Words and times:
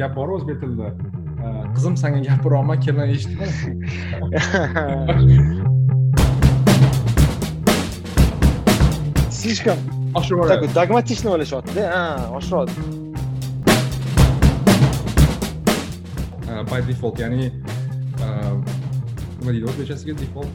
gap 0.00 0.12
bor 0.16 0.28
o'zbek 0.36 0.56
tilida 0.62 0.88
qizim 1.74 1.94
sanga 2.02 2.20
gapiryapman 2.28 2.78
kelin 2.84 3.08
eshitma 3.14 3.46
слишком 9.40 9.78
oshirib 10.18 10.46
такой 10.52 10.68
догматичный 10.78 11.30
o'ylashyaptida? 11.34 11.82
Ha 11.94 12.02
oshiradi 12.38 12.72
by 16.70 16.80
default 16.88 17.16
ya'ni 17.22 17.50
nima 19.38 19.50
deydi 19.52 19.66
o'zbekchasiga 19.70 20.14
default. 20.22 20.52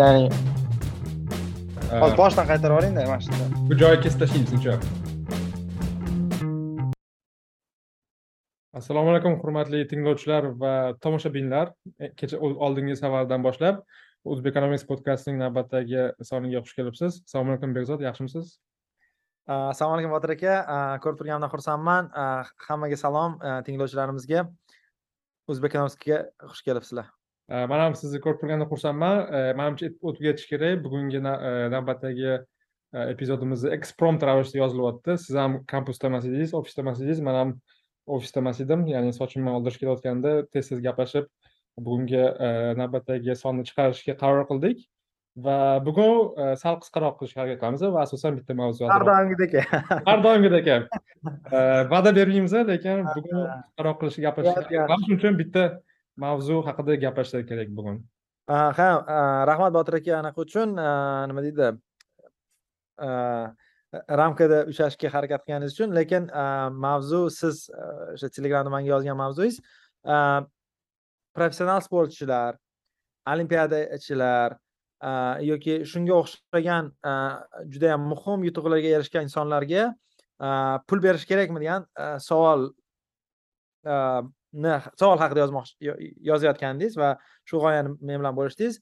Ya'ni 0.00 0.24
hozir 2.02 2.16
boshdan 2.22 2.44
qaytarib 2.50 2.72
yuboringda 2.74 3.00
mana 3.10 3.20
shunda. 3.26 3.44
bu 3.68 3.74
joyi 3.82 3.96
kesib 4.04 4.18
tashlaymiz 4.22 4.50
sizncha 4.52 4.72
assalomu 8.78 9.10
alaykum 9.12 9.38
hurmatli 9.42 9.82
tinglovchilar 9.90 10.52
va 10.60 10.72
tomoshabinlar. 11.02 11.72
E, 11.98 12.12
kecha 12.18 12.38
oldingi 12.38 12.96
safardan 12.98 13.44
boshlab 13.44 13.82
o'zbek 14.28 14.54
economics 14.54 14.84
podcastining 14.86 15.38
navbatdagi 15.42 16.08
soniga 16.30 16.62
xush 16.64 16.76
kelibsiz. 16.78 17.20
Assalomu 17.26 17.54
alaykum 17.54 17.74
bekzod 17.76 18.02
yaxshimisiz? 18.04 18.56
Assalomu 19.48 19.96
alaykum 19.96 20.12
botir 20.14 20.34
aka. 20.34 20.56
Ko'rib 21.04 21.20
turganimdan 21.20 21.52
xursandman. 21.54 22.10
Hammaga 22.68 22.98
salom 23.00 23.38
tinglovchilarimizga. 23.66 24.44
O'zbek 25.48 25.72
economicsga 25.72 26.20
xush 26.50 26.66
kelibsizlar. 26.66 27.08
Uh, 27.48 27.64
man 27.70 27.80
ham 27.86 27.96
sizni 27.96 28.20
ko'rib 28.20 28.42
turgandan 28.42 28.68
xursandman. 28.68 29.24
Manimcha 29.56 29.88
o'tib 30.02 30.28
ketish 30.28 30.50
kerak 30.50 30.84
bugungi 30.84 31.22
na- 31.24 31.40
navbatdagi 31.72 32.36
epizodimizni 33.14 33.72
eksprompt 33.78 34.22
ravishda 34.28 34.60
yozilyapti. 34.60 35.16
Siz 35.24 35.40
ham 35.40 35.62
kampusda 35.72 36.12
emas 36.12 36.28
edingiz 36.28 36.54
ofisda 36.60 36.84
emas 36.84 37.00
edingiz 37.00 37.24
man 37.24 37.40
ham 37.40 37.56
ofisda 38.16 38.42
emas 38.42 38.60
edim. 38.64 38.86
Ya'ni 38.92 39.14
sochimni 39.16 39.50
oldirish 39.56 39.80
kelayotganda 39.82 40.34
tez 40.52 40.68
tez 40.70 40.80
gaplashib 40.84 41.26
bugungi 41.78 42.20
uh, 42.20 42.72
navbatdagi 42.80 43.36
sonni 43.42 43.66
chiqarishga 43.68 44.16
qaror 44.22 44.46
qildik. 44.50 44.84
Va 45.46 45.56
bugun 45.86 46.32
uh, 46.42 46.54
sal 46.62 46.78
qisqaroq 46.82 47.18
qilishga 47.20 47.42
harakat 47.42 47.60
qilamiz 47.62 47.84
va 47.96 48.04
asosan 48.06 48.38
bitta 48.38 48.56
mavzu 48.60 48.88
har 48.90 49.04
doimgidek 49.10 49.58
har 50.08 50.22
doimgidek 50.26 50.72
Uh, 51.18 51.82
va'da 51.90 52.10
bermaymiz 52.14 52.52
lekin 52.70 53.04
bugun 53.16 53.44
qisqaroq 53.46 53.96
qilishga 54.00 54.22
gaplashishga 54.28 54.86
shuning 54.90 55.18
uchun 55.18 55.38
bitta 55.40 55.64
mavzu 56.24 56.60
haqida 56.68 56.98
gaplashsak 57.04 57.48
kerak 57.50 57.70
bugun. 57.78 57.96
Ha 58.48 58.90
rahmat 59.50 59.72
botir 59.78 59.98
aka 60.00 60.12
anaqa 60.22 60.44
uchun. 60.46 60.76
Nima 61.30 61.42
deydi 61.46 61.72
ramkada 63.92 64.64
ushlashga 64.70 65.08
harakat 65.14 65.44
qilganingiz 65.46 65.74
uchun 65.76 65.94
lekin 65.96 66.28
mavzu 66.84 67.20
siz 67.32 67.68
o'sha 68.14 68.28
telegramda 68.36 68.70
manga 68.70 68.90
yozgan 68.94 69.16
mavzuingiz 69.16 69.60
professional 71.36 71.80
sportchilar 71.86 72.58
olimpiadachilar 73.32 74.58
yoki 75.50 75.74
shunga 75.92 76.14
o'xshagan 76.20 76.92
judayam 77.72 78.04
muhim 78.12 78.44
yutuqlarga 78.48 78.92
erishgan 78.98 79.28
insonlarga 79.28 79.86
pul 80.88 81.02
berish 81.06 81.26
kerakmi 81.30 81.60
degan 81.64 81.88
savol 82.28 82.68
ni 84.64 84.74
savol 85.00 85.18
haqida 85.22 85.40
yozmoqchi 85.44 85.94
yozayotgandingiz 86.30 86.96
va 87.00 87.14
shu 87.48 87.60
g'oyani 87.64 87.96
men 88.00 88.20
bilan 88.20 88.36
bo'lishdingiz. 88.36 88.80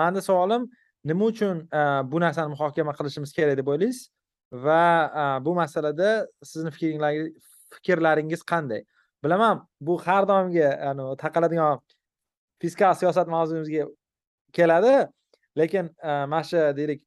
Mani 0.00 0.22
savolim 0.22 0.68
nima 1.06 1.24
uchun 1.30 1.62
e, 1.72 1.80
bu 2.10 2.20
narsani 2.20 2.52
muhokama 2.54 2.94
qilishimiz 2.98 3.32
kerak 3.36 3.58
deb 3.58 3.68
o'ylaysiz? 3.72 4.08
Va 4.66 4.84
e, 5.22 5.24
bu 5.44 5.54
masalada 5.54 6.10
sizni 6.42 6.72
fikrlaringiz 7.74 8.42
qanday? 8.52 8.82
Bilaman 9.24 9.62
bu 9.80 9.98
har 10.06 10.26
doimgi 10.28 10.66
taqaladigan 11.22 11.82
fiskal 12.62 12.94
siyosat 13.00 13.28
mavzuyimizga 13.34 13.86
keladi 14.58 14.94
lekin 15.58 15.92
e, 16.02 16.10
mana 16.32 16.42
shu 16.50 16.64
deylik 16.80 17.02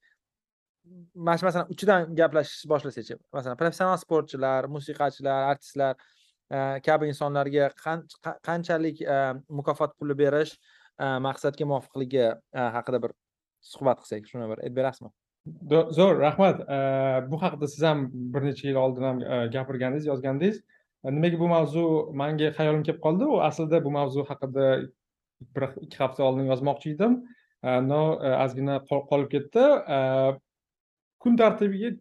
mana 1.16 1.38
shu 1.38 1.50
masalan 1.50 1.76
uchidan 1.76 2.16
gaplashishni 2.22 2.72
boshlasak 2.74 3.20
masalan 3.34 3.60
professional 3.62 3.98
sportchilar 4.06 4.72
musiqachilar 4.76 5.52
artistlar 5.52 5.96
kabi 6.88 7.10
insonlarga 7.12 7.66
qanchalik 8.48 9.02
mukofot 9.58 9.92
puli 10.00 10.16
berish 10.22 10.54
maqsadga 11.26 11.66
muvofiqligi 11.72 12.26
haqida 12.78 13.02
bir 13.04 13.12
suhbat 13.62 14.02
qilsak 14.04 14.28
shuni 14.32 14.48
bir 14.52 14.62
aytib 14.64 14.76
berasizmi? 14.80 15.12
Zo'r 15.98 16.20
rahmat. 16.20 16.62
Bu 17.32 17.42
haqida 17.42 17.68
siz 17.68 17.84
ham 17.84 18.08
bir 18.34 18.46
necha 18.48 18.68
yil 18.68 18.80
oldin 18.84 19.04
ham 19.04 19.22
e, 19.22 19.48
gapirgandingiz 19.54 20.06
yozgandingiz. 20.06 20.62
E, 21.04 21.14
nimaga 21.16 21.40
bu 21.40 21.48
mavzu 21.48 21.84
manga 22.22 22.52
xayolim 22.58 22.84
kelib 22.88 23.02
qoldi? 23.06 23.26
U 23.26 23.42
aslida 23.50 23.84
bu 23.86 23.92
mavzu 23.92 24.26
haqida 24.30 24.66
bir 25.56 25.68
ikki 25.86 25.98
hafta 25.98 26.24
oldin 26.24 26.52
yozmoqchi 26.52 26.94
edim. 26.96 27.22
E, 27.64 27.70
no 27.92 28.02
ozgina 28.46 28.82
qolib 28.90 29.32
ketdi. 29.36 29.66
Kun 31.20 31.40
tartibiga 31.40 31.96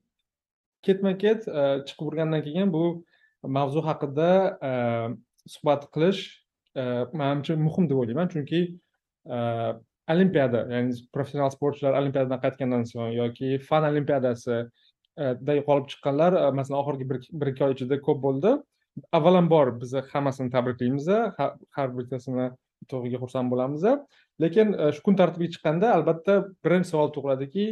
ketma 0.87 1.17
ket 1.23 1.49
chiqib 1.89 2.11
urgandan 2.11 2.43
keyin 2.43 2.73
bu 2.73 2.85
mavzu 3.43 3.83
haqida 3.87 4.29
suhbat 5.49 5.89
qilish 5.95 6.23
uh, 6.77 7.05
manimcha 7.13 7.57
muhim 7.57 7.89
deb 7.91 7.97
o'ylayman. 8.03 8.29
Chunki 8.35 8.61
olimpiada 10.13 10.65
ya'ni 10.73 10.95
professional 11.15 11.51
sportchilar 11.55 11.97
olimpiadadan 12.01 12.41
qaytgandan 12.45 12.85
so'ng 12.91 13.13
yoki 13.17 13.59
fan 13.69 13.87
olimpiadasida 13.91 14.59
e, 15.25 15.59
g'olib 15.69 15.87
chiqqanlar 15.93 16.39
e, 16.43 16.45
masalan 16.61 16.81
oxirgi 16.83 17.09
bir 17.41 17.53
ikki 17.53 17.67
oy 17.69 17.77
ichida 17.77 18.01
ko'p 18.07 18.23
bo'ldi. 18.27 18.55
Avvalambor 19.19 19.75
biz 19.81 19.93
hammasini 20.13 20.51
tabriklaymiz 20.55 21.09
har 21.77 21.93
bittasini 21.99 22.49
yutug'iga 22.83 23.21
xursand 23.25 23.53
bo'lamiz. 23.53 23.85
Lekin 24.43 24.75
e, 24.75 24.91
shu 24.97 25.05
kun 25.07 25.21
tartibiga 25.21 25.57
chiqqanda 25.57 25.95
albatta 25.99 26.41
birinchi 26.65 26.93
savol 26.95 27.15
tug'iladiki 27.17 27.69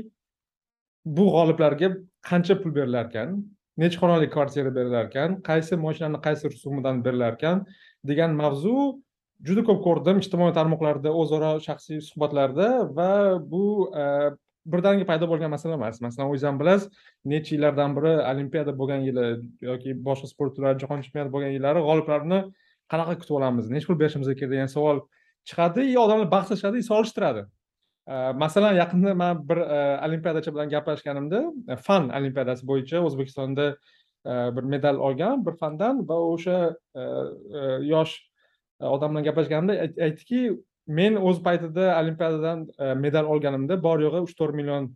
bu 1.06 1.26
g'oliblarga 1.36 1.92
qancha 2.30 2.54
pul 2.62 2.74
berilar 2.78 3.06
ekan 3.10 3.36
necha 3.78 4.00
xonali 4.02 4.28
kvartira 4.34 4.70
berilar 4.78 5.08
ekan 5.10 5.40
qaysi 5.48 5.76
moshinani 5.86 6.18
qaysi 6.26 6.50
sumidan 6.62 7.04
berilar 7.04 7.32
ekan 7.38 7.64
degan 8.10 8.32
mavzu 8.42 8.76
juda 9.44 9.64
ko'p 9.68 9.82
ko'rdim 9.84 10.20
ijtimoiy 10.22 10.54
tarmoqlarda 10.56 11.12
o'zaro 11.22 11.56
shaxsiy 11.64 12.00
suhbatlarda 12.08 12.68
va 12.96 13.10
bu 13.52 13.64
e, 13.92 14.04
birdaniga 14.66 15.06
paydo 15.10 15.28
bo'lgan 15.30 15.52
masala 15.52 15.76
emas. 15.78 16.00
Masalan 16.00 16.30
o'zingiz 16.30 16.46
ham 16.48 16.60
bilasiz 16.60 16.88
necha 17.32 17.54
yillardan 17.54 17.96
beri 17.96 18.14
olimpiada 18.32 18.72
bo'lgan 18.80 19.04
yili 19.08 19.26
yoki 19.68 19.94
boshqa 20.08 20.30
sport 20.32 20.56
turlari 20.56 20.80
jahon 20.82 21.04
chempionati 21.04 21.34
bo'lgan 21.34 21.52
yillari 21.56 21.82
g'oliblarni 21.88 22.40
qanaqa 22.92 23.18
kutib 23.20 23.36
olamiz 23.40 23.68
necha 23.74 23.86
pul 23.90 24.00
berishimiz 24.02 24.32
kerak 24.38 24.52
degan 24.54 24.72
savol 24.76 25.04
chiqadi. 25.48 25.84
И 25.92 25.96
odamlar 26.04 26.30
bahslashadi 26.36 26.78
и 26.82 26.88
solishtiradi. 26.90 27.44
E, 28.08 28.14
masalan 28.44 28.74
yaqinda 28.82 29.14
man 29.14 29.44
bir 29.48 29.58
e, 29.58 29.80
olimpiadachi 30.06 30.54
bilan 30.54 30.72
gaplashganimda 30.74 31.42
fan 31.86 32.08
olimpiadasi 32.20 32.66
bo'yicha 32.70 33.04
o'zbekistonda 33.10 33.76
bir 34.56 34.64
medal 34.74 34.96
olgan 35.06 35.44
bir 35.46 35.54
fandan 35.60 36.00
va 36.08 36.16
o'sha 36.32 36.56
yosh 37.92 38.14
Э, 38.80 38.86
odam 38.86 39.14
bilan 39.14 39.24
gaplashganimda 39.24 39.76
aytdiki 40.06 40.40
men 40.86 41.16
o'z 41.16 41.42
paytida 41.42 41.86
olimpiadadan 42.00 42.66
e, 42.78 42.94
medal 42.94 43.30
olganimda 43.34 43.78
bor 43.82 44.02
yo'g'i 44.04 44.22
uch 44.26 44.34
to'rt 44.38 44.54
million 44.54 44.88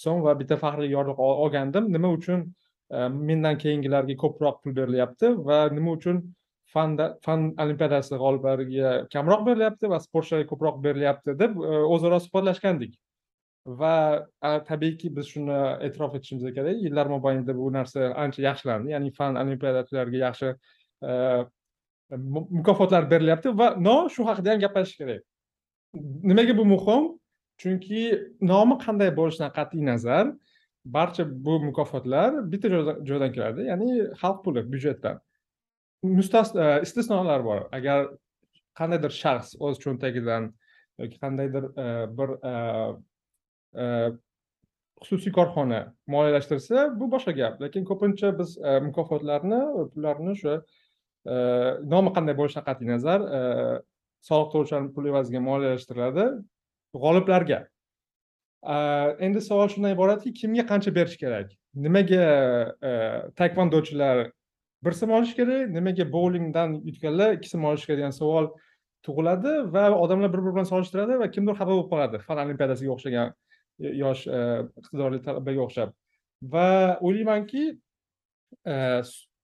so'm 0.00 0.22
va 0.24 0.34
bitta 0.40 0.58
faxriy 0.60 0.90
yorliq 0.92 1.20
olgandim. 1.24 1.92
Nima 1.92 2.10
uchun? 2.16 2.42
E, 2.90 3.08
mendan 3.08 3.58
keyingilarga 3.62 4.16
ko'proq 4.24 4.58
pul 4.62 4.74
berilyapti 4.80 5.32
va 5.50 5.60
nima 5.72 5.94
uchun 5.96 6.22
fanda 6.74 7.06
fan 7.24 7.46
olimpiadasi 7.64 8.18
g'oliblariga 8.22 8.94
kamroq 9.14 9.44
berilyapti 9.46 9.92
va 9.92 10.00
sportchilarga 10.06 10.48
ko'proq 10.52 10.82
berilyapti 10.86 11.36
deb 11.42 11.56
e, 11.56 11.76
o'zaro 11.94 12.18
suhbatlashgandik. 12.24 12.98
Va 13.80 13.94
tabiiyki 14.68 15.12
biz 15.16 15.30
shuni 15.32 15.56
e'tirof 15.86 16.14
etishimiz 16.18 16.54
kerak. 16.58 16.82
Yillar 16.84 17.06
mobaynida 17.14 17.56
bu 17.56 17.70
narsa 17.72 18.12
ancha 18.24 18.42
yaxshilandi 18.42 18.94
ya'ni 18.94 19.14
fan 19.20 19.36
olimpiadachilariga 19.44 20.20
yaxshi 20.26 20.52
mukofotlar 22.10 23.10
berilyapti 23.10 23.52
va 23.58 23.74
no 23.76 24.08
shu 24.08 24.24
haqida 24.24 24.52
ham 24.52 24.60
gaplashish 24.60 24.98
kerak. 25.00 25.22
Nimaga 25.94 26.56
bu 26.58 26.64
muhim? 26.64 27.18
Chunki 27.58 28.02
nomi 28.40 28.76
qanday 28.84 29.10
bo'lishidan 29.16 29.50
qat'iy 29.58 29.84
nazar 29.90 30.26
barcha 30.84 31.24
bu 31.46 31.60
mukofotlar 31.60 32.30
bitta 32.52 32.68
joydan- 33.08 33.32
keladi 33.36 33.66
ya'ni 33.70 33.90
xalq 34.20 34.38
puli 34.44 34.62
byudjetdan. 34.72 35.20
Mustasno 36.02 36.62
e, 36.62 36.82
istisnolar 36.86 37.44
bor. 37.44 37.60
Agar 37.72 38.08
qandaydir 38.78 39.12
shaxs 39.22 39.56
o'z 39.64 39.76
cho'ntagidan 39.84 40.52
yoki 41.02 41.18
qandaydir 41.24 41.64
e, 41.84 41.86
bir 42.18 42.30
e, 42.50 42.54
xususiy 45.04 45.32
korxona 45.38 45.80
moliyalashtirsa 46.14 46.76
bu 47.00 47.10
boshqa 47.14 47.32
gap. 47.40 47.60
Lekin 47.62 47.84
ko'pincha 47.90 48.32
biz 48.38 48.56
mukofotlarni 48.86 49.60
pullarni 49.92 50.30
o'sha 50.36 50.54
Э, 51.26 51.78
nomi 51.84 52.12
qanday 52.14 52.36
bo'lishidan 52.38 52.64
qat'iy 52.68 52.88
nazar 52.92 53.24
э, 53.38 53.40
soliq 54.28 54.52
to'lovchilarni 54.52 54.92
pul 54.94 55.08
evaziga 55.10 55.40
moliyalashtiriladi 55.42 56.26
g'oliblarga. 57.04 57.58
Э, 58.74 58.78
endi 59.26 59.42
savol 59.42 59.68
shundan 59.72 59.96
iboratki 59.96 60.32
kimga 60.40 60.64
qancha 60.70 60.94
berish 60.94 61.18
kerak? 61.20 61.50
Nimaga 61.74 62.22
e, 62.82 62.90
taekvondochilar 63.38 64.30
bir 64.84 64.92
sim 65.00 65.10
olish 65.10 65.34
kerak 65.36 65.68
nimaga 65.74 66.06
bowlingdan 66.12 66.80
yutganlar 66.88 67.36
ikki 67.36 67.48
sim 67.48 67.64
olish 67.64 67.84
kerak 67.86 67.98
degan 68.00 68.14
savol 68.16 68.48
tug'iladi 69.06 69.52
va 69.74 69.84
odamlar 69.90 70.32
bir 70.32 70.42
biri 70.42 70.54
bilan 70.56 70.70
solishtiradi 70.72 71.18
va 71.20 71.30
kimdir 71.30 71.54
xafa 71.60 71.70
bo'lib 71.70 71.90
qoladi. 71.92 72.22
Fan 72.26 72.42
olimpiadasiga 72.44 72.94
o'xshagan 72.96 73.34
e, 73.80 73.92
yosh 74.02 74.26
e, 74.26 74.40
iqtidorli 74.80 75.22
talabaga 75.26 75.66
o'xshab. 75.66 75.94
Va 76.54 76.68
o'ylaymanki 77.02 77.64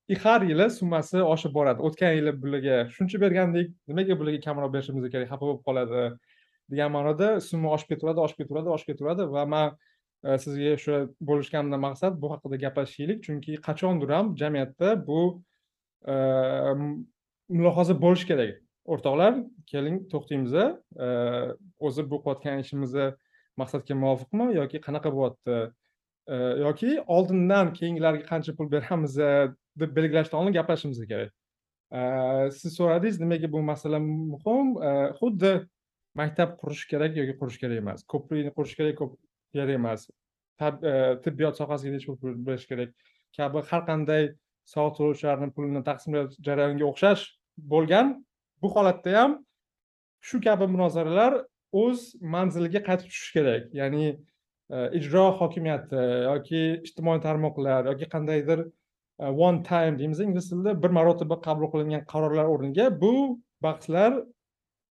и 0.08 0.14
har 0.14 0.42
yili 0.42 0.68
summasi 0.70 1.22
oshib 1.24 1.52
boradi. 1.54 1.80
O'tgan 1.80 2.12
yili 2.18 2.32
bularga 2.42 2.76
shuncha 2.92 3.20
bergandik. 3.20 3.72
Nimaga 3.88 4.18
bularga 4.20 4.40
kamroq 4.44 4.72
berishimiz 4.74 5.08
kerak? 5.12 5.30
Xafa 5.30 5.44
bo'lib 5.46 5.62
qoladi 5.68 6.02
degan 6.70 6.92
ma'noda 6.92 7.28
summa 7.40 7.72
oshib 7.76 7.94
ketaveradi 7.94 8.20
oshib 8.26 8.42
ketaveradi 8.42 8.72
oshib 8.76 8.90
ketaveradi 8.92 9.28
va 9.36 9.46
man 9.54 9.72
e, 10.24 10.36
sizga 10.44 10.74
o'sha 10.76 10.98
bo'lishganimdan 11.30 11.80
maqsad 11.86 12.20
bu 12.20 12.32
haqida 12.34 12.60
gaplashishlik. 12.64 13.24
Chunki 13.26 13.56
qachondir 13.68 14.12
ham 14.16 14.34
jamiyatda 14.42 14.92
bu 15.08 15.20
e, 16.12 16.14
mulohaza 17.48 17.96
bo'lishi 18.04 18.28
kerak. 18.32 18.60
O'rtoqlar 18.84 19.40
keling 19.72 20.04
to'xtaymiz 20.12 20.54
e, 20.60 21.08
o'zi 21.86 22.08
bu 22.10 22.20
qilayotgan 22.24 22.60
ishimizni 22.66 23.08
maqsadga 23.56 23.94
muvofiqmi 24.04 24.52
yoki 24.60 24.84
qanaqa 24.86 25.16
bo'lyapti? 25.16 25.58
Yoki 26.64 26.90
oldindan 27.14 27.72
keyingilarga 27.78 28.24
qancha 28.28 28.52
pul 28.56 28.68
beramiz 28.72 29.16
deb 29.80 29.96
belgilashdan 29.96 30.40
oldin 30.40 30.56
gaplashishimiz 30.58 31.06
kerak 31.12 31.32
siz 32.58 32.76
so'radingiz 32.78 33.20
nimaga 33.20 33.52
bu 33.52 33.62
masala 33.62 33.98
muhim? 34.00 34.68
Xuddi 35.20 35.52
maktab 36.20 36.56
qurish 36.60 36.84
kerak 36.90 37.16
yoki 37.20 37.34
qurish 37.40 37.58
kerak 37.62 37.78
emas 37.82 38.04
ko'prikni 38.12 38.50
qurish 38.56 38.74
kerak 38.78 38.98
kerak 39.52 39.70
emas. 39.78 40.08
Tibbiyot 41.24 41.54
sohasiga 41.60 41.92
necha 41.94 42.14
pul 42.20 42.34
berish 42.46 42.66
kerak. 42.70 42.90
Kabi 43.36 43.58
har 43.70 43.82
qanday 43.90 44.22
soliq 44.72 44.94
to'lovchilarni 44.98 45.48
pulini 45.56 45.82
taqsimlash 45.90 46.36
jarayoniga 46.46 46.86
o'xshash 46.90 47.22
bo'lgan 47.72 48.06
bu 48.62 48.68
holatda 48.74 49.10
ham 49.18 49.32
shu 50.28 50.40
kabi 50.46 50.66
munozaralar 50.74 51.32
o'z 51.82 51.98
manziliga 52.34 52.80
qaytib 52.88 53.06
tushishi 53.10 53.32
kerak. 53.36 53.62
Ya'ni 53.80 54.06
ijro 54.98 55.24
hokimiyati 55.40 56.00
yoki 56.30 56.62
ijtimoiy 56.86 57.20
tarmoqlar 57.26 57.90
yoki 57.92 58.06
qandaydir 58.14 58.60
Uh, 59.18 59.30
one 59.30 59.62
time 59.62 59.98
deymiz 59.98 60.20
ingliz 60.20 60.48
tilida 60.50 60.82
bir 60.82 60.90
marotaba 60.90 61.36
qabul 61.40 61.68
qilingan 61.72 62.02
qarorlar 62.12 62.46
o'rniga 62.54 62.86
bu 63.02 63.38
bahslar 63.62 64.16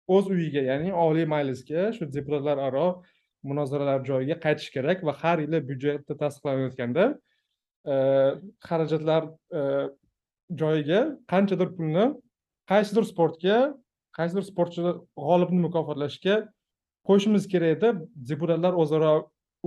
o'z 0.07 0.29
uyiga 0.35 0.61
ya'ni 0.69 0.93
oliy 1.05 1.25
majlisga 1.33 1.91
shu 1.95 2.07
deputatlar 2.13 2.57
aro 2.67 2.85
munozaralar 3.49 3.99
joyiga 4.09 4.37
qaytish 4.45 4.69
kerak 4.75 5.03
va 5.07 5.13
har 5.21 5.37
yili 5.43 5.59
byudjetda 5.69 6.13
tasdiqlanayotganda 6.21 7.03
uh, 7.93 8.31
xarajatlar 8.67 9.23
uh, 9.59 9.85
joyiga 10.61 11.01
qanchadir 11.33 11.69
pulni 11.77 12.05
qaysidir 12.71 13.05
sportga 13.11 13.57
qaysidir 14.17 14.43
sportchi 14.51 14.81
g'olibni 15.25 15.59
mukofotlashga 15.67 16.35
qo'yishimiz 17.07 17.43
kerak 17.53 17.81
deb 17.85 17.95
deputatlar 18.29 18.73
o'zaro 18.83 19.13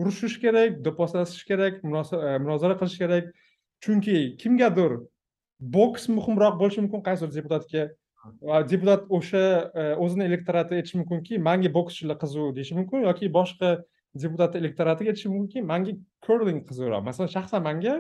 urushish 0.00 0.37
kerak 0.44 0.81
do'pposlashish 0.87 1.44
kerak 1.50 1.75
munozara 1.85 2.75
qilish 2.81 2.99
kerak. 3.03 3.26
Chunki 3.84 4.37
kimgadir 4.40 4.99
boks 5.61 6.08
muhimroq 6.08 6.58
bo'lishi 6.61 6.82
mumkin 6.84 7.02
qaysidir 7.08 7.34
deputatga? 7.38 7.88
Va 8.43 8.62
deputat 8.70 9.06
o'sha 9.19 9.43
e, 9.75 9.82
o'zini 10.05 10.25
elektorati 10.31 10.78
aytishi 10.78 10.99
mumkinki 11.00 11.38
manga 11.49 11.70
bokschilar 11.78 12.19
qiziq 12.23 12.55
deyishi 12.56 12.75
mumkin 12.78 13.06
yoki 13.08 13.31
boshqa 13.38 13.70
deputat 14.25 14.56
elektoratiga 14.61 15.12
aytishi 15.12 15.31
mumkinki 15.34 15.62
manga 15.73 15.93
kurling 16.26 16.61
qiziqroq. 16.69 17.05
Masalan 17.08 17.31
shaxsan 17.37 17.62
manga 17.69 17.94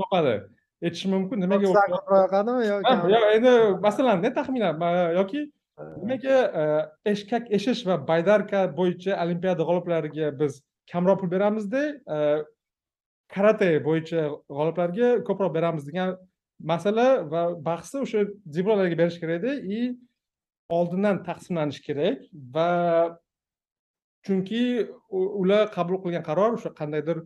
yoqadi 0.00 0.34
aytishi 0.82 1.12
mumkin. 1.14 1.40
Nimaga 1.44 1.70
yoqadimi 1.70 2.66
yoki 2.72 3.22
endi 3.36 3.54
masalanda 3.86 4.34
taxminan? 4.40 4.84
Yoki 5.20 5.40
nimaga 6.02 6.36
e, 6.60 6.62
eshkak 7.12 7.50
eshish 7.58 7.86
va 7.88 7.96
baydarka 8.10 8.66
bo'yicha 8.78 9.18
olimpiada 9.24 9.62
g'oliblariga 9.68 10.32
biz 10.40 10.62
kamroq 10.92 11.20
pul 11.20 11.30
beramizda 11.34 11.82
karate 13.34 13.70
bo'yicha 13.86 14.20
g'oliblarga 14.56 15.08
ko'proq 15.28 15.54
beramiz 15.54 15.86
degan 15.88 16.16
masala 16.72 17.06
va 17.32 17.42
bahsni 17.68 18.04
o'sha 18.04 18.26
deputatlarga 18.56 18.96
berish 19.02 19.18
kerak 19.22 19.44
edi. 19.44 19.52
И 19.78 19.80
oldindan 20.68 21.22
taqsimlanishi 21.28 21.82
kerak 21.88 22.18
va 22.54 22.70
chunki 24.26 24.62
ular 25.10 25.70
qabul 25.76 26.00
qilgan 26.04 26.24
qaror 26.28 26.58
o'sha 26.58 26.70
qandaydir 26.80 27.22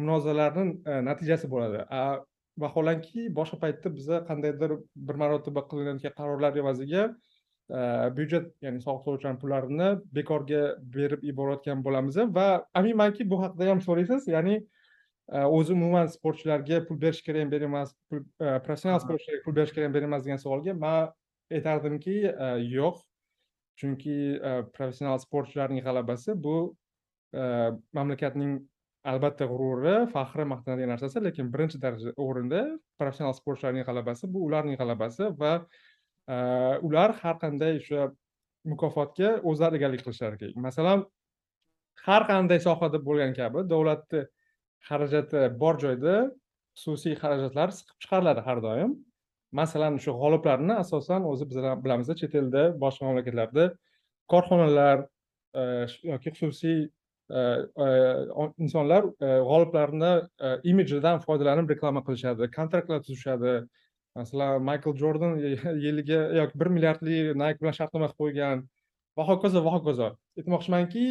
munozaralarni 0.00 0.64
e, 0.90 0.92
natijasi 1.08 1.50
bo'ladi. 1.52 1.84
Vaholanki 2.62 3.26
boshqa 3.38 3.56
paytda 3.64 3.92
biza 3.98 4.22
qandaydir 4.28 4.70
bir 5.08 5.16
marotaba 5.22 5.62
qilinayotgan 5.70 6.14
qarorlar 6.20 6.56
evaziga 6.62 7.02
e, 7.08 7.80
byudjet 8.16 8.46
ya'ni 8.64 8.80
soliq 8.86 9.02
to'lovchilarni 9.06 9.40
pullarini 9.42 9.88
bekorga 10.18 10.62
berib 10.96 11.20
yuborayotgan 11.30 11.84
bo'lamiz 11.86 12.16
va 12.38 12.48
aminmanki 12.80 13.28
bu 13.30 13.42
haqida 13.42 13.70
ham 13.72 13.80
so'raysiz 13.88 14.28
ya'ni 14.36 14.56
o'zi 15.28 15.72
umuman 15.74 16.06
sportchilarga 16.06 16.84
pul 16.86 17.00
berish 17.02 17.22
kerakmi 17.26 17.50
kerak 17.50 17.68
emas 17.70 17.94
professional 18.38 19.00
sportchilarga 19.02 19.42
pul 19.44 19.54
berish 19.58 19.74
kerakmi 19.74 19.94
kerak 19.98 20.08
emas 20.12 20.24
degan 20.24 20.40
savolga 20.42 20.74
man 20.74 21.12
aytardimki 21.50 22.16
yo'q. 22.78 23.04
Chunki 23.76 24.40
professional 24.72 25.18
sportchilarning 25.20 25.82
g'alabasi 25.84 26.32
bu 26.44 26.72
mamlakatning 27.92 28.54
albatta 29.04 29.44
g'ururi 29.50 29.96
faxri 30.14 30.46
maqtanadigan 30.52 30.88
narsasi 30.94 31.20
lekin 31.26 31.50
birinchi 31.52 31.76
daraja 31.82 32.14
o'rinda 32.16 32.62
professional 32.98 33.34
sportchilarning 33.36 33.84
g'alabasi 33.84 34.30
bu 34.32 34.46
ularning 34.46 34.78
g'alabasi 34.80 35.28
va 35.42 35.52
ular 36.88 37.12
har 37.20 37.36
qanday 37.42 37.76
o'sha 37.82 38.08
mukofotga 38.72 39.34
o'zlari 39.50 39.76
egalik 39.78 40.00
qilishlari 40.06 40.40
kerak. 40.40 40.56
Masalan 40.56 41.04
har 42.06 42.22
qanday 42.32 42.58
sohada 42.68 42.98
bo'lgan 43.08 43.36
kabi 43.36 43.66
davlatni 43.74 44.24
xarajati 44.88 45.42
bor 45.62 45.78
joyda 45.84 46.16
xususiy 46.80 47.16
xarajatlar 47.22 47.72
siqib 47.78 47.96
chiqariladi 48.04 48.44
har 48.48 48.62
doim. 48.68 48.92
Masalan 49.60 49.98
shu 50.04 50.12
g'oliblarni 50.20 50.74
asosan 50.82 51.24
o'zi 51.32 51.48
biz 51.50 51.58
bilamiz 51.84 52.10
chet 52.20 52.34
elda 52.40 52.64
boshqa 52.82 53.06
mamlakatlarda 53.08 53.64
korxonalar 54.32 55.06
e, 55.60 55.62
yoki 56.12 56.32
xususiy 56.38 56.78
e, 56.84 57.40
e, 57.86 57.88
insonlar 58.64 59.08
g'oliblarni 59.50 60.12
imijidan 60.72 61.22
foydalanib 61.26 61.72
reklama 61.74 62.04
qilishadi 62.08 62.50
kontraktlar 62.58 63.02
tuzishadi. 63.06 63.54
Masalan 64.16 64.62
maykl 64.64 64.94
jordan 64.96 65.32
yiliga 65.86 66.20
yoki 66.40 66.60
bir 66.60 66.68
milliardli 66.74 67.16
nike 67.42 67.60
bilan 67.62 67.74
shartnoma 67.78 68.08
qilib 68.10 68.20
qo'ygan 68.22 68.62
va 69.16 69.26
hokazo 69.30 69.64
va 69.66 69.72
hokazo. 69.76 70.08
Aytmoqchimanki 70.40 71.04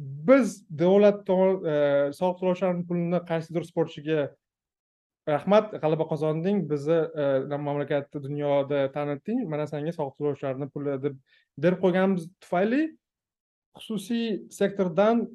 biz 0.00 0.64
davlat 0.70 1.28
e, 1.28 2.12
soliq 2.16 2.38
to'lovchilarni 2.40 2.86
pulini 2.88 3.20
qaysidir 3.30 3.66
sportchiga 3.68 4.22
rahmat 5.28 5.74
g'alaba 5.82 6.06
qozonding 6.12 6.62
bizni 6.70 7.00
e, 7.22 7.56
mamlakatni 7.66 8.22
dunyoda 8.26 8.86
tanitding 8.96 9.44
mana 9.52 9.66
senga 9.72 9.92
soliq 9.98 10.16
to'lovchilarni 10.18 10.70
puli 10.72 10.96
deb 11.04 11.20
berib 11.64 11.84
qo'yganimiz 11.84 12.30
tufayli. 12.40 12.82
Xususiy 13.80 14.26
sektordan 14.60 15.26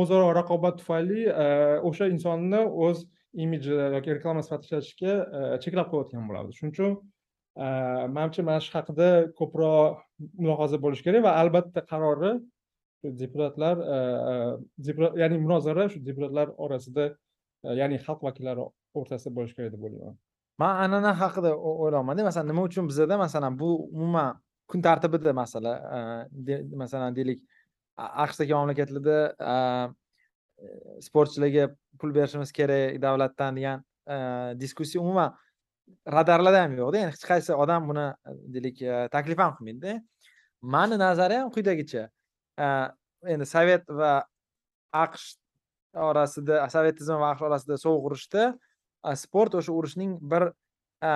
o'zaro 0.00 0.28
raqobat 0.40 0.78
tufayli 0.82 1.24
e, 1.30 1.48
o'sha 1.88 2.10
insonni 2.12 2.60
o'z 2.86 3.06
imiji 3.44 3.72
yoki 3.96 4.18
reklama 4.18 4.44
sifatida 4.46 4.82
ishlatishga 4.84 5.14
cheklab 5.64 5.88
qo'yayotgan 5.92 6.28
bo'ladi 6.28 6.58
shuning 6.58 6.74
uchun 6.76 6.92
manimcha 8.16 8.44
mana 8.48 8.60
shu 8.66 8.74
haqida 8.76 9.08
ko'proq 9.40 10.02
mulohaza 10.42 10.78
bo'lishi 10.84 11.06
kerak 11.06 11.24
va 11.26 11.32
albatta 11.42 11.82
qarori 11.92 12.34
deputatlar 13.22 13.76
e, 13.78 13.96
e, 14.30 15.20
ya'ni 15.22 15.38
munozara 15.38 15.88
shu 15.88 16.00
deputatlar 16.06 16.48
orasida 16.56 17.04
e, 17.64 17.74
ya'ni 17.80 17.98
xalq 18.06 18.22
vakillari 18.28 18.64
o'rtasida 18.98 19.34
bo'lishi 19.36 19.56
kerak 19.58 19.72
deb 19.74 19.82
o'ylayman. 19.86 20.16
Man 20.58 20.74
an'ana 20.84 21.12
haqida 21.22 21.50
o'ylayapmanda 21.70 22.26
masalan 22.30 22.48
nima 22.52 22.62
uchun 22.68 22.88
bizada 22.88 23.18
masalan 23.18 23.58
bu 23.58 23.70
umuman 23.96 24.40
kun 24.68 24.82
tartibida 24.82 25.32
masala 25.32 25.72
masalan 26.82 27.16
deylik 27.16 27.42
aqshdagi 27.96 28.54
mamlakatlarda 28.58 29.18
sportchilarga 31.06 31.64
pul 32.00 32.14
berishimiz 32.14 32.52
kerak 32.58 33.02
davlatdan 33.02 33.56
degan 33.56 33.84
diskussiya 34.60 35.02
umuman 35.04 35.34
radarlarda 36.16 36.62
ham 36.62 36.76
yo'qda. 36.80 36.96
Ya'ni 37.02 37.12
hech 37.16 37.26
qaysi 37.32 37.52
odam 37.64 37.88
buni 37.90 38.06
deylik 38.54 38.78
taklif 39.14 39.38
ham 39.44 39.56
qilmaydida. 39.58 40.00
Mani 40.74 40.96
nazariyam 40.98 41.50
quyidagicha 41.54 42.08
Э, 42.54 42.88
endi 43.34 43.46
sovet 43.48 43.88
va 43.88 44.12
aqsh 44.94 45.32
orasida 45.98 46.60
sovet 46.70 46.98
tizimi 47.00 47.18
va 47.18 47.32
aqsh 47.32 47.46
orasida 47.48 47.78
sovuq 47.82 48.06
urushda 48.10 48.44
e, 48.52 49.14
sport 49.18 49.56
o'sha 49.58 49.72
urushning 49.74 50.12
bir 50.32 50.46
e, 51.08 51.12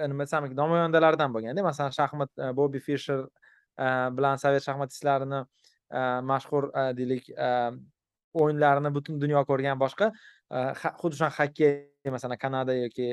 nima 0.00 0.26
desam 0.26 0.48
namoyandalaridan 0.62 1.34
bo'lganda 1.36 1.62
masalan 1.66 1.94
shaxmat 1.94 2.32
e, 2.38 2.50
bobi 2.60 2.82
fisher 2.82 3.22
bilan 4.16 4.42
sovet 4.42 4.66
shaxmatistlarini 4.66 5.44
mashhur 6.30 6.66
deylik 6.98 7.30
o'yinlarini 8.42 8.90
butun 8.96 9.22
dunyo 9.22 9.44
ko'rgan 9.48 9.78
boshqa 9.80 10.10
xuddi 11.00 11.20
shunaqa 11.20 11.46
xokkey 11.46 12.12
masalan 12.16 12.42
kanada 12.42 12.76
yoki 12.76 13.08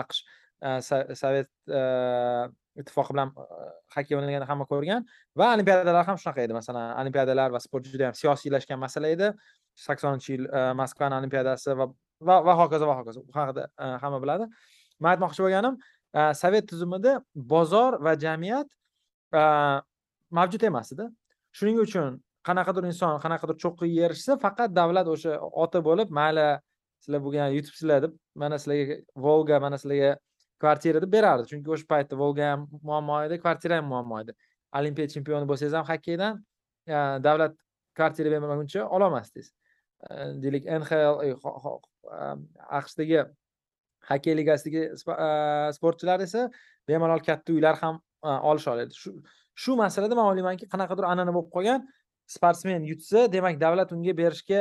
aqsh 0.00 0.22
Э, 0.62 0.80
sovet 0.80 1.48
э, 1.68 2.48
ittifoqi 2.76 3.12
bilan 3.12 3.32
э, 3.36 3.42
e, 3.42 3.66
xokkey 3.94 4.16
o'ynaganini 4.16 4.46
hamma 4.48 4.66
ko'rgan 4.70 5.04
va 5.38 5.50
olimpiadalar 5.54 6.06
ham 6.08 6.16
shunaqa 6.20 6.44
edi. 6.46 6.54
Masalan 6.56 6.94
olimpiadalar 7.02 7.52
va 7.54 7.60
sport 7.60 7.84
juda 7.92 8.08
yam 8.08 8.16
siyosiylashgan 8.20 8.80
masala 8.80 9.10
edi. 9.14 9.30
Saksoninchi 9.86 10.32
yil 10.34 10.46
e, 10.46 10.62
moskvani 10.80 11.18
olimpiadasi 11.20 11.76
va 11.80 11.88
va 12.48 12.56
hokazo 12.62 12.88
va 12.90 12.96
hokazo. 13.00 13.26
Bu 13.28 13.38
haqida 13.40 13.68
e, 13.78 13.90
hamma 14.02 14.22
biladi. 14.24 14.48
Man 15.00 15.14
aytmoqchi 15.14 15.46
bo'lganim 15.46 15.78
e, 16.18 16.26
sovet 16.42 16.68
tuzumida 16.70 17.18
bozor 17.54 18.00
va 18.06 18.16
jamiyat 18.26 18.70
mavjud 20.38 20.68
emas 20.70 20.92
edi. 20.94 21.08
Shuning 21.58 21.80
uchun 21.86 22.20
qanaqadir 22.48 22.86
inson 22.92 23.18
qanaqadir 23.24 23.58
cho'qqiga 23.62 24.06
erishsa 24.08 24.38
faqat 24.44 24.74
davlat 24.80 25.10
o'sha 25.14 25.40
oti 25.64 25.82
bo'lib 25.88 26.14
mayli 26.20 26.46
sizlar 27.04 27.20
bo'lgan 27.26 27.56
yutibsizlar 27.56 28.06
deb 28.06 28.12
mana 28.42 28.58
sizlarga 28.62 29.02
volga 29.26 29.60
mana 29.64 29.78
sizlarga 29.82 30.12
kvartirada 30.64 31.10
berardi. 31.16 31.48
Chunki 31.52 31.72
o'sha 31.76 31.86
paytda 31.92 32.18
volga 32.22 32.50
ham 32.52 32.66
muammo 32.90 33.20
edi 33.26 33.40
kvartira 33.44 33.80
ham 33.80 33.88
muammo 33.92 34.20
edi 34.24 34.34
olimpiya 34.78 35.12
chempioni 35.14 35.48
bo'lsangiz 35.50 35.76
ham 35.78 35.86
xokkeydan 35.90 36.40
e, 36.88 36.96
davlat 37.26 37.56
kvartira 37.98 38.32
bermaguncha 38.34 38.88
ololmasdingiz. 38.96 39.52
E, 40.08 40.14
deylik 40.42 40.68
nhl 40.80 40.94
e, 41.28 41.32
aqshdagi 42.80 43.24
xokkey 44.08 44.36
ligasidagi 44.40 44.82
sportchilar 45.76 46.24
esa 46.26 46.48
bemalol 46.88 47.22
katta 47.28 47.52
uylar 47.56 47.76
ham 47.82 48.00
olish 48.22 48.44
olisha 48.50 48.72
oladi 48.74 48.94
shu 49.02 49.12
shu 49.62 49.76
masalada 49.76 50.14
man 50.18 50.30
o'ylaymanki 50.30 50.68
qanaqadir 50.72 51.04
an'ana 51.12 51.32
bo'lib 51.36 51.50
qolgan 51.56 51.86
sportsmen 52.36 52.82
yutsa 52.90 53.26
demak 53.36 53.60
davlat 53.64 53.92
unga 53.96 54.16
berishga 54.20 54.60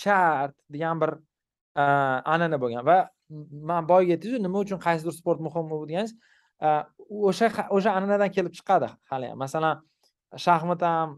shart 0.00 0.54
degan 0.74 1.00
bir 1.02 1.12
an'ana 2.34 2.58
bo'lgan 2.64 2.86
va 2.90 2.98
man 3.70 3.86
boyagi 3.90 4.16
aytdingizu 4.16 4.42
nima 4.42 4.58
uchun 4.64 4.78
qaysidir 4.86 5.14
sport 5.20 5.40
muhim 5.46 5.70
bu 5.70 5.76
deganingiz 5.86 6.12
o'sha 7.28 7.46
o'sha 7.76 7.90
an'anadan 7.98 8.30
kelib 8.36 8.52
chiqadi 8.58 8.88
hali. 9.10 9.26
Ham 9.30 9.38
masalan 9.44 9.80
shaxmat 10.46 10.80
ham 10.88 11.08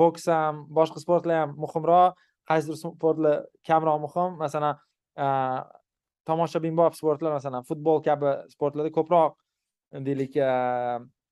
boks 0.00 0.24
ham 0.32 0.64
boshqa 0.78 0.98
sportlar 1.04 1.36
ham 1.42 1.50
muhimroq. 1.64 2.16
Qaysidir 2.50 2.76
sportlar 2.82 3.36
kamroq 3.68 3.98
muhim? 4.06 4.30
Masalan 4.44 4.74
tomoshabinbob 6.28 6.92
sportlar 7.00 7.32
masalan 7.38 7.62
futbol 7.68 8.02
kabi 8.06 8.30
sportlarda 8.54 8.90
ko'proq 8.98 9.32
deylik 10.06 10.34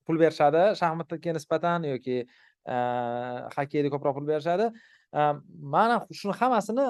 pul 0.07 0.17
berishadi 0.23 0.63
shaxmatga 0.81 1.35
nisbatan 1.39 1.89
yoki 1.93 2.17
xokkeyda 3.57 3.89
ko'proq 3.95 4.15
pul 4.19 4.27
berishadi. 4.33 4.67
Mana 5.75 5.97
shuni 6.21 6.35
hammasini 6.41 6.87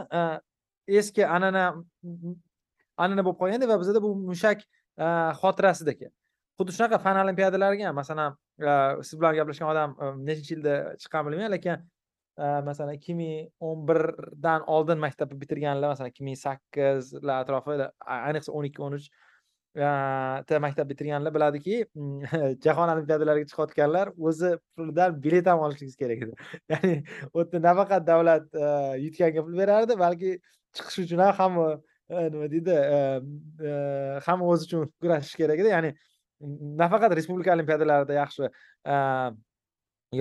eski 1.00 1.22
an'ana 1.36 1.64
an'ana 3.04 3.24
bo'lib 3.26 3.38
qolgan 3.42 3.68
va 3.70 3.76
bizada 3.82 4.02
bu 4.06 4.14
mushak 4.30 4.64
e, 5.04 5.06
xotirasida 5.42 5.94
ekan 5.96 6.12
xuddi 6.58 6.74
shunaqa 6.76 6.98
fan 7.04 7.20
olimpiadalariga 7.24 7.88
ham 7.90 8.00
masalan 8.02 8.36
e, 8.70 8.72
siz 9.08 9.14
bilan 9.20 9.38
gaplashgan 9.38 9.70
odam 9.74 9.94
e, 10.02 10.10
nechinchi 10.30 10.54
yilda 10.56 10.74
chiqqan 11.04 11.28
bilmayman 11.28 11.56
lekin 11.56 11.86
masalan 12.66 12.94
ikki 12.94 13.14
ming 13.18 13.46
o'n 13.68 13.80
birdan 13.86 14.66
oldin 14.74 15.00
maktabni 15.04 15.40
bitirganlar 15.40 15.94
masalan 15.94 16.12
ikki 16.12 16.26
ming 16.26 16.36
sakkizlar 16.46 17.40
atrofida 17.42 17.88
ayniqsa 18.16 18.54
o'n 18.58 18.68
ikki 18.68 18.84
o'n 18.86 18.94
uch 18.98 19.08
ta 20.50 20.60
maktab 20.64 20.88
bitirganlar 20.90 21.34
biladiki 21.34 21.80
jahon 22.66 22.92
olimpiadalariga 22.94 23.50
chiqayotganlar 23.50 24.12
o'zi 24.30 24.52
pulidan 24.76 25.18
bilet 25.24 25.50
ham 25.52 25.64
olishingiz 25.66 25.96
kerak 26.02 26.22
edi. 26.26 26.32
Ya'ni 26.72 26.94
u 27.34 27.42
yerda 27.42 27.62
nafaqat 27.66 28.06
davlat 28.06 28.58
yutganga 29.04 29.44
pul 29.48 29.58
berardi 29.62 29.98
balki 30.04 30.32
chiqish 30.76 30.98
uchun 31.04 31.24
ham 31.26 31.34
hamma 31.40 31.68
nima 32.08 32.50
deydi 32.50 32.70
e, 32.70 33.20
e, 33.68 34.20
hamma 34.26 34.46
o'zi 34.52 34.68
uchun 34.68 34.86
kurashish 35.02 35.36
kerak 35.36 35.60
edi. 35.60 35.72
Ya'ni 35.74 35.90
nafaqat 36.82 37.14
respublika 37.18 37.52
olimpiadalarida 37.56 38.16
yaxshi 38.16 38.48
e, 38.94 38.94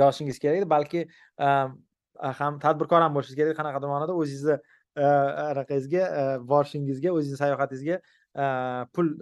yozishingiz 0.01 0.39
kerak 0.43 0.57
edi 0.61 0.69
balki 0.69 1.05
ham 2.39 2.59
tadbirkor 2.65 3.01
ham 3.05 3.15
bo'lishingiz 3.15 3.39
kerak 3.39 3.59
qanaqadir 3.59 3.93
ma'noda 3.93 4.17
o'zingizni 4.21 4.57
anaqangizga 4.97 6.03
borishingizga 6.51 7.15
o'zingizni 7.15 7.39
sayohatingizga 7.43 7.97
pul 8.97 9.13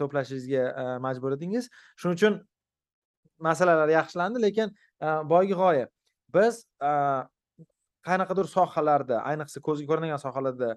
to'plashingizga 0.00 0.98
majbur 1.06 1.36
edingiz. 1.38 1.70
Shuning 1.96 2.18
uchun 2.20 2.40
masalalar 3.48 3.90
yaxshilandi 3.98 4.46
lekin 4.46 4.74
boyagi 5.32 5.58
g'oya 5.62 5.86
biz 6.36 6.64
qanaqadir 8.08 8.46
sohalarda 8.56 9.22
ayniqsa 9.30 9.62
ko'zga 9.66 9.86
ko'rinadigan 9.90 10.20
sohalarda 10.26 10.76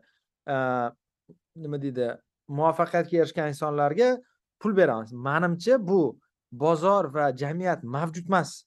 nima 1.55 1.81
deydi 1.81 2.11
muvaffaqiyatga 2.47 3.17
erishgan 3.23 3.49
insonlarga 3.53 4.17
pul 4.59 4.77
beramiz. 4.77 5.13
Manimcha 5.13 5.87
bu 5.87 6.19
bozor 6.51 7.13
va 7.13 7.31
jamiyat 7.37 7.83
mavjud 7.83 8.27
emas. 8.27 8.63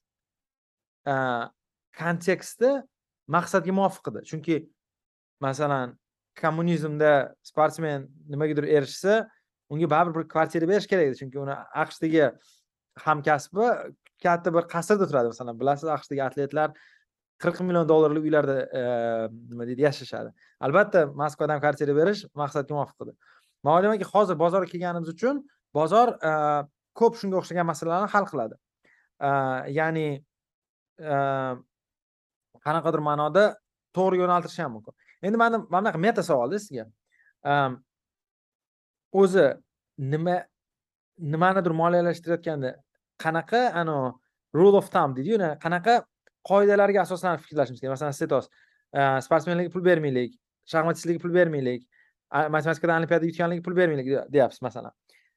Kontekstda 1.98 2.70
maqsadga 3.28 3.72
muvofiq 3.72 4.12
edi 4.12 4.24
chunki 4.30 4.56
masalan 5.40 5.98
kommunizmda 6.40 7.34
sportsmen 7.42 8.08
nimagadir 8.28 8.64
erishsa 8.64 9.28
unga 9.70 9.90
baribir 9.90 10.20
bir 10.20 10.28
kvartira 10.28 10.68
berish 10.68 10.86
kerak 10.86 11.06
edi. 11.08 11.16
Chunki 11.22 11.38
uni 11.38 11.54
aqshdagi 11.82 12.30
hamkasbi 13.04 13.66
katta 14.22 14.54
bir 14.54 14.64
qasrda 14.74 15.06
turadi. 15.10 15.26
Masalan 15.34 15.60
bilasiz 15.60 15.88
aqshdagi 15.96 16.22
atletlar 16.24 16.70
qirq 17.42 17.60
million 17.62 17.88
dollarlik 17.88 18.24
uylarda 18.28 18.56
e, 18.80 18.82
nima 19.50 19.66
deydi 19.68 19.84
yashashadi. 19.86 20.32
Albatta 20.60 21.06
moskvadan 21.22 21.60
kvartira 21.62 21.94
berish 21.96 22.24
maqsadga 22.38 22.74
muvofiq 22.74 23.06
edi. 23.06 23.14
Man 23.64 23.78
o'ylaymanki 23.78 24.08
hozir 24.12 24.38
bozorga 24.42 24.70
kelganimiz 24.72 25.12
uchun 25.14 25.42
bozor 25.74 26.14
e, 26.30 26.32
ko'p 26.98 27.18
shunga 27.20 27.40
o'xshagan 27.40 27.68
masalalarni 27.70 28.10
hal 28.14 28.28
qiladi. 28.30 28.58
E, 29.28 29.30
ya'ni 29.78 30.08
qanaqadir 32.66 33.02
ma'noda 33.08 33.44
to'g'ri 33.96 34.22
yo'naltirishi 34.22 34.64
ham 34.64 34.72
mumkin. 34.76 34.94
Endi 35.22 35.36
mana 35.38 35.58
mana 35.58 35.88
bunaqa 35.88 35.98
meta 36.06 36.22
savolda 36.26 36.58
sizga. 36.64 36.84
O'zi 39.22 39.46
nima 39.98 40.36
nimanidir 41.18 41.74
moliyalashtirayotganda 41.82 42.74
qanaqa 43.24 43.62
anavi 43.80 44.12
rule 44.54 44.76
of 44.80 44.90
thumb 44.94 45.16
deydiyu 45.16 45.38
qanaqa 45.64 45.94
qoidalarga 46.48 47.04
asoslanib 47.06 47.44
fikrlashimiz 47.44 47.80
kerak. 47.80 47.94
Masalan 47.96 48.16
siz 48.16 48.24
aytyapsiz 48.26 48.50
e, 48.94 49.20
sportsmenlarga 49.26 49.72
pul 49.74 49.84
bermaylik 49.84 50.32
shaxmatchilarga 50.72 51.22
pul 51.24 51.34
bermaylik 51.34 51.84
matematikadan 52.54 53.02
olimpiada 53.02 53.30
yutganlarga 53.30 53.62
pul 53.66 53.76
bermaylik 53.76 54.06
deya- 54.12 54.26
deyapsiz 54.32 54.62
masalan. 54.62 54.92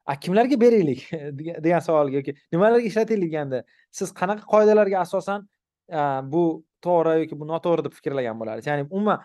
A 0.06 0.16
kimlarga 0.20 0.58
beraylik 0.62 1.06
degan 1.66 1.80
savolga 1.80 2.20
yoki 2.20 2.36
nimalarga 2.52 2.88
ishlataylik 2.90 3.30
deganda 3.32 3.64
siz 3.92 4.14
qanaqa 4.22 4.48
qoidalarga 4.54 5.04
asosan 5.06 5.46
e, 5.90 6.00
bu 6.34 6.44
to'g'ri 6.86 7.20
yoki 7.24 7.40
bu 7.40 7.48
noto'g'ri 7.54 7.86
deb 7.88 7.94
fikrlagan 8.00 8.40
bo'larsiz 8.40 8.68
ya'ni 8.72 8.88
umuman 8.90 9.22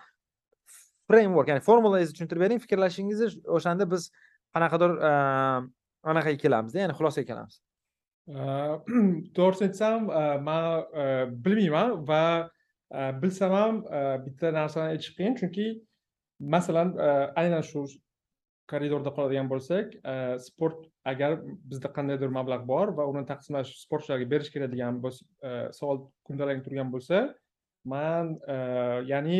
framework 1.11 1.49
ya'ni 1.49 1.63
formulangizni 1.69 2.17
tushuntirib 2.17 2.45
bering 2.45 2.61
fikrlashingizni 2.65 3.31
o'shanda 3.59 3.89
biz 3.93 4.11
qanaqadir 4.57 4.93
e, 5.09 5.13
anaqaga 6.13 6.39
kelamizda 6.45 6.85
ya'ni 6.85 6.99
xulosaga 6.99 7.27
kelamiz. 7.33 7.61
To'g'risini 8.27 9.69
aytsam 9.69 10.09
man 10.47 10.85
bilmayman 11.45 12.07
va 12.09 12.23
э, 12.91 13.13
bilsam 13.23 13.53
ham 13.53 13.85
э, 13.87 14.01
bitta 14.25 14.53
narsani 14.53 14.95
aytish 14.95 15.13
qiyin. 15.19 15.37
Chunki 15.41 15.67
masalan 16.41 16.97
e, 16.99 17.09
aynan 17.37 17.63
shu 17.63 17.87
koridorda 18.71 19.13
qoladigan 19.15 19.49
bo'lsak 19.51 19.95
e, 19.97 20.15
sport 20.43 20.85
agar 21.05 21.39
bizda 21.71 21.93
qandaydir 21.97 22.33
mablag' 22.39 22.67
bor 22.69 22.93
va 22.99 23.07
uni 23.09 23.25
taqsimlash 23.27 23.73
sportchilarga 23.85 24.29
berish 24.31 24.51
kerak 24.55 24.73
degan 24.73 25.01
savol 25.79 26.07
kundalang 26.27 26.63
turgan 26.65 26.91
bo'lsa 26.93 27.29
man 27.85 28.37
e, 28.49 28.57
ya'ni 29.13 29.39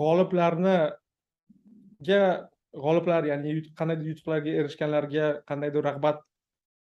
g'oliblarni 0.00 0.78
ga 2.08 2.22
g'oliblar 2.72 3.28
ya'ni 3.30 3.60
qandaydir 3.78 4.12
yutuqlarga 4.12 4.56
erishganlarga 4.62 5.26
qandaydir 5.50 5.90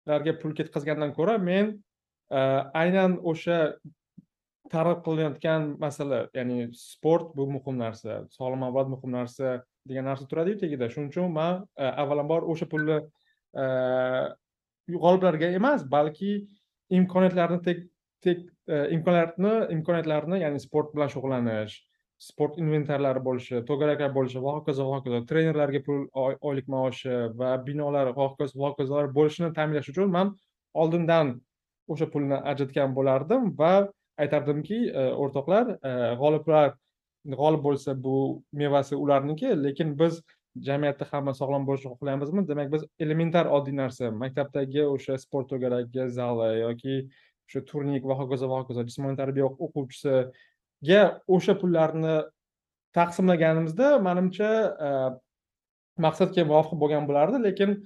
ularga 0.08 0.36
pul 0.42 0.56
ketkazgandan 0.58 1.14
ko'ra 1.18 1.38
men 1.38 1.72
e, 2.32 2.40
aynan 2.82 3.18
o'sha 3.32 3.60
targ'ib 4.74 5.04
qilinayotgan 5.06 5.76
masala 5.82 6.20
ya'ni 6.38 6.70
sport 6.74 7.34
bu 7.38 7.48
muhim 7.56 7.78
narsa 7.84 8.24
sog'lom 8.38 8.66
muhim 8.94 9.12
narsa 9.18 9.62
degan 9.88 10.06
narsa 10.10 10.28
turadiyu 10.28 10.60
tagida. 10.62 10.90
Shuning 10.90 11.10
uchun 11.14 11.34
man 11.34 11.66
e, 11.78 11.86
avvalambor 11.86 12.48
o'sha 12.54 12.70
pulni 12.72 13.00
e, 13.02 13.66
g'oliblarga 14.94 15.52
emas 15.60 15.86
balki 15.98 16.32
imkoniyatlarni 17.00 17.62
tek 17.68 17.84
tek 18.26 18.40
e, 18.68 18.76
imkoniyatni 18.98 19.54
imkoniyatlarni 19.78 20.42
ya'ni 20.46 20.62
sport 20.66 20.94
bilan 20.96 21.12
shug'ullanish 21.14 21.78
sport 22.18 22.58
inventarlari 22.58 23.22
bo'lishi 23.28 23.62
to'garaklar 23.70 24.14
bo'lishi 24.18 24.44
va 24.46 24.54
hokazo 24.58 24.86
va 24.90 25.00
hokazo 25.00 25.22
trenerlarga 25.32 25.82
pul 25.88 26.06
oylik 26.50 26.68
maoshi 26.76 27.16
va 27.42 27.58
binolar 27.68 28.14
va 28.18 28.30
hokazo 28.30 28.60
va 28.62 28.72
hokazolar 28.72 29.12
bo'lishini 29.18 29.52
ta'minlash 29.58 29.92
uchun 29.94 30.12
man 30.18 30.32
oldindan 30.84 31.36
o'sha 31.96 32.08
pulni 32.14 32.40
ajratgan 32.54 32.96
bo'lardim 32.98 33.52
va 33.60 33.74
aytardimki 34.24 34.80
e, 34.90 35.04
o'rtoqlar 35.26 35.76
e, 35.76 35.92
g'oliblar 36.22 36.74
g'olib 37.42 37.62
bo'lsa 37.68 37.96
bu 38.08 38.16
mevasi 38.62 38.96
ularniki 38.96 39.52
lekin 39.66 39.94
biz 40.00 40.22
jamiyatda 40.68 41.08
hamma 41.12 41.34
sog'lom 41.40 41.66
bo'lishni 41.68 41.92
xohlaymizmi? 41.94 42.48
Demak 42.48 42.72
biz 42.74 42.86
elementar 43.00 43.50
oddiy 43.58 43.76
narsa 43.82 44.12
maktabdagi 44.24 44.84
o'sha 44.96 45.18
sport 45.24 45.50
to'garagi 45.52 46.10
zali 46.18 46.52
yoki 46.62 46.98
o'sha 47.48 47.66
turnik 47.72 48.06
va 48.12 48.20
hokazo 48.22 48.50
va 48.52 48.62
hokazo 48.62 48.86
jismoniy 48.90 49.18
tarbiya 49.22 49.50
o'quvchisiga 50.86 51.22
o'sha 51.28 51.56
pullarni 51.60 52.24
taqsimlaganimizda 52.94 54.00
manimcha 54.00 54.50
e, 54.88 54.90
maqsadga 56.00 56.46
muvofiq 56.46 56.80
bo'lgan 56.80 57.08
bo'lardi. 57.08 57.44
Lekin 57.44 57.84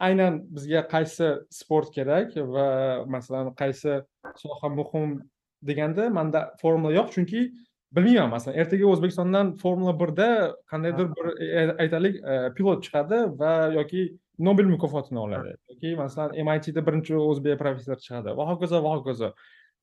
aynan 0.00 0.42
bizga 0.54 0.86
qaysi 0.88 1.44
sport 1.50 1.92
kerak 1.92 2.36
va 2.36 3.04
masalan 3.06 3.54
qaysi 3.54 4.02
soha 4.36 4.68
muhim 4.68 5.22
deganda 5.62 6.10
manda 6.10 6.54
formula 6.60 6.92
yo'q. 6.92 7.10
Chunki 7.14 7.52
bilmayman 7.92 8.30
masalan 8.30 8.58
ertaga 8.58 8.86
o'zbekistondan 8.92 9.56
formula 9.56 9.98
birda 10.00 10.54
qandaydir 10.70 11.06
bir 11.16 11.26
e, 11.40 11.76
aytaylik 11.82 12.16
e, 12.16 12.54
pilot 12.56 12.84
chiqadi 12.84 13.38
va 13.38 13.72
yoki 13.72 14.18
nobel 14.38 14.66
mukofotini 14.74 15.18
oladi. 15.18 15.56
Yoki 15.70 15.96
masalan 15.96 16.32
mitda 16.48 16.80
birinchi 16.86 17.14
o'zbek 17.16 17.58
professor 17.58 17.96
chiqadi 17.96 18.36
va 18.36 18.44
hokazo 18.52 18.82
va 18.84 18.96
hokazo 18.96 19.32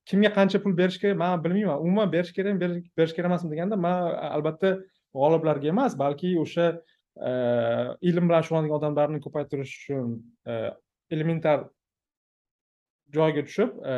kimga 0.05 0.31
qancha 0.38 0.60
pul 0.63 0.74
berish 0.77 1.00
kerak 1.01 1.17
man 1.17 1.43
bilmayman. 1.43 1.79
Umuman 1.79 2.12
berish 2.12 2.33
kerakmi 2.36 2.60
berish 2.98 3.13
kerak 3.15 3.29
emasmi 3.31 3.51
deganda 3.51 3.75
man 3.75 4.15
albatta 4.36 4.77
g'oliblarga 5.15 5.69
emas 5.72 5.95
balki 6.00 6.33
o'sha 6.43 6.67
e, 6.74 7.31
ilm 8.10 8.29
bilan 8.29 8.45
shug'ullanadigan 8.45 8.79
odamlarni 8.79 9.22
ko'paytirish 9.25 9.74
uchun 9.79 10.15
e, 10.48 10.57
elementar 11.15 11.67
joyga 13.17 13.45
tushib 13.48 13.77
e, 13.91 13.93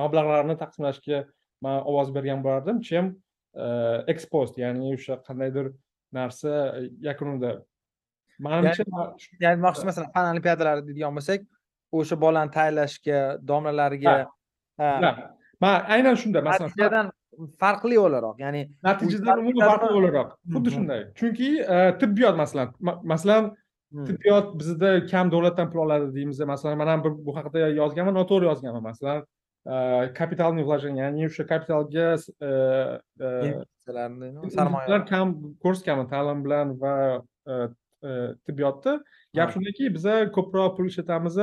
mablag'larni 0.00 0.58
taqsimlashga 0.62 1.24
man 1.64 1.80
ovoz 1.92 2.12
bergan 2.16 2.44
bo'lardim. 2.44 2.82
Chem 2.88 3.14
ekspost 4.12 4.58
ya'ni 4.60 4.92
o'sha 4.92 5.16
qandaydir 5.28 5.72
narsa 6.12 6.50
yakunida. 7.08 7.52
Manimcha 8.44 8.84
ya'ni 9.40 9.62
masalan 9.64 10.10
fan 10.12 10.34
olimpiadalari 10.34 10.84
deydigan 10.88 11.16
bo'lsak 11.16 11.46
o'sha 11.92 12.20
bolani 12.20 12.50
tayyorlashga 12.50 13.38
domlalariga 13.48 14.26
man 15.60 15.84
aynan 15.94 16.16
shunda 16.22 16.42
masalan 16.42 17.12
farqli 17.60 17.98
o'laroq 18.06 18.40
ya'ni 18.44 18.62
natijadan 18.82 19.38
umuman 19.42 19.68
farqli 19.72 19.94
o'laroq. 20.00 20.34
Xuddi 20.54 20.74
shunday. 20.76 21.00
Chunki 21.20 21.48
e, 21.60 21.78
tibbiyot 22.00 22.36
masalan 22.42 22.68
masalan 23.12 23.54
tibbiyot 24.08 24.58
bizda 24.60 24.90
kam 25.12 25.30
davlatdan 25.32 25.70
pul 25.70 25.84
oladi 25.86 26.14
deymiz 26.14 26.40
masalan 26.40 26.78
man 26.78 26.88
ham 26.92 27.00
bu 27.26 27.36
haqida 27.38 27.68
yozganman 27.80 28.14
noto'g'ri 28.20 28.48
yozganman 28.50 28.84
masalan 28.90 29.24
kapitalniy 30.20 30.64
вложение 30.64 31.04
ya'ni 31.04 31.26
o'sha 31.28 31.46
kapitalga 31.52 32.06
sarmoya 34.56 35.04
kam 35.12 35.34
ko'rsatganman 35.64 36.08
ta'lim 36.14 36.44
bilan 36.44 36.76
va 36.82 36.94
e, 37.46 37.54
e, 38.08 38.10
tibbiyotda. 38.46 39.00
Gap 39.34 39.52
shundaki 39.54 39.90
biza 39.96 40.14
ko'proq 40.36 40.76
pul 40.76 40.86
ishlatamiz 40.92 41.36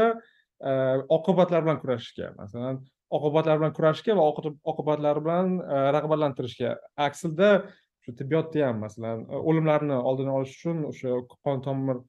oqibatlar 1.17 1.65
bilan 1.65 1.79
kurashishga 1.84 2.34
masalan 2.39 2.82
oqibatlar 3.17 3.60
bilan 3.62 3.74
kurashishga 3.77 4.15
va 4.20 4.27
oqibatlar 4.72 5.22
bilan 5.25 5.58
rag'batlantirishga. 5.96 6.75
Aksida 7.08 7.50
shu 8.03 8.15
tibbiyotda 8.20 8.67
ham 8.67 8.82
masalan 8.84 9.24
e, 9.29 9.36
o'limlarni 9.50 10.00
oldini 10.10 10.34
olish 10.38 10.55
uchun 10.58 10.84
o'sha 10.89 11.20
qon 11.46 11.62
tomir 11.67 12.01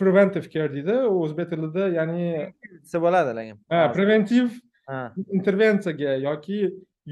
preventive 0.00 0.50
care 0.52 0.70
deydi 0.74 0.96
o'zbek 1.08 1.50
tilida 1.52 1.88
ya'ni 1.96 2.28
bo'ladi 3.06 3.48
ha 3.74 3.80
preventiv 3.96 4.54
intervensiyaga 5.38 6.16
yoki 6.28 6.60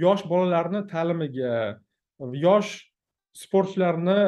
yosh 0.05 0.25
bolalarni 0.33 0.85
ta'limiga 0.93 1.55
yosh 2.47 2.73
sportchilarni 3.43 4.19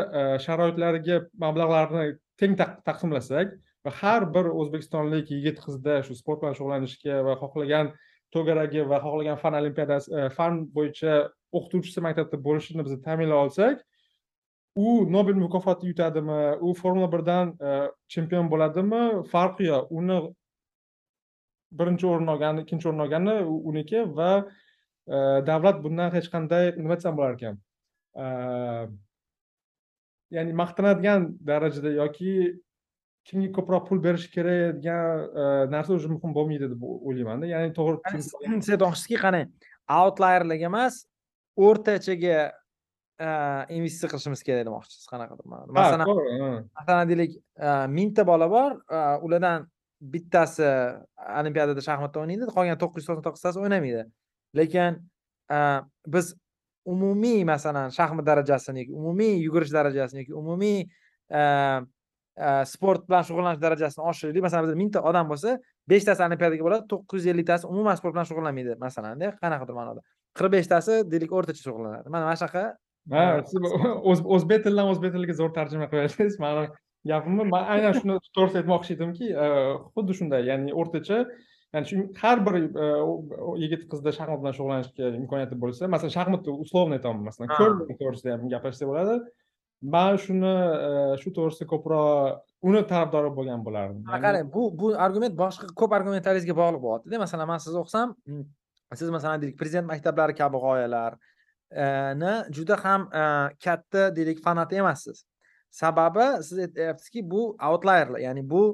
sharoitlariga 0.47 1.21
mablag'larni 1.47 2.07
teng 2.41 2.59
taqsimlasak 2.61 3.55
va 3.85 3.93
har 4.01 4.27
bir 4.35 4.49
o'zbekistonlik 4.61 5.31
yigit 5.31 5.59
qizda 5.65 6.01
shu 6.07 6.17
sport 6.21 6.43
bilan 6.43 6.57
shug'ullanishga 6.59 7.21
va 7.27 7.35
xohlagan 7.43 7.91
to'garagi 8.35 8.85
va 8.91 9.01
xohlagan 9.05 9.41
fan 9.43 9.57
olimpiadasi 9.61 10.15
e, 10.19 10.29
fan 10.37 10.63
bo'yicha 10.77 11.17
o'qituvchisi 11.59 12.05
maktabda 12.07 12.41
bo'lishini 12.47 12.87
biz 12.87 12.97
ta'minlay 13.09 13.39
olsak 13.47 13.85
u 14.87 14.95
nobel 15.17 15.37
mukofoti 15.45 15.93
yutadimi 15.93 16.41
u 16.67 16.75
formula 16.81 17.13
birdan 17.13 17.55
e, 17.69 17.77
chempion 18.15 18.51
bo'ladimi 18.53 19.03
farqi 19.33 19.71
yo'q. 19.71 19.93
Uni 20.01 20.19
birinchi 21.79 22.07
o'rin 22.13 22.35
olgani 22.35 22.65
ikkinchi 22.65 22.89
o'rin 22.91 23.07
olgani 23.07 23.37
uniki 23.71 24.05
va 24.19 24.33
e, 24.43 25.17
davlat 25.51 25.83
bundan 25.85 26.13
hech 26.17 26.29
qanday 26.35 26.73
nima 26.83 26.97
desam 27.01 27.17
bo'lar 27.21 27.39
ekan 27.39 27.57
ya'ni 30.35 30.53
maqtanadigan 30.63 31.27
darajada 31.51 31.91
yoki 32.01 32.35
kimga 33.29 33.51
ko'proq 33.57 33.89
pul 33.89 33.99
berish 34.07 34.27
kerak 34.35 34.77
degan 34.79 35.71
narsa 35.75 35.93
уже 35.97 36.09
muhim 36.09 36.33
bo'lmaydi 36.37 36.67
deb 36.73 36.83
o'ylaymanda. 36.83 37.47
Ya'ni 37.55 37.73
to'g'ri 37.79 37.97
siz 38.21 38.35
aytmoqchisizki 38.75 39.17
qarang 39.25 39.49
outlayerlik 40.01 40.61
emas 40.71 40.95
o'rtachaga 41.57 42.39
investitsiya 43.79 44.09
qilishimiz 44.13 44.41
kerak 44.47 44.67
demoqchisiz 44.69 45.07
qanaqadir 45.13 45.45
masalan 45.79 46.07
masalan 46.79 47.05
deylik 47.11 47.33
mingta 47.97 48.23
bola 48.27 48.47
bor 48.51 48.71
ulardan 49.27 49.69
bittasi 50.15 50.69
olimpiadada 51.41 51.81
shaxmatda 51.89 52.17
o'ynaydi 52.23 52.45
qolgan 52.57 52.79
to'qqiz 52.83 53.01
yuz 53.03 53.09
to'qson 53.09 53.25
to'qqiztasi 53.27 53.57
o'ynamaydi. 53.63 54.03
Lekin 54.59 54.93
biz 56.15 56.27
umumiy 56.85 57.41
masalan 57.53 57.89
shaxmat 57.99 58.27
darajasini 58.27 58.79
yoki 58.83 58.93
umumiy 59.01 59.35
yugurish 59.47 59.73
darajasini 59.79 60.25
yoki 60.25 60.35
umumiy 60.43 60.79
sport 62.67 63.09
bilan 63.09 63.27
shug'ullanish 63.29 63.61
darajasini 63.63 64.05
oshiraylik. 64.11 64.43
Masalan 64.47 64.67
bizda 64.67 64.79
mingta 64.83 65.03
odam 65.11 65.29
bo'lsa 65.31 65.59
beshtasi 65.93 66.25
olimpiadaga 66.27 66.67
boradi 66.67 66.89
to'qqiz 66.93 67.21
yuz 67.21 67.33
elliktasi 67.35 67.69
umuman 67.73 68.01
sport 68.01 68.15
bilan 68.17 68.27
shug'ullanmaydi 68.31 68.79
masalanda 68.87 69.35
qanaqadir 69.43 69.79
ma'noda. 69.81 70.03
Qirq 70.39 70.53
beshtasi 70.57 71.03
deylik 71.13 71.37
o'rtacha 71.39 71.63
shug'ullanadi. 71.67 72.09
Mana 72.15 72.25
mana 72.29 72.39
shunaqa. 72.41 72.65
Ha 73.15 73.25
siz 73.51 73.61
o'zbek 74.35 74.65
tilidan 74.65 74.91
o'zbek 74.93 75.13
tiliga 75.15 75.37
zo'r 75.41 75.53
tarjima 75.59 75.91
qilyapsiz 75.93 76.39
mani 76.43 76.69
gapimni 77.09 77.45
man 77.51 77.67
aynan 77.75 77.97
shuni 77.99 78.17
to'g'risida 78.37 78.63
aytmoqchi 78.63 78.95
edimki 78.97 79.27
xuddi 79.95 80.17
shunday 80.21 80.47
ya'ni 80.49 80.73
o'rtacha 80.81 81.19
ya'ni 81.75 81.91
shu 81.91 82.05
har 82.23 82.41
bir 82.47 82.57
yigit 83.63 83.85
qizda 83.93 84.15
shaxmat 84.19 84.41
bilan 84.43 84.57
shug'ullanishga 84.59 85.11
imkoniyati 85.21 85.59
bo'lsa 85.65 85.91
masalan 85.95 86.15
shaxmatni 86.17 86.57
условно 86.65 86.99
aytaman 86.99 87.27
masalan 87.29 87.53
kurling 87.59 87.99
to'g'risida 88.01 88.37
ham 88.37 88.49
gapirishsa 88.55 88.89
bo'ladi 88.91 89.19
man 89.83 90.19
shuni 90.19 90.53
e, 90.89 90.91
shu 91.21 91.33
to'g'risida 91.37 91.67
ko'proq 91.73 92.69
uni 92.69 92.83
tarafdori 92.91 93.31
bo'lgan 93.39 93.65
bo'lardim. 93.67 94.03
Qarang 94.09 94.51
bu 94.55 94.63
bu 94.79 94.95
argument 95.07 95.37
boshqa 95.43 95.69
ko'p 95.81 95.97
argumentlaringizga 95.99 96.57
bog'liq 96.61 96.83
bo'lyaptida 96.87 97.21
masalan 97.25 97.51
man 97.53 97.63
sizni 97.65 97.81
o'qisam 97.83 98.15
mm, 98.27 98.45
siz 99.01 99.11
masalan 99.17 99.43
deylik 99.43 99.59
prezident 99.61 99.87
maktablari 99.93 100.35
kabi 100.41 100.63
g'oyalarni 100.65 102.35
juda 102.57 102.81
ham 102.85 103.09
e, 103.13 103.23
katta 103.65 104.09
deylik 104.17 104.43
fanati 104.47 104.81
emassiz. 104.83 105.25
Sababi 105.71 106.27
siz 106.49 106.59
aytyapsizki 106.69 107.25
bu 107.31 107.57
outlayerlar 107.71 108.21
ya'ni 108.27 108.43
bu 108.51 108.65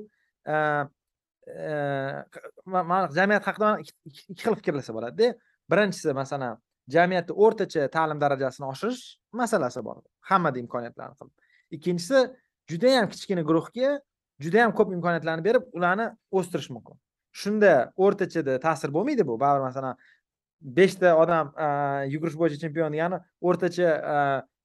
e, 0.46 0.56
man 2.66 3.08
jamiyat 3.18 3.46
haqida 3.48 3.78
ikki 3.82 4.34
xil 4.42 4.54
fikrlasa 4.58 4.94
bo'ladida 4.94 5.34
birinchisi 5.70 6.12
masalan 6.14 6.58
jamiyatda 6.96 7.32
o'rtacha 7.44 7.88
ta'lim 7.96 8.18
darajasini 8.20 8.66
oshirish 8.72 9.02
masalasi 9.40 9.80
bor. 9.84 10.02
Hammada 10.30 10.58
imkoniyatlarni 10.64 11.16
qilib 11.20 11.34
ikkinchisi 11.76 12.18
judayam 12.70 13.08
kichkina 13.12 13.42
guruhga 13.48 13.98
judayam 14.44 14.72
ko'p 14.78 14.94
imkoniyatlarni 14.96 15.44
berib 15.48 15.64
ularni 15.76 16.06
o'stirish 16.38 16.70
mumkin 16.74 16.96
shunda 17.42 17.72
o'rtachada 18.04 18.58
ta'sir 18.66 18.90
bo'lmaydi 18.96 19.26
bu. 19.26 19.34
Baribir 19.40 19.66
masalan 19.68 19.96
beshta 20.78 21.14
odam 21.22 21.52
yugurish 22.14 22.36
bo'yicha 22.40 22.58
chempion 22.62 22.92
degani 22.94 23.18
o'rtacha 23.48 23.88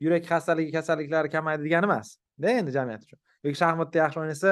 yurak 0.04 0.24
xastaligi 0.32 0.72
kasalliklari 0.78 1.30
kamaydi 1.36 1.64
degani 1.68 1.86
emasda 1.90 2.50
endi 2.60 2.72
jamiyat 2.78 3.02
uchun. 3.06 3.20
Yoki 3.46 3.58
shaxmatda 3.62 3.98
yaxshi 4.04 4.20
o'ynasa 4.24 4.52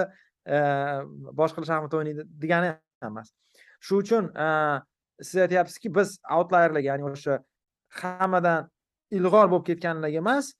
boshqalar 1.39 1.67
shaxmat 1.71 1.93
o'ynaydi 1.97 2.27
degani 2.43 2.69
ham 3.01 3.11
emas. 3.11 3.33
Shu 3.85 3.99
uchun 4.03 4.29
siz 5.21 5.41
aytyapsizki 5.45 5.89
biz 5.97 6.17
outlayerlar 6.37 6.83
ya'ni 6.89 7.03
o'sha 7.09 7.39
hammadan 8.01 8.69
ilg'or 9.17 9.49
bo'lib 9.51 9.65
ketganligi 9.69 10.19
emas 10.23 10.53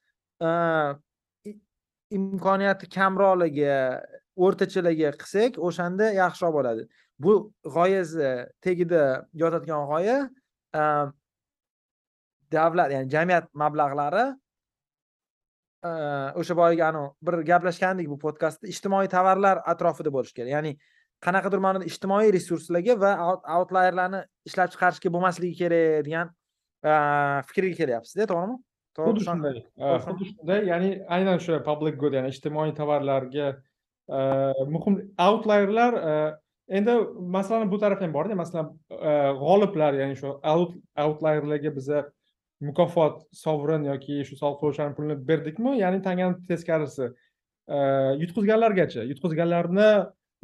imkoniyati 2.18 2.90
kamroqligi 2.98 3.70
o'rtachalarga 4.46 5.12
qilsak 5.22 5.58
o'shanda 5.68 6.12
yaxshiroq 6.20 6.54
bo'ladi. 6.58 6.84
Bu 7.24 7.34
g'oyasi 7.76 8.30
tagida 8.66 9.04
yotadigan 9.42 9.84
g'oya 9.92 10.18
davlat 12.54 12.90
ya'ni 12.96 13.10
jamiyat 13.16 13.46
mablag'lari 13.64 14.26
o'sha 16.40 16.58
boyagi 16.62 16.84
anavi 16.90 17.10
bir 17.28 17.36
gaplashgandik 17.52 18.10
bu 18.10 18.18
podkastda 18.26 18.68
ijtimoiy 18.74 19.10
tovarlar 19.16 19.62
atrofida 19.74 20.14
bo'lishi 20.16 20.36
kerak. 20.38 20.52
Ya'ni 20.56 20.72
qanaqadir 21.26 21.60
ma'noda 21.66 21.90
ijtimoiy 21.92 22.32
resurslarga 22.38 22.96
va 23.04 23.12
outlayerlarni 23.58 24.24
ishlab 24.50 24.72
chiqarishga 24.74 25.14
bo'lmasligi 25.16 25.56
kerak 25.62 26.06
degan 26.08 26.34
fikrga 26.84 27.76
kelyapsizda 27.80 28.28
to'g'rimi 28.32 28.58
to'g'ri 28.98 29.12
xuddi 29.12 29.26
shunday 29.28 29.60
xuddi 30.06 30.30
shunday 30.32 30.66
ya'ni 30.70 30.90
aynan 31.18 31.40
shu 31.46 31.60
public 31.68 32.00
good 32.02 32.18
ya'ni 32.18 32.32
ijtimoiy 32.36 32.74
tovarlarga 32.80 33.48
uh, 33.54 34.64
muhim 34.76 35.00
outlierlar 35.28 36.00
uh, 36.00 36.32
endi 36.80 36.98
masalani 37.38 37.72
bu 37.72 37.80
tarafi 37.84 38.06
ham 38.06 38.16
borda 38.18 38.36
masalan 38.44 38.74
uh, 38.92 39.32
g'oliblar 39.44 40.00
ya'ni 40.02 40.20
shu 40.22 40.36
out 40.54 40.76
outlierlarga 41.06 41.76
biza 41.78 42.04
mukofot 42.70 43.24
sovrin 43.44 43.88
yoki 43.92 44.24
shu 44.28 44.40
soliq 44.42 44.60
to'lovchilarni 44.62 44.98
pulini 45.00 45.20
berdikmi 45.30 45.78
ya'ni 45.84 46.02
tangani 46.08 46.48
teskarisi. 46.50 47.10
Yutqizganlargacha 48.22 49.04
yutqizganlarni 49.10 49.90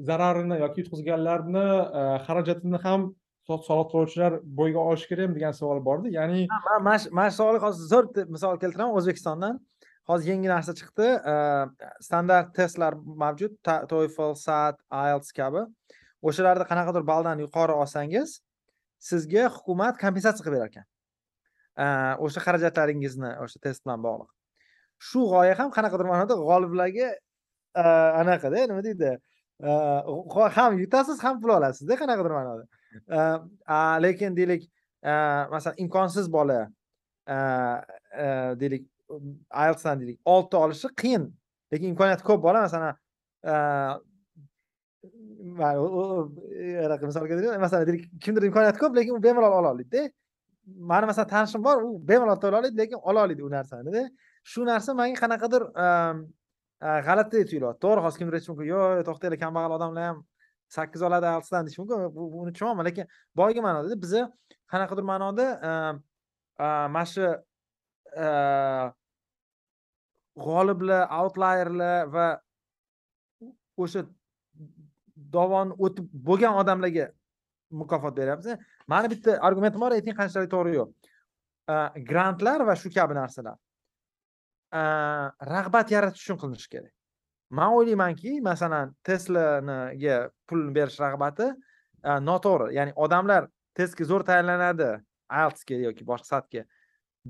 zararini 0.09 0.59
yoki 0.63 0.83
yutqizganlarni 0.83 1.65
xarajatini 2.27 2.79
ham 2.85 3.09
soliq 3.69 3.87
to'lovchilar 3.91 4.33
bo'yga 4.59 4.79
olishi 4.89 5.07
kerakmi 5.11 5.35
degan 5.37 5.53
savol 5.59 5.79
bordi. 5.85 6.13
Ya'ni 6.17 6.47
man 6.87 6.99
mana 7.17 7.29
shu- 7.29 7.37
savolga 7.39 7.63
hozir 7.67 7.85
zo'r 7.93 8.05
misol 8.35 8.57
keltiraman 8.63 8.95
o'zbekistondan. 8.99 9.59
Hozir 10.09 10.27
yangi 10.33 10.49
narsa 10.53 10.73
chiqdi. 10.79 11.07
Standart 12.07 12.53
testlar 12.57 12.93
mavjud. 13.23 13.53
Toefl 13.91 14.35
sat 14.45 14.77
ielts 14.91 15.31
kabi. 15.39 15.61
O'shalarda 16.27 16.65
qanaqadir 16.71 17.03
balldan 17.11 17.37
yuqori 17.45 17.73
olsangiz 17.81 18.39
sizga 19.09 19.43
hukumat 19.55 19.95
kompensatsiya 20.03 20.43
qilib 20.45 20.57
berar 20.57 20.69
ekan 20.71 20.85
o'sha 22.25 22.39
xarajatlaringizni 22.45 23.29
o'sha 23.43 23.57
test 23.65 23.85
bilan 23.85 24.01
bog'liq. 24.07 24.29
Shu 25.07 25.21
g'oya 25.31 25.53
ham 25.59 25.69
qanaqadir 25.77 26.07
ma'noda 26.11 26.35
g'oliblarga 26.41 27.07
anaqada 28.21 28.65
nima 28.71 28.83
deydi? 28.87 29.11
Ham 30.57 30.71
yutasiz 30.83 31.23
ham 31.23 31.39
pul 31.41 31.51
olasizda 31.57 31.95
qanaqadir 32.01 32.33
ma'noda. 32.39 32.65
Lekin 34.03 34.37
deylik 34.37 34.71
masalan 35.51 35.77
imkonsiz 35.77 36.31
bola 36.33 36.69
deylik 38.59 38.87
ielsdan 39.09 39.99
deylik 39.99 40.19
olti 40.25 40.55
olishi 40.57 40.87
qiyin 41.01 41.33
lekin 41.73 41.87
imkoniyati 41.93 42.23
ko'p 42.23 42.43
bola 42.43 42.61
masalan 42.61 42.95
э, 43.43 43.53
э, 46.61 47.05
misolga 47.05 47.35
misol 47.35 47.59
masalan 47.59 47.87
deylik 47.87 48.21
kimdir 48.21 48.43
imkoniyati 48.49 48.79
ko'p 48.79 48.95
lekin 48.95 49.13
u 49.17 49.23
bemalol 49.23 49.53
ola 49.59 49.71
oladida 49.71 50.09
mani 50.91 51.05
masalan 51.05 51.29
tanishim 51.29 51.63
bor 51.63 51.81
u 51.83 52.07
bemalol 52.07 52.41
to'la 52.41 52.59
oladi 52.59 52.77
lekin 52.77 52.99
ola 53.01 53.23
oladi 53.25 53.43
u 53.43 53.49
narsanida. 53.51 54.09
Shu 54.43 54.65
narsa 54.65 54.93
menga 54.93 55.17
qanaqadir 55.23 55.63
e, 55.85 55.87
g'alati 57.07 57.45
tuyulyapti. 57.49 57.81
To'g'ri 57.85 58.03
hozir 58.05 58.19
kimdir 58.19 58.37
aytishi 58.37 58.51
mumkin 58.51 58.67
yo'q 58.73 59.03
to'xtanglar 59.07 59.39
kambag'al 59.45 59.75
odamlar 59.77 60.03
ham 60.09 60.17
sakkiz 60.75 61.01
oladi 61.07 61.25
altisdan 61.25 61.65
deyish 61.65 61.79
mumkin. 61.79 61.97
Bu- 62.15 62.31
buni 62.33 62.53
tushunyapman 62.53 62.85
lekin 62.89 63.05
boyagi 63.35 63.61
ma'noda 63.67 64.01
biza 64.03 64.21
qanaqadir 64.71 65.05
ma'noda 65.11 65.45
mana 66.95 67.05
shu 67.13 67.25
e, 68.23 68.27
g'oliblar 70.45 71.01
outlayerlar 71.19 72.11
va 72.15 72.27
o'sha 73.83 74.01
dovon 75.35 75.73
o'tib 75.85 76.05
bo'lgan 76.27 76.53
odamlarga 76.61 77.05
mukofot 77.81 78.17
beryapmiz. 78.19 78.47
Mani 78.87 79.07
bitta 79.13 79.39
argumentim 79.47 79.81
bor 79.81 79.91
ayting 79.97 80.15
qanchalik 80.21 80.51
to'g'ri 80.55 80.75
yo'q. 80.79 80.89
E, 81.73 81.75
grantlar 82.11 82.59
va 82.69 82.75
shu 82.81 82.93
kabi 82.97 83.13
narsalar 83.21 83.57
e, 84.79 84.81
rag'bat 85.53 85.87
yaratish 85.95 86.23
uchun 86.25 86.39
qilinishi 86.41 86.69
kerak. 86.75 86.93
Man 87.49 87.73
o'ylaymanki 87.73 88.39
masalan 88.41 88.93
teslaniga 89.03 90.17
pulni 90.47 90.73
berish 90.75 90.99
rag'bati 91.01 91.47
uh, 91.49 92.19
noto'g'ri. 92.29 92.73
Ya'ni 92.77 92.93
odamlar 92.95 93.47
testga 93.77 94.05
zo'r 94.11 94.25
tayyorlanadi 94.27 94.89
ieltsga 95.41 95.79
yoki 95.87 96.05
boshqa 96.05 96.29
satga. 96.33 96.65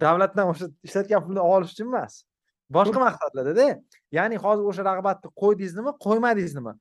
Davlatdan 0.04 0.52
o'sha 0.54 0.70
ishlatgan 0.88 1.24
pulni 1.26 1.44
olish 1.44 1.74
uchun 1.76 1.92
emas. 1.92 2.24
Boshqa 2.72 3.02
maqsadlardada. 3.06 3.68
Ya'ni 4.18 4.38
hozir 4.44 4.72
o'sha 4.72 4.86
rag'batni 4.90 5.32
qo'ydingizmi 5.44 5.96
qo'ymadingizmi 6.06 6.76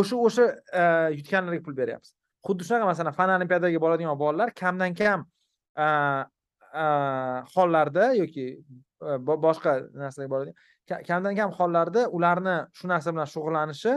o'sha 0.00 0.20
o'sha 0.26 0.44
uh, 0.50 1.08
yutganlarga 1.16 1.62
pul 1.64 1.76
beryapsiz. 1.80 2.14
Xuddi 2.46 2.68
shunaqa 2.68 2.92
masalan 2.92 3.16
fan 3.18 3.30
olimpiadaga 3.36 3.80
boradigan 3.84 4.18
bolalar 4.18 4.54
kamdan 4.62 4.94
kam 5.00 5.26
uh, 5.76 6.24
hollarda 7.54 8.12
yoki 8.16 8.46
boshqa 9.46 9.72
narsalarga 10.02 10.30
boradigan 10.34 11.04
kamdan 11.08 11.36
kam 11.36 11.50
hollarda 11.58 12.06
ularni 12.16 12.56
shu 12.78 12.88
narsa 12.92 13.14
bilan 13.14 13.28
shug'ullanishi 13.34 13.94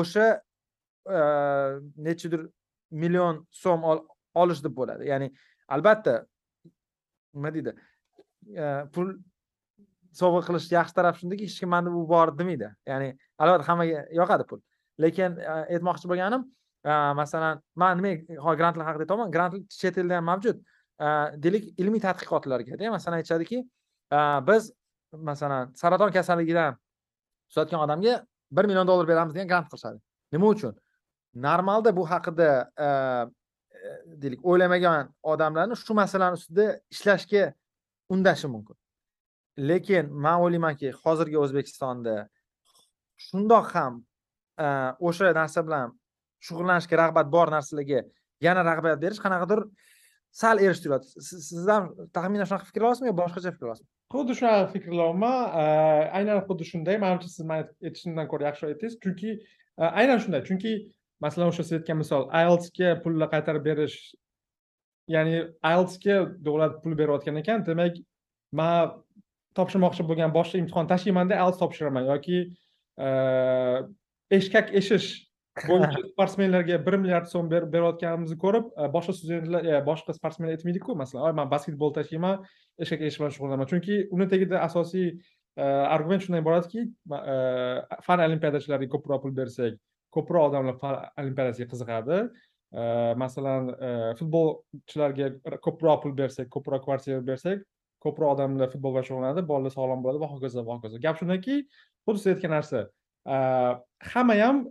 o'sha 0.00 0.26
э, 1.06 1.80
nechidir 1.96 2.48
million 2.90 3.46
so'm 3.50 3.82
olish 4.34 4.62
deb 4.64 4.74
bo'ladi. 4.76 5.08
Ya'ni 5.08 5.28
albatta 5.68 6.24
nima 7.34 7.52
deydi? 7.54 7.74
Э, 8.56 8.86
pul 8.92 9.14
sovg'a 10.20 10.42
qilish 10.48 10.68
yaxshi 10.72 10.94
taraf 10.94 11.18
shundaki 11.20 11.48
hech 11.48 11.58
kim 11.60 11.70
manda 11.74 11.90
bu 11.92 12.06
bor 12.08 12.32
demaydi 12.38 12.68
ya'ni 12.86 13.08
albatta 13.38 13.68
hammaga 13.68 14.06
yoqadi 14.20 14.46
pul. 14.50 14.60
Lekin 15.00 15.38
e, 15.40 15.52
aytmoqchi 15.76 16.08
bo'lganim 16.10 16.42
e, 16.84 16.92
masalan 17.20 17.62
man 17.76 18.00
nima 18.00 18.40
hozir 18.44 18.58
grantlar 18.60 18.86
haqida 18.88 19.04
aytyapman 19.06 19.32
grantlar 19.36 19.62
chet 19.80 19.98
elda 19.98 20.18
ham 20.20 20.28
mavjud. 20.32 20.60
E, 21.00 21.06
deylik 21.44 21.64
ilmiy 21.82 22.02
tadqiqotlargada 22.08 22.90
masalan 22.96 23.20
aytishadiki 23.20 23.62
Э, 24.12 24.46
biz 24.46 24.72
masalan 25.12 25.72
saraton 25.74 26.10
kasalligidan 26.12 26.76
tuzatgan 27.48 27.80
odamga 27.80 28.26
bir 28.52 28.64
million 28.64 28.86
dollar 28.86 29.08
beramiz 29.08 29.34
degan 29.34 29.48
grant 29.48 29.68
qilishadi. 29.70 29.98
Nima 30.32 30.46
uchun? 30.46 30.74
Normalda 31.34 31.96
bu 31.96 32.10
haqida 32.10 32.48
e, 32.76 32.86
e, 32.86 33.90
deylik 34.22 34.44
o'ylamagan 34.44 35.08
odamlarni 35.22 35.76
shu 35.84 35.94
masalani 35.94 36.36
ustida 36.40 36.66
ishlashga 36.94 37.52
undashi 38.08 38.48
mumkin. 38.54 38.76
Lekin 39.58 40.12
man 40.24 40.40
o'ylaymanki 40.44 40.92
hozirgi 41.04 41.38
o'zbekistonda 41.44 42.16
shundoq 43.26 43.72
ham 43.76 44.02
e, 44.64 44.66
o'sha 45.08 45.32
narsa 45.40 45.64
bilan 45.66 45.96
shug'ullanishga 46.46 47.00
rag'bat 47.02 47.32
bor 47.36 47.48
narsalarga 47.56 48.04
yana 48.46 48.64
rag'bat 48.70 49.00
berish 49.04 49.20
qanaqadir 49.24 49.64
sal 50.42 50.60
erish 50.64 50.80
tuyuladi 50.82 51.06
siz 51.28 51.66
ham 51.68 51.92
taxminan 52.16 52.48
shunaqa 52.48 52.68
fikr 52.70 52.88
olasizmi 52.88 53.12
yo 53.12 53.16
boshqacha 53.22 53.50
fikr 53.56 53.66
olasizmi? 53.68 53.90
Xuddi 54.12 54.36
shunaqa 54.38 54.70
fikrlayapman 54.72 55.38
aynan 56.18 56.42
xuddi 56.48 56.68
shunday 56.70 56.98
manimcha 57.04 57.28
siz 57.34 57.46
man 57.50 57.64
aytishimdan 57.88 58.28
ko'ra 58.32 58.50
yaxshiroq 58.50 58.74
aytdingiz 58.74 58.98
chunki 59.04 59.30
aynan 60.00 60.20
shunday 60.24 60.42
chunki 60.48 60.72
masalan 61.24 61.52
o'sha 61.52 61.64
siz 61.66 61.78
aytgan 61.78 62.00
misol 62.02 62.26
IELTSga 62.42 62.90
pulni 63.04 63.28
qaytarib 63.34 63.64
berish 63.68 63.96
ya'ni 65.14 65.36
IELTSga 65.72 66.18
davlat 66.46 66.80
pul 66.84 66.96
berayotgan 67.00 67.40
ekan 67.42 67.64
demak 67.68 68.00
man 68.60 68.92
topshirmoqchi 69.58 70.06
bo'lgan 70.10 70.34
boshqa 70.38 70.60
imtihon 70.62 70.90
tashlaymanda 70.92 71.38
IELTS 71.40 71.60
topshiraman 71.62 72.08
yoki 72.12 72.38
eshkak 74.38 74.72
eshish 74.80 75.08
bo'yicha 75.60 76.00
sportsmenlarga 76.12 76.78
bir 76.86 76.96
milliard 76.96 77.28
so'm 77.28 77.48
ber- 77.50 77.68
berayotganimizni 77.72 78.38
ko'rib 78.40 78.70
uh, 78.72 78.88
boshqa 78.94 79.12
studentlar 79.18 79.66
e, 79.68 79.80
boshqa 79.84 80.14
sportsmenlar 80.16 80.56
aytmaydiku 80.56 80.96
masalan 80.96 81.26
"Oy, 81.28 81.32
man 81.36 81.50
basketbol 81.50 81.92
tashlayman 81.96 82.44
eshak 82.80 83.02
eshish 83.04 83.18
bilan 83.20 83.34
shug'ullanaman 83.36 83.68
chunki 83.72 83.98
uni 84.16 84.28
tagida 84.32 84.62
asosiy 84.68 85.10
uh, 85.12 85.92
argument 85.94 86.24
shundan 86.24 86.40
iboratki 86.44 86.86
fan 88.06 88.24
olimpiadachilariga 88.28 88.94
ko'proq 88.94 89.20
pul 89.26 89.34
bersak 89.40 89.76
ko'proq 90.16 90.48
odamlar 90.48 90.78
fan 90.80 90.96
olimpiadasiga 91.20 91.68
qiziqadi. 91.74 92.24
Masalan 93.20 93.66
futbolchilarga 94.16 95.26
ko'proq 95.66 95.98
pul 96.04 96.14
bersak 96.20 96.48
ko'proq 96.54 96.80
kvartira 96.86 97.20
bersak 97.26 97.66
ko'proq 98.04 98.32
odamlar 98.34 98.70
futbol 98.72 98.94
bilan 98.94 99.04
shug'ullanadi 99.08 99.44
bolalar 99.50 99.74
sog'lom 99.74 100.00
bo'ladi 100.04 100.22
va 100.22 100.30
hokazo 100.30 100.64
va 100.68 100.78
hokazo. 100.78 101.00
Gap 101.04 101.20
shundaki 101.20 101.58
xuddi 102.08 102.22
siz 102.22 102.30
aytgan 102.32 102.54
narsa 102.56 102.80
hamma 104.14 104.38
ham 104.40 104.64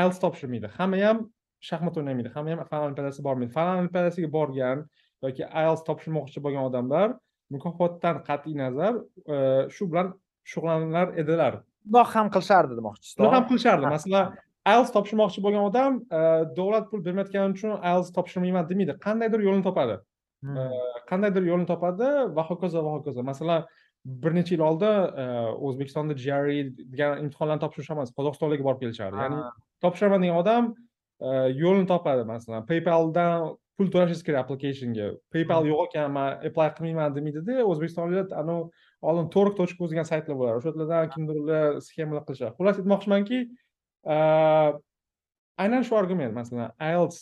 IELTS 0.00 0.18
topshirmaydi 0.24 0.70
hamma 0.78 1.00
ham 1.06 1.22
shaxmat 1.68 1.98
o'ynamaydi 1.98 2.32
hamma 2.34 2.54
ham 2.54 2.64
fan 2.70 2.86
olimpiadasiga 2.86 3.24
bormaydi. 3.28 3.52
Fan 3.58 3.70
olimpiadasiga 3.76 4.30
borgan 4.38 4.84
yoki 5.24 5.44
IELTS 5.44 5.84
topshirmoqchi 5.88 6.42
bo'lgan 6.46 6.68
odamlar 6.70 7.14
mukofotdan 7.54 8.22
qat'iy 8.28 8.56
nazar 8.62 8.98
uh, 8.98 9.62
shu 9.76 9.88
bilan 9.90 10.12
shug'ullanar 10.50 11.14
edilar. 11.22 11.62
Bundoq 11.86 12.10
ham 12.16 12.32
qilishardi 12.34 12.74
demoqchisiz 12.80 13.16
buni 13.20 13.32
ham 13.36 13.46
qilishardi. 13.50 13.86
Ha, 13.88 13.94
masalan 13.96 14.34
IELTS 14.72 14.92
topshirmoqchi 14.96 15.46
bo'lgan 15.46 15.64
odam 15.70 16.02
uh, 16.18 16.42
davlat 16.58 16.90
pul 16.90 17.04
bermayotgani 17.06 17.56
uchun 17.56 17.72
IELTS 17.78 18.12
topshirmayman 18.18 18.68
demaydi 18.70 18.98
qandaydir 19.06 19.48
yo'lini 19.48 19.66
topadi. 19.70 19.96
Hmm. 20.44 20.72
qandaydir 21.10 21.46
yo'lini 21.50 21.66
topadi 21.70 22.08
va 22.36 22.42
hokazo 22.50 22.82
va 22.86 22.90
hokazo. 22.96 23.22
Masalan 23.30 23.64
bir 24.06 24.34
necha 24.34 24.54
yil 24.54 24.62
oldin 24.62 24.86
uh, 25.22 25.52
o'zbekistonda 25.68 26.14
GRE 26.14 26.56
degan 26.78 27.22
imtihonlarni 27.24 27.62
topshirish 27.64 27.90
emas 27.94 28.12
qozog'istonlarga 28.18 28.66
borib 28.68 28.82
kelishardi. 28.84 29.18
Ya'ni 29.22 29.40
topshiraman 29.84 30.22
degan 30.24 30.40
odam 30.42 30.68
uh, 30.72 31.48
yo'lini 31.62 31.88
topadi 31.90 32.26
masalan. 32.28 32.66
Paypaldan 32.70 33.48
pul 33.76 33.90
to'lashingiz 33.92 34.22
kerak 34.26 34.44
applicationga. 34.44 35.08
Paypal 35.34 35.66
yo'q 35.70 35.88
ekan 35.88 36.14
man 36.16 36.46
apply 36.48 36.68
qilmayman 36.78 37.16
demaydida 37.18 37.64
o'zbekistonliklar 37.72 38.38
anavi 38.42 38.84
oldin 39.10 39.30
torg 39.34 39.58
точка 39.60 39.90
degan 39.92 40.06
saytlar 40.12 40.38
bo'ladi. 40.40 40.60
O'sha 40.60 40.72
yerlardan 40.72 41.14
kimdirlar 41.14 41.80
sxemalar 41.88 42.26
qilishadi. 42.28 42.54
Xullas 42.60 42.82
aytmoqchimanki 42.82 43.40
uh, 44.14 44.70
aynan 45.64 45.82
shu 45.88 45.98
argument 46.02 46.36
masalan 46.38 46.70
IELTS 46.90 47.18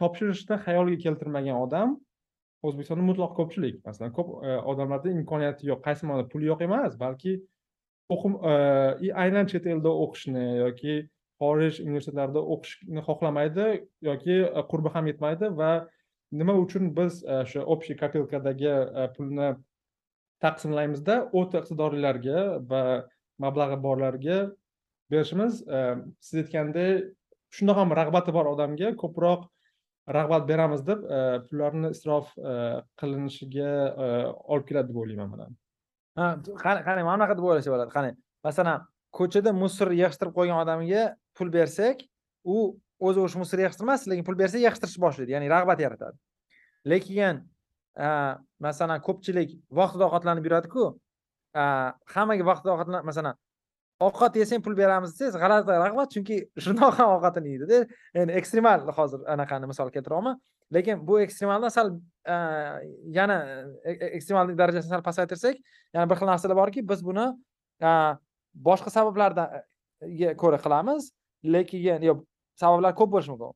topshirishni 0.00 0.58
xayoliga 0.66 1.02
keltirmagan 1.06 1.60
odam 1.66 1.98
o'zbekistonda 2.68 3.04
mutlaq 3.10 3.34
ko'pchilik 3.38 3.80
masalan 3.86 4.12
ko'p 4.18 4.30
e, 4.44 4.54
odamlarda 4.72 5.12
imkoniyati 5.18 5.68
yo'q. 5.70 5.80
Qaysi 5.86 6.08
ma'noda 6.08 6.28
puli 6.32 6.48
yo'q 6.50 6.64
emas 6.66 6.96
balki 7.00 7.34
o'qim 8.14 8.38
e, 8.52 8.54
aynan 9.24 9.50
chet 9.52 9.68
elda 9.74 9.92
o'qishni 10.04 10.44
yoki 10.62 10.96
xorij 11.42 11.80
universitetlarida 11.86 12.42
o'qishni 12.56 13.04
xohlamaydi 13.08 13.68
yoki 14.10 14.38
e, 14.44 14.66
qurbi 14.72 14.94
ham 14.96 15.10
yetmaydi 15.12 15.52
va 15.60 15.72
nima 16.40 16.56
uchun 16.64 16.92
biz 16.98 17.22
o'sha 17.38 17.64
общий 17.74 17.98
kopilkadagi 18.02 18.74
pulni 19.16 19.50
taqsimlaymizda 20.44 21.18
o'ta 21.40 21.62
iqtidorlilarga 21.62 22.46
va 22.70 22.84
mablag'i 23.44 23.78
borlarga 23.86 24.38
berishimiz 25.12 25.60
siz 26.26 26.40
aytgandek 26.42 27.12
shundoq 27.56 27.78
ham 27.82 27.94
rag'bati 28.00 28.34
bor 28.36 28.50
odamga 28.54 28.94
ko'proq 29.02 29.44
rag'bat 30.08 30.48
beramiz 30.48 30.82
deb 30.86 31.04
e, 31.04 31.20
pullarni 31.48 31.90
isrof 31.96 32.32
e, 32.38 32.54
qilinishiga 33.00 33.70
e, 34.04 34.08
olib 34.52 34.66
keladi 34.68 34.92
deb 34.92 34.98
o'ylayman 35.02 35.30
man 35.30 35.56
ha 36.20 36.26
qani 36.64 36.84
qani 36.88 37.06
mana 37.06 37.16
bunaqa 37.16 37.36
deb 37.38 37.46
o'ylasa 37.48 37.72
bo'ladi 37.74 37.94
qani 37.96 38.10
masalan 38.44 38.84
ko'chada 39.18 39.54
musor 39.62 39.92
yig'ishtirib 40.00 40.34
qo'ygan 40.38 40.60
odamga 40.64 41.04
pul 41.38 41.52
bersak 41.56 42.04
u 42.44 42.58
o'zi 43.06 43.24
o'sha 43.24 43.40
musor 43.42 43.64
yig'ishtirmas 43.64 44.06
lekin 44.10 44.26
pul 44.28 44.38
bersa 44.42 44.60
yig'ishtirishni 44.60 45.04
boshlaydi 45.06 45.36
ya'ni 45.36 45.48
rag'bat 45.54 45.80
yaratadi. 45.86 46.16
Lekin 46.92 47.40
masalan 48.66 49.00
ko'pchilik 49.06 49.56
vaqtida 49.80 50.08
ovqatlanib 50.08 50.44
yuradiku 50.48 50.84
hammaga 52.14 52.44
vaqtida 52.50 52.74
ovqatlan 52.74 53.06
masalan 53.10 53.34
ovqat 54.00 54.36
yesang 54.36 54.62
pul 54.62 54.74
beramiz 54.76 55.14
desangiz 55.14 55.36
g'alati 55.42 55.78
rag'bat 55.84 56.10
chunki 56.14 56.40
shundoq 56.64 56.98
ham 56.98 57.14
ovqatini 57.16 57.54
yeydida. 57.54 57.86
Endi 58.14 58.32
ekstremal 58.40 58.88
hozir 58.96 59.22
anaqani 59.34 59.70
misol 59.70 59.90
keltiryapman 59.94 60.40
lekin 60.74 61.06
bu 61.06 61.20
ekstremaldan 61.20 61.68
sal 61.68 61.90
yana 63.18 63.38
e, 63.84 63.90
e, 63.90 64.06
ekstremallik 64.06 64.58
darajasini 64.58 64.90
sal 64.90 65.02
pasaytirsak 65.02 65.56
yana 65.94 66.10
bir 66.10 66.16
xil 66.20 66.26
narsalar 66.26 66.56
borki 66.56 66.88
biz 66.88 67.04
buni 67.04 67.26
boshqa 68.68 68.90
sabablardan 68.90 69.60
e, 70.00 70.34
ko'ra 70.36 70.58
qilamiz. 70.64 71.12
Lekin 71.44 72.02
yo 72.02 72.14
sabablar 72.56 72.94
ko'p 72.96 73.12
bo'lishi 73.12 73.30
mumkin. 73.34 73.52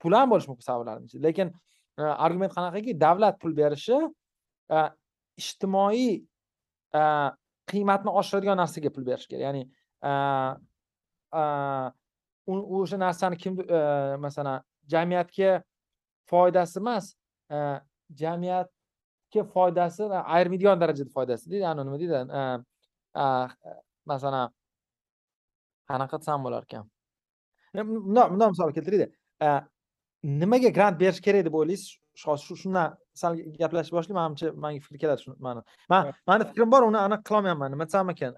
Pul 0.00 0.16
ham 0.16 0.30
bo'lishi 0.32 0.48
mumkin 0.52 0.66
sabablarni 0.70 1.10
ichida. 1.10 1.26
Lekin 1.28 1.52
argument 1.98 2.54
qanaqaki 2.56 2.96
davlat 3.00 3.40
pul 3.42 3.56
berishi 3.56 3.98
ijtimoiy 5.40 6.22
qiymatni 7.72 8.10
oshiradigan 8.20 8.58
narsaga 8.62 8.90
pul 8.94 9.06
berish 9.06 9.26
kerak. 9.30 9.42
Ya'ni 9.46 9.62
o'sha 12.80 12.98
narsani 12.98 13.36
kim 13.36 13.60
e, 13.60 14.16
masalan 14.26 14.62
jamiyatga 14.92 15.62
foydasi 16.30 16.78
emas 16.82 17.14
e, 17.50 17.56
jamiyatga 18.22 19.44
foydasi 19.54 20.02
ayirmaydigan 20.34 20.80
darajada 20.80 21.10
foydasi 21.16 21.50
deydi 21.50 21.66
anavi 21.72 21.86
nima 21.86 21.98
deydi 22.02 22.16
e, 22.40 23.26
masalan 24.12 24.46
qanaqa 25.90 26.18
desam 26.22 26.44
bo'larkan 26.44 26.90
bundoq 27.74 28.30
bundoq 28.32 28.50
misol 28.50 28.72
keltiraylik. 28.72 29.14
Nimaga 30.22 30.68
grant 30.68 31.00
berish 31.00 31.20
kerak 31.20 31.44
deb 31.44 31.54
o'ylaysiz? 31.54 31.96
Hozir 32.24 32.56
shundan 32.62 32.96
sal 33.22 33.36
gaplashib 33.62 33.96
boshlayman 33.98 34.22
manimcha 34.22 34.52
manga 34.64 34.80
fikr 34.86 35.00
keladi 35.02 35.24
shu 35.24 35.34
mani. 35.46 35.62
Man 35.92 36.12
mani 36.30 36.48
fikrim 36.50 36.70
bor 36.74 36.86
uni 36.90 37.00
aniq 37.06 37.26
qilolmayapman 37.28 37.74
nima 37.74 37.86
desam 37.90 38.12
ekan. 38.14 38.32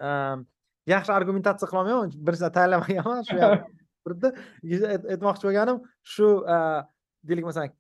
Yaxshi 0.95 1.13
argumentatsiya 1.19 1.71
qilolmayman 1.73 2.17
birinchidan 2.27 2.53
tayyorlamaganman 2.57 3.23
shu 3.31 3.39
ham 3.45 3.53
aytmoqchi 5.15 5.45
bo'lganim 5.49 5.79
shu 6.15 6.29
deylik 7.29 7.45
masalan 7.49 7.71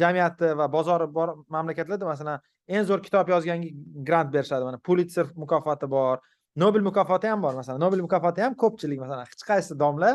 jamiyati 0.00 0.52
va 0.60 0.66
bozori 0.76 1.06
bor 1.18 1.28
mamlakatlarda 1.56 2.06
masalan 2.12 2.40
eng 2.68 2.84
zo'r 2.88 3.02
kitob 3.06 3.28
yozganga 3.34 3.68
grant 4.08 4.32
berishadi. 4.32 4.64
Mana 4.68 4.78
pulitser 4.88 5.26
mukofoti 5.42 5.90
bor 5.96 6.20
nobel 6.56 6.82
mukofoti 6.88 7.26
ham 7.32 7.42
bor 7.42 7.54
masalan. 7.54 7.80
Nobel 7.80 8.04
mukofoti 8.06 8.44
ham 8.46 8.54
ko'pchilik 8.62 9.00
masalan 9.04 9.24
hech 9.24 9.46
qaysi 9.50 9.78
domla 9.78 10.12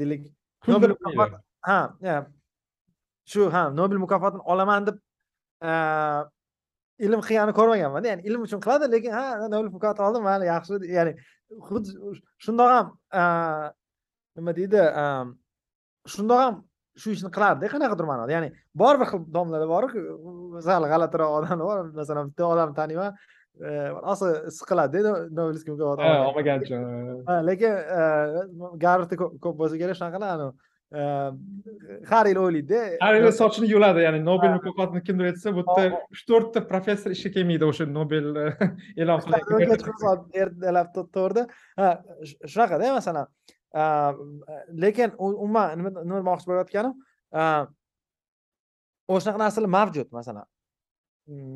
deylik 0.00 0.32
nobel 0.68 0.96
ha 1.68 1.78
shu 3.32 3.50
ha 3.54 3.62
nobel 3.78 3.98
mukofotini 4.04 4.42
olaman 4.52 4.86
deb 4.88 4.96
ilm 7.06 7.20
qilganini 7.28 7.54
ko'rmaganmanda 7.58 8.08
ya'ni 8.12 8.22
ilm 8.28 8.46
uchun 8.46 8.60
qiladi 8.64 8.90
lekin 8.94 9.12
ha 9.18 9.24
nobel 9.52 9.70
mukofoti 9.76 10.02
oldim 10.06 10.22
mayli 10.28 10.48
yaxshi 10.52 10.80
ya'ni 10.96 11.12
xuddi 11.68 11.88
shundoq 12.44 12.70
ham 12.76 12.86
nima 14.36 14.56
deydi 14.58 14.82
shundoq 16.14 16.40
ham 16.44 16.54
shu 17.02 17.12
ishni 17.16 17.30
qilardida 17.36 17.72
qanaqadir 17.74 18.06
ma'noda 18.10 18.32
ya'ni 18.36 18.48
bor 18.82 18.94
bir 19.00 19.10
xil 19.12 19.24
domlalar 19.36 19.68
borku 19.74 20.04
sal 20.68 20.86
g'alatiroq 20.92 21.30
odamlar 21.38 21.66
bor 21.70 21.78
masalan 22.00 22.30
bitta 22.30 22.44
odamni 22.52 22.78
taniyman 22.80 23.10
rosa 24.06 24.28
siqiladida 24.58 25.12
nobelskiy 25.38 25.72
mukofot 25.74 25.98
olmagan 26.28 26.64
uchun 26.64 26.80
lekin 27.48 27.72
garvardda 28.84 29.16
ko'p 29.20 29.54
bo'lsa 29.60 29.76
kerak 29.82 29.96
shunaqalar 30.00 30.48
har 32.10 32.28
yil 32.30 32.38
o'ylaydida 32.40 32.80
har 33.02 33.16
yili 33.18 33.32
sochini 33.38 33.68
yuladi 33.70 34.04
ya'ni 34.06 34.20
nobel 34.24 34.54
mukofotini 34.56 35.02
kimdir 35.04 35.30
aytsa 35.30 35.52
bu 35.56 35.64
yerda 35.66 36.00
uch 36.14 36.22
to'rtta 36.30 36.62
professor 36.70 37.10
ishga 37.16 37.30
kelmaydi 37.36 37.68
o'sha 37.68 37.86
nobel 37.98 38.26
e'lon 39.00 39.20
qilingan 39.24 39.74
ertalab 40.42 40.92
to'g'rida. 40.96 41.46
Ha 41.80 41.88
shunaqada 42.52 42.92
masalan 42.98 43.26
lekin 44.84 45.16
umuman 45.28 45.76
nima 45.78 46.20
demoqchi 46.22 46.48
bo'layotganim 46.50 46.94
o'shunaqa 49.14 49.42
narsalar 49.44 49.70
mavjud 49.78 50.12
masalan 50.18 50.46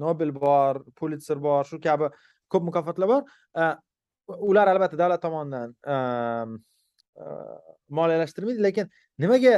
nobel 0.05 0.35
bor 0.43 0.83
pulitser 0.99 1.39
bor 1.47 1.65
shu 1.71 1.81
kabi 1.87 2.11
ko'p 2.53 2.67
mukofotlar 2.69 3.09
bor. 3.15 3.23
Ular 4.51 4.69
albatta 4.71 4.99
davlat 4.99 5.23
tomonidan 5.23 5.71
moliyalashtirmaydi 7.91 8.63
lekin 8.63 8.91
nimaga 9.21 9.55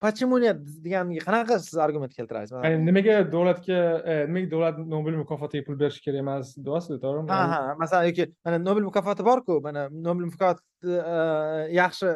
почему 0.00 0.38
нет 0.38 0.58
deganiga 0.82 1.24
qanaqa 1.24 1.58
siz 1.58 1.76
argument 1.76 2.14
keltirasiz? 2.14 2.52
Nimaga 2.78 3.24
davlatga 3.32 3.78
e, 4.04 4.26
nimaga 4.26 4.50
davlat 4.52 4.78
nobel 4.78 5.16
mukofotiga 5.18 5.64
pul 5.66 5.76
berishi 5.80 6.02
kerak 6.04 6.22
emas 6.22 6.54
deyapsiz 6.54 7.00
to'g'rimi? 7.02 7.28
Ha 7.30 7.40
ha 7.52 7.74
masalan 7.80 8.06
yoki 8.10 8.28
mana 8.44 8.58
nobel 8.58 8.86
mukofoti 8.88 9.26
borku 9.30 9.60
mana 9.62 9.88
nobel 9.90 10.28
mukofoti 10.30 10.62
e, 10.86 11.18
yaxshi 11.80 12.14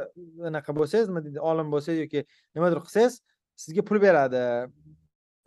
anaqa 0.51 0.77
bo'lsangiz 0.79 1.11
nima 1.11 1.25
deydi 1.27 1.43
olim 1.51 1.75
bo'lsangiz 1.75 2.05
yoki 2.05 2.25
nimadir 2.55 2.83
qilsangiz 2.87 3.19
sizga 3.65 3.87
pul 3.89 4.03
beradi 4.07 4.45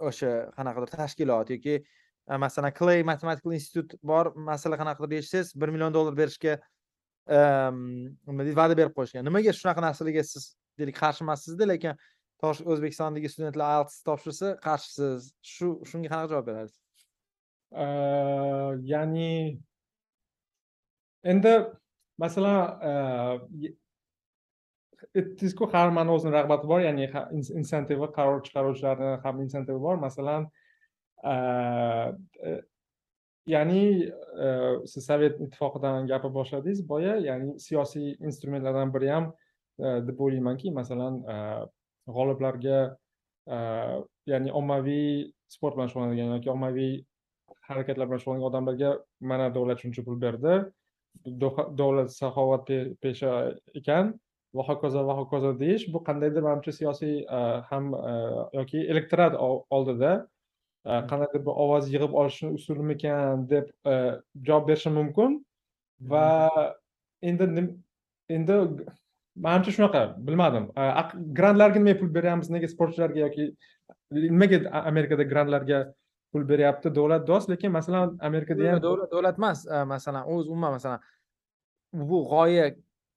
o'sha 0.09 0.31
qanaqadir 0.57 0.91
tashkilot 0.97 1.55
yoki 1.55 1.79
e, 1.79 2.37
masalan 2.45 2.75
clay 2.79 3.03
mathematical 3.11 3.55
institute 3.59 3.95
bor 4.03 4.33
masala 4.51 4.75
qanaqadir 4.81 5.21
yechsangiz 5.21 5.55
bir 5.55 5.71
million 5.71 5.93
dollar 5.93 6.19
berishga 6.21 6.59
nima 7.31 8.43
deydi 8.43 8.59
va'da 8.59 8.75
berib 8.79 8.93
qo'yishgan 8.97 9.25
nimaga 9.29 9.55
shunaqa 9.61 9.87
narsalarga 9.87 10.27
siz 10.33 10.51
deylik 10.79 10.97
qarshi 10.99 11.23
emassizda 11.25 11.67
lekin 11.73 11.93
o'zbekistondagi 12.45 13.31
studentlar 13.31 13.77
ielts 13.77 14.01
topshirsa 14.07 14.51
qarshisiz 14.65 15.31
shu 15.53 15.71
shunga 15.89 16.11
qanaqa 16.11 16.31
javob 16.33 16.49
berasiz? 16.51 16.81
Ya'ni 18.91 19.31
endi 21.33 21.53
masalan 22.21 22.59
aytdingizku 25.15 25.71
har 25.73 25.89
mani 25.97 26.13
o'zini 26.17 26.35
rag'bati 26.35 26.69
bor 26.71 26.83
ya'ni 26.83 27.09
insentivi 27.61 28.11
qaror 28.19 28.43
chiqaruvchilarni 28.45 29.11
ham 29.25 29.41
insentivi 29.47 29.79
bor. 29.87 29.97
Masalan 30.05 30.47
e-, 31.33 32.61
ya'ni 33.55 33.81
siz 34.91 35.07
sovet 35.09 35.41
ittifoqidan 35.47 36.07
gapirib 36.11 36.37
boshladingiz 36.39 36.85
boya 36.91 37.17
ya'ni 37.29 37.59
siyosiy 37.65 38.15
instrumentlardan 38.29 38.93
biri 38.95 39.11
ham 39.15 39.33
deb 39.79 40.19
o'ylaymanki 40.19 40.71
masalan 40.71 41.21
g'oliblarga 42.07 42.79
ya'ni 44.31 44.51
ommaviy 44.59 45.31
sport 45.47 45.75
bilan 45.77 45.91
shug'ullanadigan 45.91 46.35
yoki 46.37 46.51
ommaviy 46.55 46.93
harakatlar 47.69 48.07
bilan 48.09 48.21
shug'ullangan 48.23 48.49
odamlarga 48.49 48.91
mana 49.31 49.49
davlat 49.55 49.81
shuncha 49.83 50.05
pul 50.07 50.19
berdi 50.25 50.55
davlat 51.81 52.09
saxovatpesha 52.19 53.33
ekan 53.81 54.13
va 54.55 54.63
hokazo 54.69 55.03
va 55.09 55.15
hokazo 55.19 55.51
deyish 55.63 55.85
bu 55.93 56.03
qandaydir 56.07 56.41
manimcha 56.47 56.71
siyosiy 56.79 57.15
ham 57.69 57.91
yoki 58.59 58.79
elektorat 58.93 59.33
oldida 59.77 60.11
qandaydir 61.11 61.41
bir 61.47 61.55
ovoz 61.65 61.93
yig'ib 61.93 62.13
olishni 62.21 62.49
usulimikan 62.57 63.47
deb 63.53 63.65
javob 64.47 64.67
berishim 64.69 64.93
mumkin 64.99 65.39
va 66.11 66.27
endi 67.21 67.45
endi 68.35 68.55
manimcha 69.35 69.71
shunaqa 69.75 70.01
bilmadim. 70.27 70.71
Grantlarga 71.37 71.79
nimaga 71.79 71.99
pul 71.99 72.09
beryapmiz? 72.17 72.49
Nega 72.49 72.67
sportchilarga 72.67 73.19
yoki 73.25 73.55
nimaga 74.11 74.57
amerikada 74.91 75.23
grantlarga 75.23 75.79
pul 76.31 76.43
beryapti? 76.51 76.89
Davlat 76.97 77.27
do'st 77.27 77.49
lekin 77.49 77.71
masalan 77.71 78.17
amerikada 78.19 78.71
ham 78.71 78.81
davlat 78.81 79.11
davlat 79.11 79.37
emas 79.41 79.65
masalan 79.93 80.23
o'zi 80.27 80.49
umuman 80.49 80.71
masalan 80.77 80.99
bu 81.93 82.17
g'oya 82.31 82.65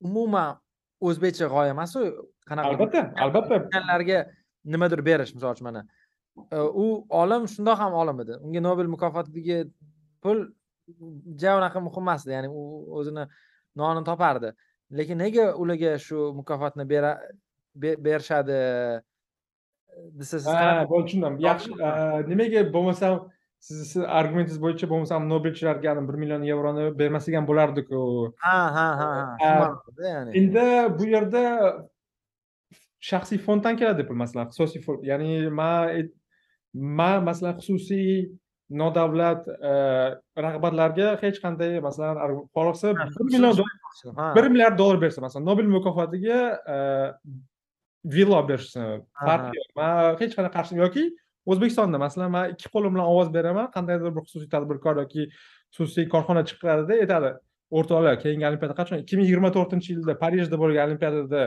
umuman 0.00 0.58
o'zbekcha 1.00 1.46
g'oya 1.54 1.70
emasu 1.76 2.00
qanaqa 2.48 2.68
albatta 2.74 3.00
albatta. 3.24 4.26
Nimadir 4.64 5.00
berish 5.06 5.32
misol 5.34 5.54
uchun 5.54 5.64
mana. 5.70 5.82
U 6.84 7.06
olim 7.22 7.46
shundoq 7.52 7.78
ham 7.78 7.94
olim 7.94 8.20
edi. 8.20 8.34
Unga 8.44 8.60
nobel 8.60 8.88
mukofotidagi 8.94 9.58
pul 10.22 10.38
ja 11.42 11.54
unaqa 11.58 11.80
muhim 11.80 12.02
emasdi 12.02 12.34
ya'ni 12.34 12.48
u 12.50 12.62
o'zini 12.98 13.24
nonini 13.80 14.04
topardi 14.10 14.50
lekin 14.90 15.18
nega 15.18 15.54
ularga 15.56 15.98
shu 15.98 16.32
mukofotni 16.34 16.84
berishadi? 18.04 18.60
Desa 20.18 20.38
siz 20.38 20.46
tushundim 20.90 21.40
yaxshi. 21.42 21.70
Nimaga 22.30 22.62
bo'lmasam 22.74 23.14
siz 23.66 23.78
siz 23.92 24.02
argumentingiz 24.18 24.60
bo'yicha 24.62 24.86
bo'lmasam 24.90 25.28
nobelchilarga 25.32 25.94
bir 26.08 26.18
million 26.22 26.42
yevroni 26.42 26.84
bermasak 26.98 27.34
ham 27.34 27.46
bo'lardiku. 27.50 28.32
Ha 28.46 28.58
ha 28.76 28.88
ha 29.00 29.10
endi 30.40 30.66
bu 30.98 31.04
yerda 31.14 31.42
shaxsiy 33.10 33.38
fonddan 33.46 33.76
keladi 33.80 34.06
pul 34.06 34.18
masalan 34.22 34.50
xususiy 34.54 34.82
fond 34.86 35.02
ya'ni 35.10 35.50
man 35.60 36.10
man 36.74 37.24
masalan 37.28 37.58
xususiy 37.58 38.30
nodavlat 38.70 39.46
rag'batlarga 40.36 41.16
hech 41.22 41.40
qanday 41.44 41.80
masalan 41.80 42.16
xohlasa 42.54 42.94
bir 42.96 43.24
million 43.24 43.64
bir 44.36 44.48
milliard 44.48 44.78
dollar 44.78 45.00
bersa 45.00 45.20
masalan 45.20 45.46
nobel 45.46 45.70
mukofotiga 45.76 46.38
villo 48.04 48.40
berishsin 48.48 49.02
farqi 49.26 49.56
yo'q 49.58 49.70
man 49.80 50.16
hech 50.20 50.36
qanday 50.36 50.52
qarshilik 50.58 50.84
yoki 50.86 51.04
o'zbekistonda 51.46 51.98
masalan 51.98 52.30
man 52.36 52.50
ikki 52.54 52.68
qo'lim 52.74 52.92
bilan 52.94 53.06
ovoz 53.12 53.32
beraman 53.36 53.70
qandaydir 53.76 54.14
bir 54.16 54.22
xususiy 54.26 54.50
tadbirkor 54.54 55.00
yoki 55.02 55.28
xususiy 55.76 56.08
korxona 56.14 56.42
chiqaradida 56.50 57.00
aytadi 57.04 57.30
o'rtoqlar 57.70 58.20
keyingi 58.22 58.46
olimpiada 58.50 58.74
qachon? 58.80 59.02
ikki 59.02 59.16
ming 59.16 59.26
yigirma 59.28 59.50
to'rtinchi 59.56 59.94
yilda 59.94 60.14
parijda 60.22 60.56
bo'lgan 60.62 60.88
olimpiadada. 60.88 61.42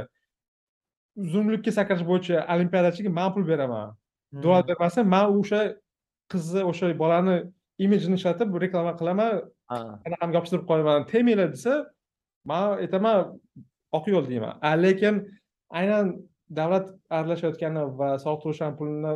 Uzunlikka 1.26 1.72
sakrash 1.78 2.04
bo'yicha 2.10 2.46
olimpiadachiga 2.56 3.10
man 3.20 3.34
pul 3.34 3.48
beraman. 3.48 3.96
Duo 4.44 4.58
bermasa 4.68 5.04
man 5.04 5.34
o'sha 5.40 5.62
qizni 6.32 6.62
o'sha 6.72 6.92
bolani 7.04 7.38
imijini 7.86 8.16
ishlatib 8.20 8.56
reklama 8.64 8.94
qilaman 9.00 9.42
anaqamga 9.78 10.36
yopishtirib 10.38 10.66
qo'yaman 10.70 11.08
tegmanglar 11.12 11.50
desa 11.56 11.74
man 12.52 12.82
aytaman 12.84 13.18
oq 13.98 14.06
yo'l 14.14 14.26
deyman. 14.32 14.54
Lekin 14.86 15.16
aynan 15.80 16.06
davlat 16.60 16.90
aralashayotgani 17.18 17.84
va 18.00 18.10
soliq 18.24 18.44
to'lashgan 18.44 18.78
pulni 18.80 19.14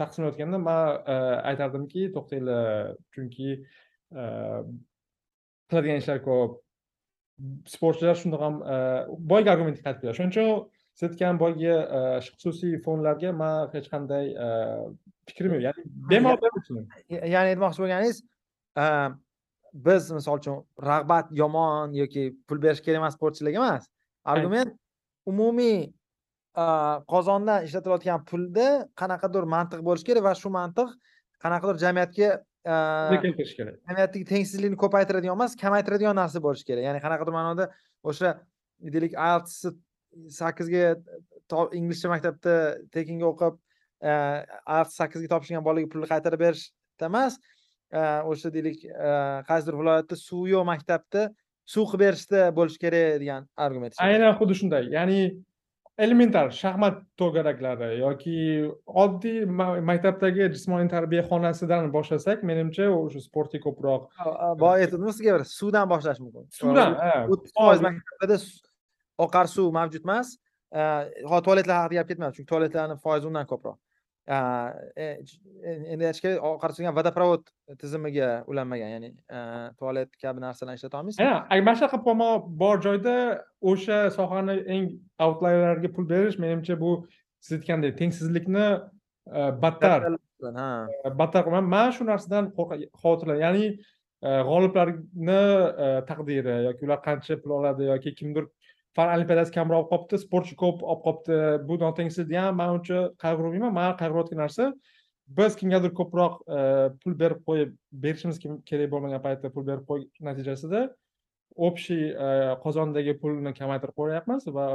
taqsimlayotganda 0.00 0.58
man 0.68 0.82
e, 1.14 1.16
aytardimki 1.50 2.08
to'xtanglar 2.14 2.94
chunki 3.14 3.50
e, 4.20 4.22
qiladigan 5.68 6.02
ishlar 6.02 6.22
ko'p. 6.28 6.58
Sportchilar 7.74 8.16
shundoq 8.22 8.42
ham 8.46 8.60
e, 8.74 8.76
boyagi 9.30 9.54
argumentga 9.54 9.84
qaytib 9.86 10.04
keladi 10.04 10.18
shuning 10.18 10.34
uchun 10.34 10.48
siz 10.98 11.12
aytgan 11.12 11.38
boyagi 11.38 11.74
xususiy 12.26 12.80
fondlarga 12.82 13.30
man 13.42 13.70
hech 13.74 13.86
qanday 13.92 14.32
fikrim 15.28 15.54
yo'q. 15.54 15.62
Ya'ni 15.68 15.84
bemalol 16.10 16.38
ya'ni 17.34 17.54
aytmoqchi 17.54 17.82
bo'lganingiz 17.84 18.18
biz 19.86 20.10
misol 20.16 20.40
uchun 20.40 20.56
rag'bat 20.90 21.30
yomon 21.42 21.94
yoki 22.00 22.24
pul 22.48 22.58
berish 22.64 22.82
kerak 22.84 23.02
emas 23.02 23.14
sportchilarga 23.18 23.62
emas. 23.62 23.86
Argument 24.32 24.74
umumiy 25.30 25.78
qozondan 27.12 27.66
ishlatilayotgan 27.68 28.24
pulda 28.30 28.68
qanaqadir 29.00 29.44
mantiq 29.54 29.80
bo'lishi 29.88 30.06
kerak 30.10 30.24
va 30.28 30.34
shu 30.42 30.50
mantiq 30.58 30.88
qanaqadir 31.44 31.76
jamiyatga 31.84 32.28
keltirish 33.22 33.54
kerak. 33.58 33.74
jamiyatdagi 33.88 34.24
tengsizlikni 34.34 34.78
ko'paytiradigan 34.84 35.36
emas 35.38 35.52
kamaytiradigan 35.62 36.16
narsa 36.22 36.42
bo'lishi 36.46 36.66
kerak. 36.70 36.82
Ya'ni 36.88 37.00
qanaqadir 37.04 37.34
ma'noda 37.38 37.64
o'sha 38.10 38.28
deylik 38.94 39.14
ieltsni 39.14 39.76
sakkizga 40.40 40.96
inglizcha 41.78 42.08
maktabda 42.12 42.54
tekinga 42.94 43.26
o'qib 43.32 43.60
ielts 44.04 44.98
sakkizga 45.00 45.28
topshirgan 45.34 45.64
bolaga 45.64 45.90
pulni 45.92 46.10
qaytarib 46.10 46.40
berishda 46.46 47.08
emas. 47.12 47.38
O'sha 47.88 48.50
deylik 48.52 48.82
qaysidir 49.48 49.76
viloyatda 49.80 50.16
suvi 50.20 50.50
yo'q 50.52 50.66
maktabda 50.68 51.22
suv 51.64 51.86
qilib 51.90 52.02
berishda 52.02 52.40
bo'lishi 52.56 52.80
kerak 52.82 53.20
degan 53.22 53.46
argument 53.56 53.96
aynan 54.04 54.34
xuddi 54.40 54.56
shunday 54.58 54.90
ya'ni 54.92 55.20
elementar 56.04 56.52
shaxmat 56.58 57.00
to'garaklari 57.20 57.98
yoki 58.02 58.36
oddiy 59.04 59.38
maktabdagi 59.90 60.50
jismoniy 60.54 60.90
tarbiya 60.92 61.24
xonasidan 61.30 61.88
boshlasak 61.96 62.44
menimcha 62.50 62.90
o'sha 62.98 63.24
sportga 63.24 63.58
ko'proq 63.64 64.02
boya 64.62 64.84
aytdingiz 64.84 65.16
sizga 65.18 65.38
suvdan 65.56 65.88
boshlash 65.92 66.20
mumkin. 66.24 66.44
Suvdan 66.60 66.96
o'ttiz 67.32 67.56
foiz 67.56 67.80
maktablarda 67.88 68.38
oqar 69.26 69.50
suv 69.56 69.72
mavjud 69.74 70.06
emas. 70.06 70.36
Hozir 70.72 71.44
tualetlar 71.44 71.84
haqida 71.84 72.00
gap 72.00 72.08
ketmayapti 72.10 72.40
chunki 72.40 72.50
tualetlarni 72.52 72.98
foizi 73.04 73.28
undan 73.30 73.46
ko'proq. 73.52 73.78
E, 74.28 75.06
endi 75.92 76.04
aytish 76.04 76.20
kerak 76.24 76.42
oqar 76.50 76.74
suv 76.76 76.90
vodoprovod 76.98 77.46
tizimiga 77.80 78.28
ulanmagan 78.52 78.90
ya'ni 78.94 79.10
tualet 79.80 80.10
kabi 80.22 80.44
narsalarni 80.44 80.80
ishlata 80.80 81.00
olmaysiz. 81.00 81.22
Ha 81.24 81.60
mana 81.68 81.76
shunaqa 81.80 82.02
muammo 82.04 82.30
bor 82.62 82.76
joyda 82.86 83.16
o'sha 83.72 84.00
sohani 84.18 84.58
eng 84.76 84.90
outlayerlarga 85.26 85.92
pul 85.96 86.08
berish 86.12 86.38
menimcha 86.44 86.80
bu 86.80 86.92
siz 87.40 87.58
aytgandek 87.58 87.98
tengsizlikni 87.98 88.66
battar 89.64 90.18
battar 91.20 91.44
man 91.46 91.90
shu 91.96 92.04
narsadan 92.04 92.52
xavotirlanman 92.56 93.40
ya'ni 93.44 93.66
g'oliblarni 94.50 95.42
taqdiri 96.10 96.56
yoki 96.68 96.86
ular 96.86 97.00
qancha 97.08 97.40
pul 97.42 97.58
oladi 97.58 97.90
yoki 97.92 98.14
kimdir 98.14 98.48
fan 98.96 99.14
olimpiadasi 99.14 99.54
kamroq 99.54 99.80
olib 99.80 99.90
qolibdi 99.92 100.22
sportchi 100.24 100.54
ko'p 100.62 100.84
olib 100.92 101.02
qolibdi 101.06 101.40
bu 101.68 101.80
notengsizlik 101.84 102.38
ham 102.40 102.56
man 102.60 102.76
uncha 102.76 103.02
qayg'urmayman 103.24 103.74
man 103.80 103.96
qayg'urayotgan 104.00 104.42
narsa 104.44 104.70
biz 105.28 105.56
kimgadir 105.56 105.92
ko'proq 105.98 106.40
e, 106.48 106.60
pul 107.02 107.18
berib 107.22 107.42
qo'yib 107.48 107.74
berishimiz 108.04 108.38
kerak 108.40 108.90
bo'lmagan 108.94 109.22
paytda 109.26 109.52
pul 109.52 109.66
berib 109.66 109.84
qo'yish 109.90 110.22
natijasida 110.28 110.88
общий 111.68 112.08
e, 112.26 112.28
qozondagi 112.64 113.18
pulni 113.20 113.52
kamaytirib 113.60 113.96
qo'yyapmiz 114.00 114.48
va 114.56 114.66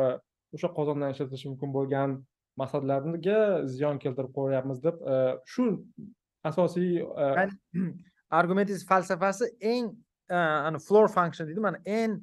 o'sha 0.53 0.69
qozondan 0.77 1.15
ishlatilishi 1.15 1.49
mumkin 1.49 1.73
bo'lgan 1.77 2.15
maqsadlarga 2.61 3.39
ziyon 3.75 3.99
keltirib 4.03 4.33
qo'yyapmiz 4.37 4.83
deb 4.85 5.01
e, 5.01 5.19
shu 5.55 5.67
asosiy 6.51 7.01
argumentingiz 8.39 8.85
falsafasi 8.91 9.49
eng 9.73 9.91
floor 10.87 11.09
function 11.17 11.49
deydi 11.49 11.65
mana 11.65 11.81
eng 11.99 12.19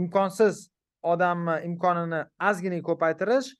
imkonsiz 0.00 0.68
odamni 1.02 1.56
imkonini 1.68 2.20
ozgina 2.50 2.78
ko'paytirish 2.88 3.54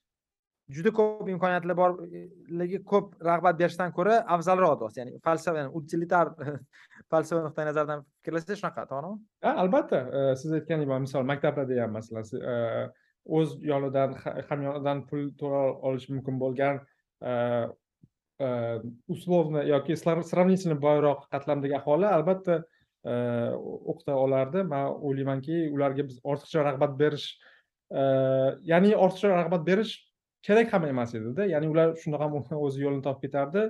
juda 0.69 0.91
ko'p 0.93 1.29
imkoniyatlar 1.33 1.77
borligi 1.81 2.79
ko'p 2.91 3.15
rag'bat 3.29 3.57
berishdan 3.61 3.93
ko'ra 3.97 4.19
afzalroq 4.35 4.77
deyapsiz 4.81 5.01
ya'ni 5.01 5.21
falsafa 5.25 5.63
ya'ni 5.63 5.73
utilitar 5.81 6.31
falsafa 7.11 7.41
nuqtai 7.47 7.65
nazaridan 7.69 8.05
fikrlasa 8.21 8.59
shunaqa 8.61 8.85
to'g'rimi? 8.91 9.17
Ha 9.45 9.55
albatta. 9.63 10.01
Siz 10.41 10.53
aytgandek 10.59 10.93
misol 11.05 11.27
maktablarda 11.31 11.81
ham 11.81 11.95
masalan 11.97 12.23
o'z 13.39 13.57
yonidan 13.71 14.15
hamyonidan 14.49 15.05
pul 15.09 15.29
to'la 15.41 15.63
olish 15.89 16.09
mumkin 16.13 16.39
bo'lgan 16.43 16.81
условно 19.07 19.63
yoki 19.73 19.95
сравнительно 19.97 20.77
boyroq 20.87 21.25
qatlamdagi 21.33 21.75
aholi 21.75 22.07
albatta 22.17 22.63
o'qita 23.05 24.15
olardi. 24.15 24.63
Man 24.63 24.87
o'ylaymanki 25.07 25.69
ularga 25.75 26.07
biz 26.09 26.19
ortiqcha 26.23 26.65
rag'bat 26.67 26.99
berish 26.99 27.27
ya'ni 28.71 28.95
ortiqcha 28.95 29.29
rag'bat 29.35 29.65
berish 29.67 29.93
kerak 30.43 30.73
ham 30.73 30.85
emas 30.85 31.15
edida. 31.15 31.45
Ya'ni 31.45 31.69
ular 31.69 31.95
shundoq 32.01 32.21
ham 32.21 32.35
o'zi 32.65 32.83
yo'lini 32.83 33.03
topib 33.07 33.27
ketardi. 33.27 33.69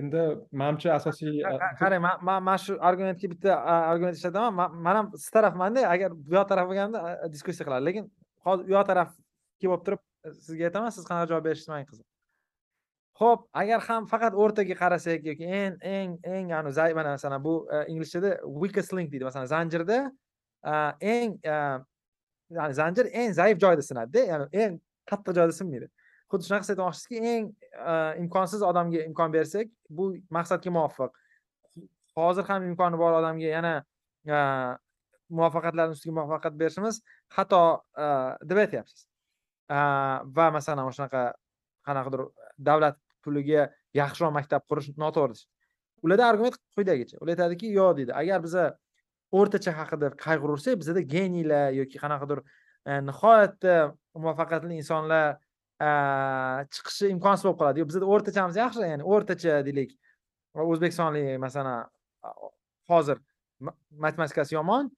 Endi 0.00 0.22
manimcha 0.52 0.94
asosiy 0.96 1.42
qarang 1.82 2.02
man 2.02 2.42
mana 2.42 2.58
shu 2.58 2.78
argumentga 2.90 3.32
bitta 3.34 3.58
argument 3.92 4.16
ishlataman. 4.16 4.78
Man 4.86 4.96
ham 4.96 5.10
siz 5.16 5.30
tarafmanda 5.36 5.86
agar 5.94 6.16
bu 6.16 6.38
yoq 6.38 6.48
taraf 6.52 6.70
bo'lganda 6.70 6.98
diskussiya 7.34 7.68
qilardi 7.68 7.90
lekin 7.90 8.10
hozir 8.46 8.64
u 8.70 8.76
yoq 8.76 8.86
taraf 8.92 9.10
kelib 9.60 9.84
turib 9.86 10.02
sizga 10.46 10.70
aytaman 10.70 10.96
siz 10.96 11.04
qanaqa 11.10 11.30
javob 11.32 11.44
berishingiz 11.48 11.72
mening 11.74 11.90
qiziq 11.92 12.09
ho'p 13.20 13.46
agar 13.52 13.80
ham 13.88 14.06
faqat 14.08 14.34
o'rtaga 14.42 14.74
qarasak 14.82 15.24
yoki 15.30 15.44
eng 15.44 15.76
eng 15.82 16.18
eng 16.24 16.70
zaif 16.72 16.94
mana 16.96 17.16
masalan 17.16 17.44
bu 17.44 17.54
e, 17.72 17.84
inglizchada 17.92 18.40
weakest 18.44 18.92
link 18.92 19.12
deydi. 19.12 19.24
Masalan 19.24 19.46
zanjirda 19.46 19.98
e, 20.64 20.74
eng 21.14 21.38
e, 21.44 21.56
ya'ni 22.58 22.74
zanjir 22.80 23.10
eng 23.12 23.32
zaif 23.32 23.58
joyda 23.64 23.82
sinadida 23.82 24.24
ya'ni 24.32 24.46
eng 24.62 24.80
qattiq 25.10 25.36
joyda 25.38 25.52
sinmaydi 25.52 25.90
xuddi 26.30 26.46
shunaqa 26.46 26.64
siz 26.64 26.72
aytmoqchisizki 26.76 27.18
eng 27.34 27.46
imkonsiz 28.22 28.62
odamga 28.62 29.02
imkon 29.08 29.32
bersak 29.34 29.68
bu 29.90 30.12
maqsadga 30.36 30.70
muvofiq. 30.76 31.12
Hozir 32.16 32.46
ham 32.48 32.66
imkoni 32.70 32.98
bor 33.02 33.16
odamga 33.18 33.50
yana 33.56 33.74
muvaffaqiyatlarni 35.30 35.98
ustiga 35.98 36.14
muvaffaqiyat 36.18 36.58
berishimiz 36.62 37.02
xato 37.36 37.62
deb 38.52 38.62
aytyapsiz. 38.64 39.06
Va 40.38 40.50
masalan 40.56 40.92
shunaqa 40.94 41.24
qanaqadir 41.88 42.26
davlat 42.70 42.96
puliga 43.24 43.68
yaxshiroq 44.00 44.32
maktab 44.38 44.66
qurish 44.70 44.92
noto'g'ri 45.04 45.44
ularda 46.04 46.26
argument 46.32 46.56
quyidagicha 46.76 47.18
ular 47.20 47.34
aytadiki 47.36 47.72
yo'q 47.78 47.96
deydi 47.98 48.16
agar 48.22 48.42
biza 48.46 48.64
o'rtacha 49.38 49.72
haqida 49.80 50.10
qayg'urursak 50.24 50.78
bizada 50.82 51.00
geniylar 51.14 51.72
yoki 51.80 51.98
qanaqadir 52.02 52.42
e, 52.86 53.00
nihoyatda 53.08 53.74
muvaffaqiyatli 54.14 54.78
insonlar 54.82 55.26
e, 55.86 55.90
chiqishi 56.74 57.10
imkonsiz 57.14 57.46
bo'lib 57.46 57.58
qoladi. 57.62 57.86
Bizada 57.90 58.10
o'rtachamiz 58.14 58.60
yaxshi 58.62 58.88
ya'ni 58.92 59.06
o'rtacha 59.14 59.60
deylik. 59.68 59.94
O'zbekistonlik 60.54 61.38
masalan 61.38 61.86
hozir 62.90 63.20
matematikasi 64.04 64.56
yomon 64.56 64.90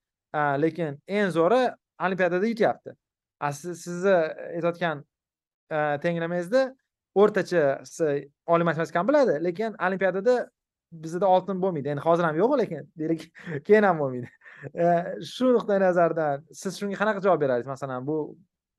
lekin 0.65 0.97
eng 1.19 1.33
zo'ri 1.37 1.63
olimpiadada 2.07 2.47
yutyapti. 2.53 2.95
Sizni 3.53 4.15
aytayotgan 4.57 5.03
e, 5.71 5.79
tenglamangizda 6.05 6.63
o'rtachasi 7.15 8.11
oliy 8.47 8.65
matematikani 8.65 9.09
biladi 9.09 9.35
lekin 9.45 9.77
olimpiadada 9.87 10.37
bizada 10.93 11.27
oltin 11.27 11.63
bo'lmaydi. 11.63 11.89
Endi 11.95 12.05
hozir 12.05 12.25
ham 12.25 12.37
yo'q 12.37 12.57
lekin 12.63 12.89
deylik 12.99 13.29
keyin 13.67 13.89
ham 13.89 14.01
bo'lmaydi. 14.03 14.29
Shu 15.35 15.53
nuqtai 15.57 15.81
nazardan 15.81 16.45
siz 16.63 16.79
shunga 16.81 16.99
qanaqa 17.03 17.25
javob 17.27 17.41
berasiz 17.45 17.67
masalan 17.75 18.07
bu 18.07 18.17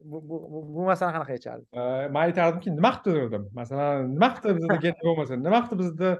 bu 0.03 0.21
bu 0.75 0.85
masalani 0.91 1.15
qanaqa 1.17 1.33
yechardingiz 1.37 1.69
man 2.15 2.23
aytardimki 2.27 2.75
nima 2.77 2.91
qilibdi 3.03 3.31
dedim 3.31 3.43
masalan 3.59 4.11
nima 4.15 4.29
qilibdi 4.35 4.57
bizada 4.59 4.79
gen 4.85 4.95
bo'lmasa? 5.05 5.39
Nima 5.47 5.59
qilibdi 5.67 5.83
bizda 5.83 6.11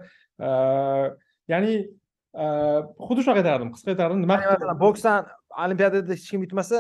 ya'ni 1.54 1.74
xuddi 3.08 3.26
shunaqa 3.26 3.42
aytardim 3.44 3.74
qisqa 3.76 3.94
aytardim 3.94 4.22
nima 4.26 4.38
masalan 4.46 4.80
boksdan 4.86 5.28
olimpiadada 5.66 6.14
hech 6.14 6.30
kim 6.32 6.46
yutmasa 6.46 6.80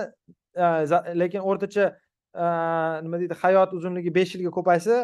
lekin 1.22 1.42
o'rtacha 1.50 1.86
nima 3.06 3.20
deydi 3.22 3.36
hayot 3.44 3.76
uzunligi 3.78 4.16
besh 4.20 4.36
yilga 4.36 4.52
ko'paysa 4.58 4.96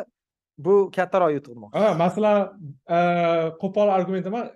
bu 0.66 0.76
kattaroq 0.96 1.32
yutuq 1.38 1.56
masalan 2.04 2.40
qo'pol 3.62 3.90
argument 3.98 4.26
emas 4.32 4.48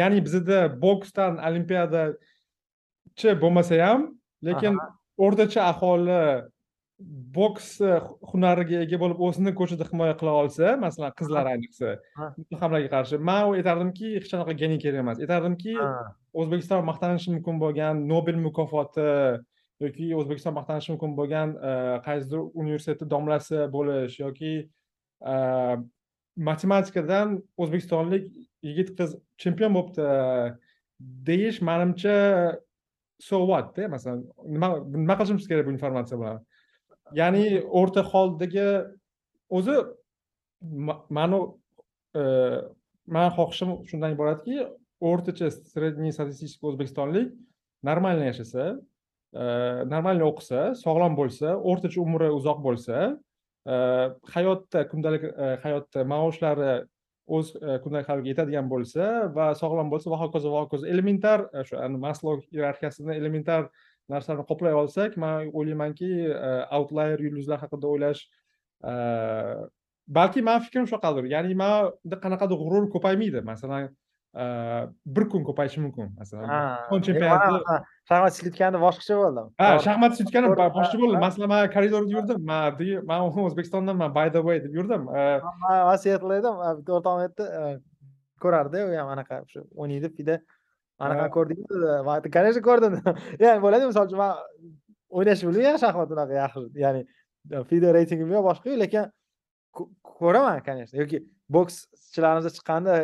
ya'ni 0.00 0.18
bizada 0.26 0.58
boksdan 0.84 1.32
olimpiadachi 1.48 3.34
bo'lmasa 3.42 3.82
ham 3.86 4.00
lekin 4.48 4.78
o'rtacha 5.24 5.60
aholi 5.72 6.22
boks 7.38 7.66
hunariga 8.30 8.80
ega 8.84 8.98
bo'lib 9.02 9.20
o'zini 9.26 9.52
ko'chada 9.58 9.86
himoya 9.90 10.14
qila 10.20 10.32
olsa 10.42 10.72
masalan 10.84 11.12
qizlar 11.20 11.50
ayniqsa 11.52 11.92
hamlarga 12.62 12.90
qarshi 12.94 13.20
man 13.28 13.52
aytardimki 13.58 14.08
hech 14.16 14.26
qanaqa 14.32 14.56
gening 14.62 14.80
kerak 14.84 15.04
emas. 15.04 15.20
Aytardimki 15.24 15.76
o'zbekiston 16.40 16.82
maqtanishi 16.90 17.28
mumkin 17.36 17.60
bo'lgan 17.62 18.02
nobel 18.12 18.40
mukofoti 18.46 19.06
yoki 19.84 20.08
o'zbekiston 20.20 20.56
maqtanishi 20.58 20.90
mumkin 20.94 21.14
bo'lgan 21.20 21.54
qaysidir 22.06 22.40
universitetni 22.62 23.10
domlasi 23.14 23.58
bo'lish 23.76 24.18
yoki 24.24 24.52
Э, 25.20 25.76
matematikadan 26.38 27.40
o'zbekistonlik 27.58 28.28
yigit 28.62 28.92
qiz 28.98 29.16
chempion 29.42 29.74
bo'libdi 29.74 30.04
deyish 31.26 31.58
manimcha 31.68 32.14
so 33.28 33.40
whatda 33.50 33.88
masalan 33.94 34.22
nima 34.46 34.68
nima 34.94 35.16
qilishimiz 35.18 35.48
kerak 35.50 35.66
bu 35.66 35.74
informatsiya 35.74 36.20
bilan? 36.20 36.38
Ya'ni 37.20 37.44
o'rta 37.80 38.06
holdagi 38.12 38.68
o'zi 39.58 39.76
mani 41.18 41.40
mani 43.14 43.28
e, 43.30 43.34
xohishim 43.38 43.70
shundan 43.90 44.14
iboratki 44.14 44.56
o'rtacha 45.10 45.50
средний 45.50 46.12
статистический 46.12 46.68
o'zbekistonlik 46.70 47.34
нормально 47.82 48.30
yashasa 48.30 48.78
e, 49.42 49.44
нормально 49.94 50.30
o'qisa 50.30 50.60
sog'lom 50.84 51.18
bo'lsa 51.20 51.56
o'rtacha 51.70 51.98
umri 52.06 52.30
uzoq 52.38 52.62
bo'lsa 52.68 52.96
Э, 53.68 54.14
hayotda 54.34 54.88
kundalik 54.88 55.24
э, 55.28 55.56
hayotda 55.62 56.04
maoshlari 56.08 56.64
э, 56.64 56.76
o'z 57.36 57.50
kundalik 57.84 58.06
hayotga 58.08 58.30
yetadigan 58.32 58.68
bo'lsa 58.70 59.08
va 59.34 59.50
sog'lom 59.60 59.90
bo'lsa 59.92 60.12
va 60.12 60.20
hokazo 60.22 60.52
va 60.54 60.62
hokazo 60.64 60.88
elementar 60.88 61.44
e, 61.52 61.64
o'sha 61.64 61.88
maslo 62.04 62.38
iyerarxiyasini 62.54 63.16
elementar 63.20 63.66
narsalarni 64.14 64.46
qoplay 64.50 64.78
olsak 64.82 65.18
man 65.24 65.50
o'ylaymanki 65.52 66.08
e, 66.30 66.52
outlier 66.78 67.20
yulduzlar 67.26 67.60
haqida 67.64 67.90
o'ylash 67.92 68.22
e, 68.90 68.94
balki 70.20 70.46
mani 70.48 70.64
fikrim 70.68 70.88
shunaqadir 70.88 71.28
ya'ni 71.34 71.58
manda 71.64 72.20
qanaqadir 72.24 72.62
g'urur 72.62 72.88
ko'paymaydi. 72.94 73.44
Masalan 73.52 73.92
bir 74.34 75.28
kun 75.28 75.44
ko'payishi 75.44 75.80
mumkin 75.80 76.12
masalan 76.18 76.48
jahon 76.48 77.00
chempionati 77.02 77.78
shaxmat 78.08 78.40
yutganda 78.44 78.78
boshqacha 78.82 79.16
bo'ldi. 79.22 79.44
Ha 79.58 79.68
shaxmat 79.86 80.20
yutganda 80.20 80.68
boshqa 80.76 81.00
bo'ldi. 81.00 81.20
Masalan 81.26 81.48
man 81.48 81.70
koridorda 81.76 82.10
yurdim. 82.16 82.44
Man 82.44 82.76
man 83.06 83.20
o'zbekistondanman 83.48 84.14
by 84.14 84.28
the 84.34 84.42
way 84.46 84.60
deb 84.64 84.74
yurdim. 84.74 85.04
Man 85.04 85.96
edim 86.40 86.54
bitta 86.78 86.92
o'rtog'im 86.98 87.20
aytdi 87.26 87.44
ko'rardi 88.42 88.84
u 88.84 88.96
ham 89.00 89.08
anaqa 89.16 89.42
shu 89.52 89.64
o'ynaydi 89.80 90.12
fida 90.16 90.40
anaqa 91.00 91.24
aytdim 92.14 92.30
конечно 92.36 92.62
ko'rdim. 92.68 93.00
Ya'ni 93.44 93.60
bo'ladi 93.64 93.88
misol 93.90 94.06
uchun 94.08 94.18
man 94.24 94.32
o'ynashni 95.08 95.48
bilmayman 95.48 95.80
shaxmat 95.84 96.12
unaqa 96.16 96.34
yaxshi. 96.42 96.66
Ya'ni 96.84 97.02
fide 97.70 97.94
reytingim 97.96 98.28
yo'q 98.36 98.44
boshqa 98.50 98.76
lekin 98.84 99.04
ko'raman 100.18 100.60
конечно. 100.68 101.00
Yoki 101.02 101.24
bokschilarimiz 101.48 102.52
chiqqanda 102.56 102.94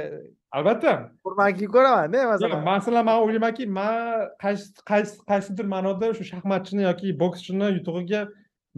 albatta. 0.58 0.92
Hurmatga 1.26 1.66
ko'ramanda 1.74 2.20
masalan. 2.30 2.64
masalan 2.70 3.04
man 3.08 3.18
o'ylaymanki 3.24 3.66
man 3.78 4.30
qaysi 4.44 5.26
qaysidir 5.30 5.66
ma'noda 5.74 6.12
shu 6.16 6.24
shaxmatchini 6.30 6.82
yoki 6.88 7.12
bokschini 7.22 7.68
yutug'iga 7.76 8.20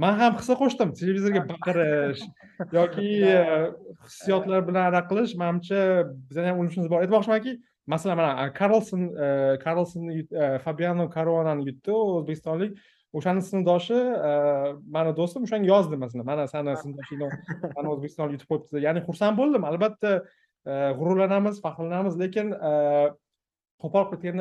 man 0.03 0.19
ham 0.21 0.33
hissa 0.41 0.55
qo'shdim. 0.63 0.89
Televizorga 1.01 1.43
baqirish 1.53 2.25
yoki 2.79 3.09
hissiyotlar 4.07 4.67
bilan 4.69 4.91
anaqa 4.91 5.09
qilish 5.13 5.37
manimcha 5.43 5.81
bizani 6.29 6.47
ham 6.51 6.61
ulushimiz 6.65 6.91
bor. 6.93 7.05
Aytmoqchimanki 7.05 7.53
masalan 7.95 8.17
mana 8.21 8.53
karlson 8.61 9.03
karlson 9.65 10.03
fabiano 10.65 11.11
karuanani 11.17 11.69
yutdi. 11.71 11.93
O'zbekistonlik. 11.93 12.73
O'shani 13.17 13.43
sinfdoshi 13.51 13.99
mani 14.95 15.13
do'stim 15.21 15.45
o'shanga 15.47 15.69
yozdi 15.75 15.97
masalan. 16.05 16.27
Mana 16.33 16.49
sani 16.55 16.75
sinfdoshing 16.83 17.23
mana 17.77 17.87
o'zbekiston 17.93 18.35
yutib 18.35 18.49
qo'yibdi. 18.51 18.83
Ya'ni 18.87 19.05
xursand 19.07 19.39
bo'ldim 19.41 19.65
albatta 19.71 20.11
Э, 20.67 20.93
g'ururlanamiz 20.99 21.61
faxrlanamiz 21.65 22.19
lekin 22.19 22.53
э, 22.53 23.11
qo'pol 23.83 24.09
qilib 24.13 24.41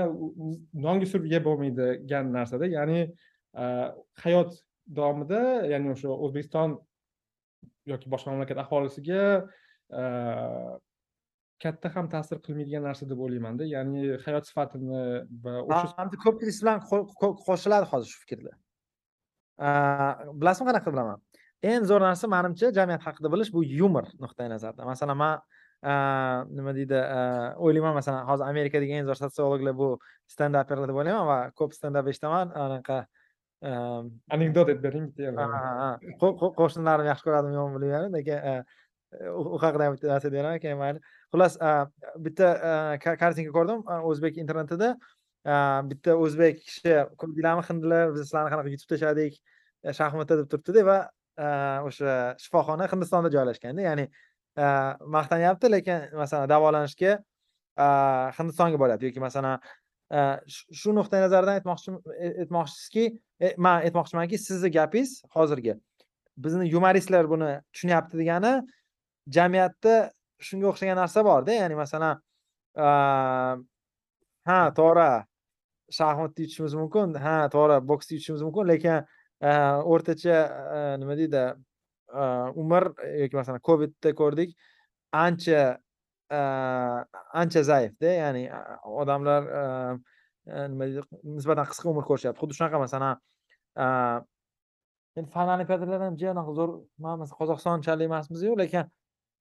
nonga 0.85 1.09
surib 1.11 1.27
yeb 1.33 1.43
bo'lmaydigan 1.47 2.31
narsada 2.35 2.69
ya'ni 2.71 3.01
e, 3.03 3.65
hayot 4.23 4.55
davomida 4.97 5.41
ya'ni 5.71 5.91
o'sha 5.95 6.11
o'zbekiston 6.27 6.75
yoki 7.91 8.11
boshqa 8.13 8.31
mamlakat 8.31 8.61
aholisiga 8.63 9.21
e, 10.01 10.03
katta 11.63 11.91
ham 11.95 12.07
ta'sir 12.13 12.39
qilmaydigan 12.45 12.87
narsa 12.87 13.07
deb 13.09 13.19
o'ylaymanda. 13.25 13.67
Ya'ni 13.75 14.15
hayot 14.25 14.47
sifatini 14.49 15.03
va 15.43 15.57
o'sha 15.67 16.07
ko'pchilik 16.25 16.61
bilan 16.61 16.83
qo'shiladi 17.49 17.91
hozir 17.91 18.13
shu 18.13 18.23
fikrda. 18.23 18.55
E, 19.67 19.69
bilasizmi 20.39 20.71
qanaqa 20.71 20.95
bilaman? 20.95 21.19
Eng 21.73 21.83
zo'r 21.89 22.07
narsa 22.07 22.31
manimcha 22.31 22.71
jamiyat 22.79 23.03
haqida 23.07 23.31
bilish 23.35 23.51
bu 23.55 23.67
yumor 23.81 24.07
nuqtai 24.23 24.47
nazaridan 24.53 24.91
masalan 24.93 25.17
man 25.23 25.39
nima 25.83 26.73
deydi 26.77 27.01
o'ylayman 27.65 27.93
masalan 27.99 28.25
hozir 28.29 28.45
amerikadagi 28.45 28.97
eng 28.99 29.09
zo'r 29.09 29.19
sotsiologlar 29.23 29.75
bu 29.81 29.89
stendaperlar 30.33 30.89
deb 30.89 31.01
o'ylayman 31.01 31.27
va 31.31 31.39
ko'p 31.59 31.75
stendap 31.77 32.07
eshitaman 32.11 32.53
anaqa 32.65 33.03
anekdot 34.35 34.71
aytib 34.71 34.81
bering 34.87 35.11
qo'shnilarim 36.59 37.11
yaxshi 37.11 37.27
ko'radimi 37.27 37.59
yo'qmi 37.59 37.79
bilmayman 37.83 38.17
lekin 38.17 38.65
u 39.31 39.59
haqida 39.63 39.91
bitta 39.93 40.07
narsa 40.11 40.31
beraman 40.31 40.59
keyin 40.63 40.77
mayli. 40.77 40.99
Xullas 41.33 41.57
bitta 42.25 42.47
kartinka 43.21 43.51
ko'rdim 43.57 43.83
o'zbek 44.11 44.39
internetida 44.43 44.95
bitta 45.91 46.15
o'zbek 46.25 46.63
kishi 46.63 46.95
ko'rdinglarmi 47.21 47.63
hindlar 47.69 48.13
biz 48.13 48.25
sizlarni 48.25 48.53
qanaqa 48.53 48.73
yutib 48.73 48.89
tashladik 48.93 49.37
shaxmatda 49.99 50.39
deb 50.41 50.49
turibdida 50.51 50.85
va 50.89 50.97
o'sha 51.87 52.15
shifoxona 52.43 52.89
hindistonda 52.91 53.31
joylashganda 53.35 53.85
ya'ni 53.87 54.05
Э, 54.57 54.95
maqtanyapti 55.03 55.67
lekin 55.67 56.13
masalan 56.15 56.47
davolanishga 56.47 57.17
э, 57.75 57.87
hindistonga 58.37 58.79
boryapti 58.79 59.09
yoki 59.09 59.19
masalan 59.19 59.59
э, 60.15 60.37
shu 60.47 60.93
nuqtai 60.95 61.19
nazardan 61.25 61.57
aytmoqchi 61.59 61.91
e, 62.15 62.29
aytmoqchisizki 62.45 63.03
e, 63.41 63.49
man 63.57 63.83
aytmoqchimanki 63.83 64.39
sizni 64.39 64.71
gapingiz 64.71 65.17
hozirgi. 65.35 65.75
Bizni 66.37 66.69
yumoristlar 66.69 67.27
buni 67.27 67.51
tushunyapti 67.73 68.21
degani 68.21 68.53
jamiyatda 69.37 69.97
shunga 70.39 70.71
o'xshagan 70.71 71.01
narsa 71.03 71.25
borda 71.27 71.59
ya'ni 71.59 71.75
masalan 71.83 72.23
e, 72.79 72.87
ha 74.47 74.59
to'g'ri 74.79 75.11
shaxmatda 75.99 76.47
yutishimiz 76.47 76.79
mumkin 76.79 77.19
ha 77.27 77.37
to'g'ri 77.57 77.83
boksda 77.91 78.15
yutishimiz 78.15 78.47
mumkin 78.47 78.71
lekin 78.71 79.03
o'rtacha 79.95 80.39
nima 81.03 81.19
deydi 81.19 81.43
umr 82.61 82.91
yoki 83.21 83.35
masalan 83.35 83.61
covidda 83.69 84.13
ko'rdik 84.21 84.55
ancha 85.11 85.77
ancha 87.41 87.61
zaifda 87.69 88.11
ya'ni 88.21 88.43
odamlar 89.01 89.41
nima 90.71 90.85
deydi 90.89 91.01
nisbatan 91.37 91.65
qisqa 91.71 91.89
umr 91.89 92.05
ko'rishyapti. 92.09 92.39
Xuddi 92.41 92.57
shunaqa 92.57 92.81
masalan 92.85 93.15
endi 95.17 95.29
fan 95.31 95.49
olimpiadalar 95.55 96.01
ham 96.07 96.15
juda 96.21 96.43
zo'r 96.59 96.71
masalan 96.99 97.37
qozog'istonchalik 97.39 98.09
emasmizu 98.11 98.55
lekin 98.61 98.85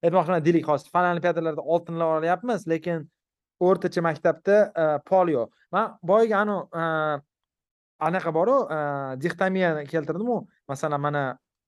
aytmoqchiman 0.04 0.44
deylik 0.46 0.66
hozir 0.70 0.90
fan 0.94 1.10
olimpiadalarda 1.12 1.62
oltinlar 1.74 2.18
olyapmiz 2.18 2.66
lekin 2.72 3.06
o'rtacha 3.60 4.00
maktabda 4.08 4.56
polio 5.10 5.48
man 5.72 5.96
boyagi 6.02 6.34
anavi 6.42 7.22
anaqa 8.08 8.30
boru 8.38 8.56
dixtomiyani 9.24 9.86
keltirdimu 9.92 10.36
masalan 10.68 11.00
mana 11.06 11.22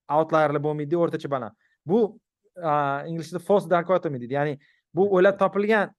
outlayerlar 0.08 0.62
bo'lmaydi 0.62 0.96
o'rtacha 0.96 1.30
baland. 1.30 1.54
Bu 1.86 2.18
inglizchada 3.10 3.42
false 3.48 3.70
dichotomy 3.70 4.20
deydi. 4.20 4.34
Ya'ni 4.34 4.58
bu 4.94 5.08
o'ylab 5.16 5.38
topilgan 5.38 5.92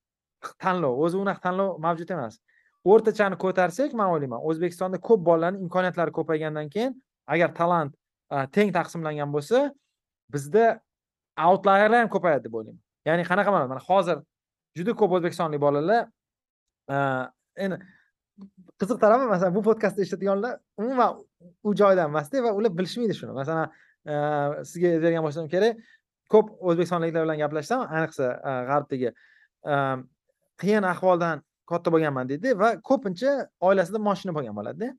tanlov 0.63 0.99
o'zi 1.05 1.17
unaqa 1.17 1.41
tanlov 1.47 1.77
mavjud 1.85 2.09
emas. 2.15 2.39
O'rtachani 2.85 3.37
ko'tarsak 3.43 3.93
man 3.99 4.13
o'ylayman 4.13 4.41
o'zbekistonda 4.49 4.97
ko'p 5.07 5.21
bolalarni 5.29 5.61
imkoniyatlari 5.65 6.11
ko'paygandan 6.17 6.69
keyin 6.73 6.95
agar 7.27 7.53
talant 7.59 7.93
teng 8.55 8.71
taqsimlangan 8.77 9.29
bo'lsa 9.35 9.71
bizda 10.33 10.65
outlayerlar 11.49 11.99
ham 12.03 12.09
ko'payadi 12.15 12.43
deb 12.47 12.53
o'ylayman. 12.59 12.81
Ya'ni 13.09 13.23
qanaqa 13.29 13.51
mana 13.55 13.67
mana 13.71 13.81
hozir 13.89 14.17
juda 14.77 14.93
ko'p 14.99 15.11
o'zbekistonlik 15.17 15.61
bolalar 15.61 16.07
endi 17.63 17.77
qiziq 18.79 18.97
tarafi 19.03 19.25
masalan 19.33 19.55
bu 19.57 19.61
podkastni 19.69 20.01
eshitadiganlar 20.05 20.53
umuman 20.81 21.09
u 21.67 21.75
joydan 21.81 22.09
emasda 22.11 22.43
va 22.45 22.51
ular 22.59 22.71
bilishmaydi 22.79 23.13
shuni. 23.19 23.33
Masalan 23.41 23.71
sizga 24.69 24.89
bergan 25.03 25.23
bo'lsam 25.25 25.49
kerak. 25.53 25.79
Ko'p 26.33 26.47
o'zbekistonliklar 26.59 27.23
bilan 27.25 27.37
gaplashsam 27.43 27.85
ayniqsa 27.87 28.25
g'arbdagi 28.69 29.09
qiyin 30.61 30.83
ahvoldan 30.93 31.43
katta 31.71 31.91
bo'lganman 31.93 32.29
deydi 32.31 32.55
va 32.61 32.69
ko'pincha 32.89 33.31
oilasida 33.67 33.99
moshina 34.07 34.33
bo'lgan 34.37 34.55
bo'ladida. 34.59 34.89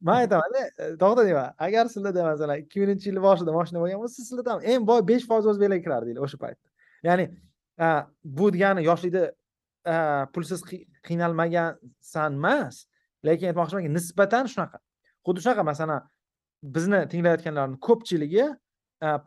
Man 0.00 0.16
aytamanda 0.22 0.60
tog'da 1.02 1.22
deyman 1.28 1.48
agar 1.66 1.84
sizlarda 1.94 2.24
masalan 2.30 2.56
ikki 2.62 2.80
minginchi 2.80 3.08
yil 3.10 3.20
boshida 3.28 3.52
moshina 3.58 3.78
bo'lgan 3.82 3.98
bo'lsa 4.02 4.18
sizlarda 4.28 4.50
ham 4.54 4.60
eng 4.72 4.86
boy 4.90 5.00
besh 5.10 5.24
foiz 5.30 5.46
o'zbeklar 5.52 5.80
kirardi 5.84 6.10
deydi 6.10 6.20
o'sha 6.26 6.38
paytda. 6.44 6.66
Ya'ni 7.08 7.24
bu 8.38 8.52
degani 8.54 8.84
yoshlikda 8.90 9.22
pulsiz 10.34 10.60
qiynalmagansan 11.08 12.38
emas 12.40 12.84
lekin 13.26 13.46
aytmoqchimanki 13.50 13.90
nisbatan 13.96 14.44
shunaqa. 14.52 14.78
Xuddi 15.26 15.40
shunaqa 15.44 15.64
masalan 15.70 16.00
bizni 16.62 17.04
tinglayotganlarni 17.12 17.78
ko'pchiligi 17.86 18.46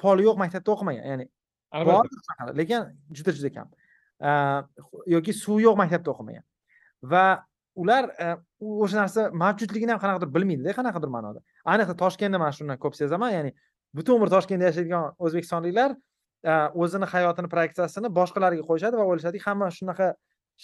poli 0.02 0.26
yo'q 0.28 0.38
maktabda 0.44 0.74
o'qimagan 0.76 1.06
ya'ni 1.12 1.26
bor 1.88 2.06
lekin 2.60 2.92
juda 3.18 3.32
juda 3.38 3.50
kam. 3.56 3.68
Yoki 5.08 5.34
suvi 5.34 5.64
yo'q 5.68 5.78
maktabda 5.80 6.12
o'qimagan. 6.14 6.44
Va 7.12 7.26
ular 7.76 8.10
o'sha 8.60 8.98
narsa 9.02 9.30
mavjudligini 9.44 9.92
ham 9.94 10.00
qanaqadir 10.04 10.30
bilmaydida 10.36 10.76
qanaqadir 10.80 11.10
ma'noda. 11.16 11.40
Ayniqsa 11.72 11.96
toshkentda 12.04 12.38
man 12.44 12.52
shuni 12.58 12.78
ko'p 12.84 12.96
sezaman 13.00 13.32
ya'ni 13.38 13.52
butun 13.96 14.20
umr 14.20 14.30
toshkentda 14.36 14.66
yashaydigan 14.70 15.16
o'zbekistonliklar 15.24 15.96
o'zini 16.84 17.08
hayotini 17.14 17.50
proyeksiyasini 17.54 18.12
boshqalarga 18.20 18.64
qo'yishadi 18.70 19.00
va 19.00 19.06
o'ylashadiki 19.10 19.44
hamma 19.48 19.72
shunaqa 19.78 20.08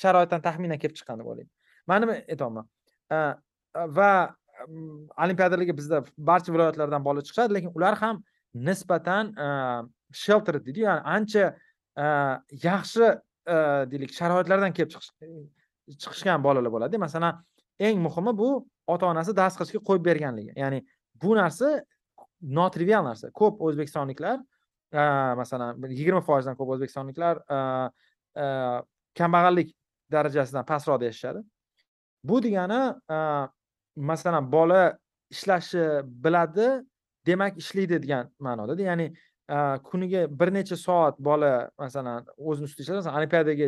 sharoitdan 0.01 0.41
taxminan 0.47 0.79
kelib 0.81 0.95
chiqqan 0.99 1.19
deb 1.19 1.27
o'ylaydi. 1.31 1.49
Man 1.87 2.01
nima 2.03 2.13
aytyapman 2.27 2.65
va 3.97 4.11
olimpiadalarga 5.23 5.77
bizda 5.77 6.03
barcha 6.17 6.53
viloyatlardan 6.53 7.05
bola 7.05 7.21
chiqishadi 7.21 7.53
lekin 7.53 7.71
ular 7.75 7.95
ham 8.01 8.23
nisbatan 8.53 9.33
e, 9.45 9.47
shelter 10.11 10.65
deydiyu 10.65 10.85
ya'ni 10.85 11.01
ancha 11.15 11.45
e, 11.97 12.05
yaxshi 12.63 13.05
e, 13.47 13.55
deylik 13.91 14.13
sharoitlardan 14.19 14.73
kelib 14.73 14.91
chiqish 14.93 15.11
chiqishgan 16.03 16.43
bolalar 16.43 16.71
bo'ladi. 16.71 16.97
Masalan 16.97 17.43
eng 17.79 18.01
muhimi 18.07 18.33
bu 18.37 18.49
ota 18.87 19.05
onasi 19.11 19.35
dars 19.35 19.57
qilishga 19.59 19.83
qo'yib 19.89 20.05
berganligi. 20.09 20.51
Ya'ni 20.63 20.83
bu 21.23 21.35
narsa 21.35 21.73
notrivial 22.41 23.03
narsa. 23.09 23.31
Ko'p 23.31 23.61
o'zbekistonliklar 23.61 24.39
masalan 25.41 25.83
yigirma 25.91 26.21
foizdan 26.21 26.55
ko'p 26.59 26.69
o'zbekistonliklar 26.75 27.41
kambag'allik 29.19 29.73
darajasidan 30.11 30.65
pastroqda 30.65 31.09
yashashadi. 31.09 31.43
Bu 32.23 32.43
degani 32.43 32.81
masalan 33.97 34.51
bola 34.51 34.97
ishlashi 35.33 35.83
biladi 36.23 36.67
demak 37.25 37.57
ishlaydi 37.57 37.97
degan 38.03 38.29
ma'noda 38.39 38.81
ya'ni 38.81 39.07
kuniga 39.89 40.21
bir 40.39 40.49
necha 40.53 40.75
soat 40.75 41.19
bola 41.19 41.69
masalan 41.79 42.25
o'zini 42.37 42.65
ustida 42.69 42.83
ishlasa 42.83 42.99
masalan 42.99 43.17
olimpiadaga 43.19 43.67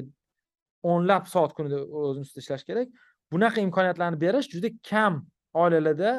o'nlab 0.91 1.25
soat 1.33 1.51
kunida 1.57 1.77
o'zini 2.01 2.23
ustida 2.27 2.41
ishlash 2.45 2.63
kerak. 2.69 2.87
Bunaqa 3.31 3.61
imkoniyatlarni 3.61 4.17
berish 4.21 4.47
juda 4.53 4.69
kam 4.89 5.13
oilalarda 5.53 6.11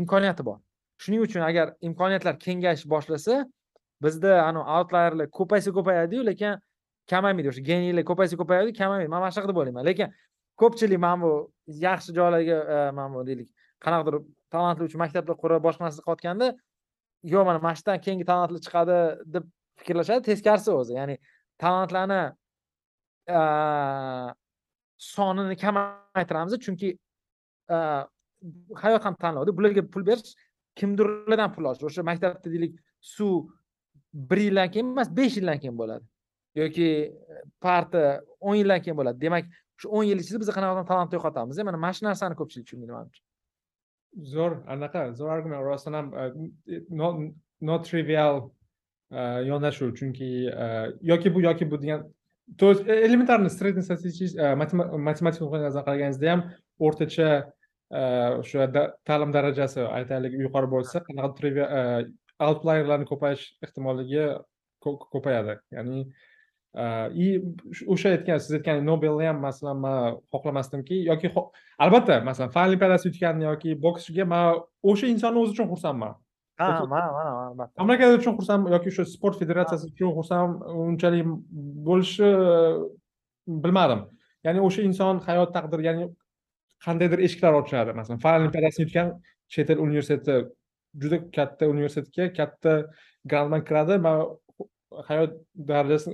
imkoniyati 0.00 0.44
bor. 0.48 0.58
Shuning 1.02 1.22
uchun 1.26 1.42
agar 1.50 1.74
imkoniyatlar 1.88 2.38
kengayish 2.38 2.84
boshlasa 2.94 3.44
bizda 4.02 4.32
anavi 4.48 4.64
outlayerlar 4.76 5.26
ko'paysa 5.38 5.70
ko'payadiyu 5.76 6.26
lekin 6.30 6.58
kamaymaydi. 7.10 7.48
O'sha 7.52 7.62
geniylar 7.70 8.04
ko'paysa 8.10 8.36
ko'payadi 8.40 8.72
kamaymaydi. 8.80 9.10
Man 9.10 9.20
mana 9.20 9.30
shunaqa 9.34 9.48
deb 9.52 9.60
o'ylayman. 9.60 9.84
Lekin 9.90 10.08
ko'pchilik 10.60 11.00
mana 11.06 11.22
bu 11.22 11.32
yaxshi 11.86 12.14
joylarga 12.18 12.56
e, 12.74 12.90
mana 12.98 13.14
bu 13.14 13.26
deylik. 13.26 13.48
Qanaqadir 13.84 14.14
talantli 14.54 14.84
uchun 14.88 15.00
maktablar 15.04 15.36
qurib 15.42 15.62
boshqa 15.66 15.84
narsa 15.86 16.02
qilayotganda 16.06 16.48
yo'q 17.32 17.44
mana 17.48 17.58
mana 17.66 17.76
shudan 17.80 18.00
keyingi 18.04 18.26
talantli 18.30 18.60
chiqadi 18.66 18.98
deb 19.34 19.44
fikrlashadi 19.80 20.22
teskarisi 20.30 20.70
o'zi. 20.80 20.92
Ya'ni 21.00 21.16
talantlarni 21.62 22.22
e, 23.38 23.40
sonini 25.12 25.56
kamaytiramiz 25.64 26.58
chunki 26.66 26.90
e, 27.74 27.76
hayot 28.82 29.04
ham 29.06 29.14
tanlovda. 29.22 29.56
Bularga 29.58 29.82
pul 29.94 30.06
berish 30.10 30.34
kimdirlardan 30.78 31.52
pul 31.54 31.64
olish? 31.70 31.84
O'sha 31.88 32.02
maktabda 32.10 32.50
deylik 32.54 32.74
suv 33.14 33.46
bir 34.30 34.40
yildan 34.46 34.70
keyin 34.70 34.92
emas 34.94 35.16
besh 35.16 35.36
yildan 35.38 35.58
keyin 35.62 35.78
bo'ladi. 35.78 36.04
Yoki 36.54 36.88
parta 37.60 38.02
o'n 38.40 38.56
yildan 38.60 38.82
keyin 38.82 38.98
bo'ladi. 39.00 39.20
Demak 39.20 39.44
shu 39.80 39.90
o'n 39.96 40.06
yil 40.10 40.22
ichida 40.24 40.40
biz 40.42 40.52
qanaqadir 40.58 40.86
talantni 40.90 41.18
yo'qotamiz 41.18 41.58
e, 41.58 41.66
mana 41.68 41.80
mana 41.84 41.96
shu 41.98 42.06
narsani 42.08 42.38
ko'pchilik 42.40 42.66
tushunmaydi 42.68 42.94
manimcha 42.96 43.22
zo'r 44.34 44.54
anaqa 44.74 45.02
zo'r 45.18 45.30
argument. 45.36 45.62
Rostdan 45.70 45.94
ham 45.98 46.06
e, 46.66 46.78
not 47.70 47.84
trivial 47.90 48.50
e, 49.10 49.20
yondashuv. 49.50 49.94
Chunki 49.98 50.30
yoki 51.12 51.34
bu 51.34 51.44
yoki 51.48 51.70
bu 51.70 51.82
degan 51.82 52.06
то 52.56 52.70
есть 52.70 52.82
элементарный 52.86 53.50
средний 53.50 53.82
matematik 55.04 55.40
nuqtai 55.42 55.60
nazaridan 55.60 55.84
qaraganingizda 55.88 56.30
ham 56.32 56.42
o'rtacha 56.86 57.28
o'sha 58.40 58.68
ta'lim 59.08 59.34
darajasi 59.36 59.82
aytaylik 59.98 60.32
yuqori 60.44 60.68
bo'lsa 60.74 61.02
qanaqadir 61.08 61.58
outlayerlarni 62.48 63.06
ko'payish 63.10 63.44
ehtimolligi 63.66 64.24
ko'payadi. 64.84 65.58
Ya'ni 65.76 66.06
и 67.24 67.26
o'sha 67.92 68.12
aytgan 68.14 68.38
siz 68.42 68.52
aytgan 68.58 68.84
nobelni 68.90 69.26
ham 69.26 69.38
masalan 69.48 69.78
man 69.84 70.18
xohlamasdimki 70.32 70.96
yoki 71.10 71.28
albatta 71.84 72.20
masalan 72.30 72.50
fan 72.56 72.68
olimpiadasi 72.68 73.08
yutganni 73.10 73.44
yoki 73.50 73.74
bokschiga 73.86 74.24
man 74.34 74.60
o'sha 74.90 75.06
insonni 75.14 75.42
o'zi 75.42 75.52
uchun 75.56 75.68
xursandman 75.72 76.14
ha 76.60 76.68
mana 76.94 77.08
mana 77.18 77.30
albatta 77.48 77.82
mamlakat 77.82 78.14
uchun 78.20 78.38
xursandman 78.38 78.76
yoki 78.76 78.92
o'sha 78.92 79.04
sport 79.14 79.40
federatsiyasi 79.42 79.90
uchun 79.92 80.14
xursand 80.18 80.52
unchalik 80.84 81.26
bo'lishi 81.88 82.30
bilmadim 83.64 84.00
ya'ni 84.46 84.60
o'sha 84.68 84.80
inson 84.88 85.22
hayot 85.28 85.50
taqdiri 85.56 85.88
ya'ni 85.88 86.04
qandaydir 86.86 87.20
eshiklar 87.26 87.52
ochiladi 87.60 87.90
masalan 88.00 88.20
fan 88.24 88.40
olimpiadasini 88.40 88.86
yutgan 88.86 89.08
chet 89.54 89.70
el 89.74 89.78
universiteti 89.86 90.36
juda 91.02 91.18
katta 91.36 91.64
universitetga 91.74 92.24
katta 92.38 92.72
grant 93.30 93.48
bilan 93.50 93.64
kiradi 93.68 93.98
man 94.06 94.16
hayot 95.08 95.32
darajasi 95.70 96.08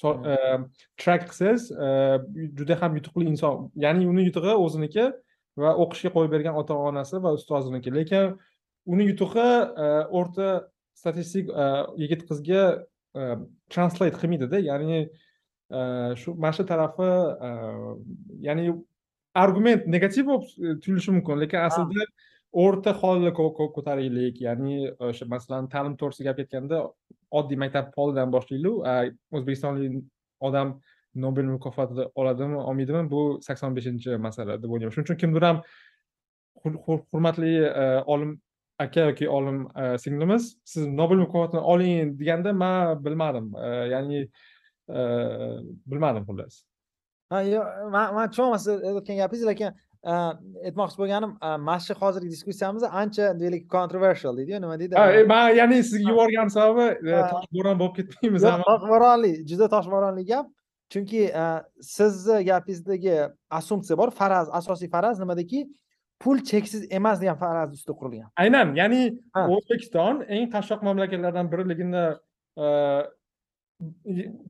track 0.00 1.22
qilsangiz 1.30 1.62
juda 2.58 2.74
ham 2.80 2.96
yutuqli 2.98 3.24
inson. 3.32 3.70
Ya'ni 3.84 4.08
uni 4.12 4.22
yutug'i 4.28 4.54
o'ziniki 4.64 5.04
va 5.62 5.70
o'qishga 5.82 6.10
qo'yib 6.16 6.32
bergan 6.34 6.56
ota 6.62 6.74
onasi 6.88 7.16
va 7.24 7.30
ustoziniki 7.38 7.90
lekin 7.98 8.34
uni 8.92 9.04
yutug'i 9.10 9.50
o'rta 10.18 10.48
statistik 11.00 11.46
yigit 12.02 12.26
qizga 12.30 12.62
translate 13.74 14.16
qilmaydida 14.20 14.58
ya'ni 14.70 14.98
shu 16.20 16.34
mana 16.42 16.52
shu 16.56 16.64
tarafi 16.72 17.10
ya'ni 18.46 18.64
argument 19.34 19.86
negativ 19.94 20.24
bo'lib 20.30 20.44
tuyulishi 20.82 21.10
mumkin. 21.14 21.40
Lekin 21.42 21.60
aslida 21.68 22.02
o'rta 22.64 22.90
holni 23.00 23.30
ko'taraylik. 23.34 24.36
Ya'ni 24.46 24.76
o'sha 25.08 25.24
masalan 25.34 25.64
ta'lim 25.72 25.94
to'g'risida 26.00 26.28
gap 26.28 26.36
ketganda 26.42 26.76
oddiy 27.40 27.58
maktab 27.60 27.92
polidan 27.96 28.32
boshlaylik 28.34 29.14
o'zbekistonlik 29.34 30.02
odam 30.48 30.78
nobel 31.14 31.50
mukofotini 31.54 32.06
oladimi 32.14 32.56
olmaydimi? 32.56 33.04
Bu 33.10 33.22
sakson 33.46 33.76
beshinchi 33.76 34.16
masala 34.26 34.58
deb 34.62 34.70
o'ylayman. 34.70 34.94
Shuning 34.94 35.08
uchun 35.08 35.20
kimdir 35.22 35.46
ham 35.48 35.62
hurmatli 36.64 37.54
e, 37.68 37.86
olim 38.14 38.34
aka 38.78 39.08
yoki 39.08 39.28
olim 39.28 39.64
e, 39.82 39.98
singlimiz 39.98 40.50
siz 40.64 40.86
nobel 40.86 41.22
mukofotini 41.24 41.60
oling 41.60 42.14
deganda 42.20 42.52
man 42.52 43.04
bilmadim. 43.04 43.50
E, 43.56 43.72
ya'ni 43.94 44.28
bilmadim 45.90 46.24
xullas. 46.28 46.64
Ha 47.32 47.40
yo'q 47.40 47.90
man 47.94 48.14
man 48.14 48.30
tushunaman 48.30 48.60
siz 48.66 48.74
aytayotgan 48.74 49.20
gapingiz 49.22 49.46
lekin 49.50 49.78
aytmoqchi 50.04 50.98
bo'lganim 51.00 51.36
mana 51.40 51.78
shu 51.86 51.94
hozirgi 52.02 52.30
diskussiyamiz 52.30 52.82
ancha 52.82 53.30
deylik 53.40 53.70
controversial 53.70 54.36
deydiyu 54.36 54.60
nima 54.60 54.78
deydi? 54.80 54.94
Man 55.26 55.48
ya'ni 55.60 55.84
sizga 55.84 56.10
yuborganim 56.10 56.50
sababi 56.50 56.86
toshbo'ron 57.32 57.78
bo'lib 57.80 57.94
ketmaymiz 57.98 58.42
toshbo'ronli 58.70 59.32
juda 59.50 59.68
toshbo'ronli 59.76 60.26
gap. 60.32 60.46
Chunki 60.92 61.22
sizni 61.80 62.44
gapingizdagi 62.50 63.16
assumpsiya 63.50 63.96
bor 63.98 64.10
faraz 64.20 64.48
asosiy 64.60 64.88
faraz 64.96 65.18
nimadaki 65.22 65.66
pul 66.20 66.38
cheksiz 66.50 66.86
emas 66.90 67.20
degan 67.20 67.36
faraz 67.36 67.72
ustida 67.72 67.96
qurilgan. 68.00 68.28
Aynan 68.36 68.74
ya'ni 68.80 69.02
o'zbekiston 69.56 70.24
eng 70.28 70.50
qashshoq 70.54 70.84
mamlakatlardan 70.88 71.50
biriligini 71.52 72.04
e, 72.64 72.66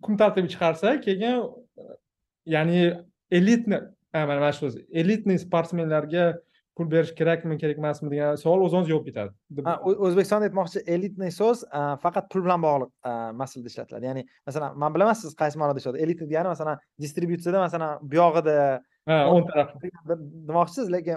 kun 0.05 0.17
tartibi 0.21 0.49
chiqarsa 0.55 1.01
keyin 1.07 1.41
e, 1.79 1.83
ya'ni 2.55 2.81
elitni 3.31 3.81
ha, 4.15 4.27
mana 4.27 4.41
mana 4.41 4.53
shu 4.57 4.71
elitniy 5.03 5.39
sportsmenlarga 5.43 6.27
pul 6.77 6.89
berish 6.91 7.13
kerakmi 7.19 7.59
kerak 7.59 7.79
emasmi 7.79 8.11
degan 8.11 8.39
savol 8.41 8.65
o'z 8.65 8.73
o'zidan 8.73 8.89
javob 8.89 9.05
ketadi. 9.09 9.31
O'zbekistonda 10.07 10.49
aytmoqchi 10.49 10.83
elitniy 10.97 11.31
so'z 11.35 11.63
a, 11.71 11.83
faqat 12.05 12.27
pul 12.33 12.43
bilan 12.47 12.65
bog'liq 12.65 12.91
a, 13.11 13.13
masalada 13.43 13.71
ishlatiladi. 13.73 14.09
Ya'ni 14.11 14.25
masalan 14.49 14.81
man 14.83 14.97
bilaman 14.97 15.19
siz 15.21 15.37
qaysi 15.43 15.61
ma'noda 15.63 15.83
ishlatadi 15.83 16.03
elitniy 16.07 16.31
degani 16.33 16.51
masalan 16.55 16.83
distributsiyada 17.05 17.63
masalan 17.67 18.03
buyog'ida. 18.15 18.57
Ha 19.11 19.21
o'ng 19.31 19.47
taraf. 19.53 19.71
demoqchisiz 20.51 20.91
lekin 20.97 21.17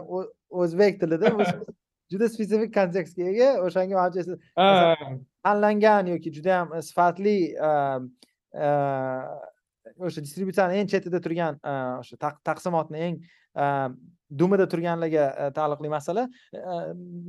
o'zbek 0.62 1.02
tilida 1.02 1.34
bu 1.40 1.50
juda 2.12 2.30
spetsifik 2.34 2.74
kontekstga 2.78 3.30
ega 3.34 3.50
o'shanga 3.66 4.08
tanlangan 5.46 6.14
yoki 6.14 6.34
juda 6.38 6.50
yam 6.58 6.82
sifatli 6.90 7.38
a, 7.58 7.72
o'sha 10.00 10.24
distributsiyani 10.26 10.80
eng 10.82 10.90
chetida 10.92 11.22
turgan 11.24 11.60
e, 11.64 11.74
o'sha 12.02 12.32
taqsimotni 12.50 13.04
eng 13.08 13.20
e, 13.24 13.66
dumida 14.42 14.68
turganlarga 14.70 15.26
e, 15.44 15.50
taalluqli 15.58 15.92
masala. 15.92 16.28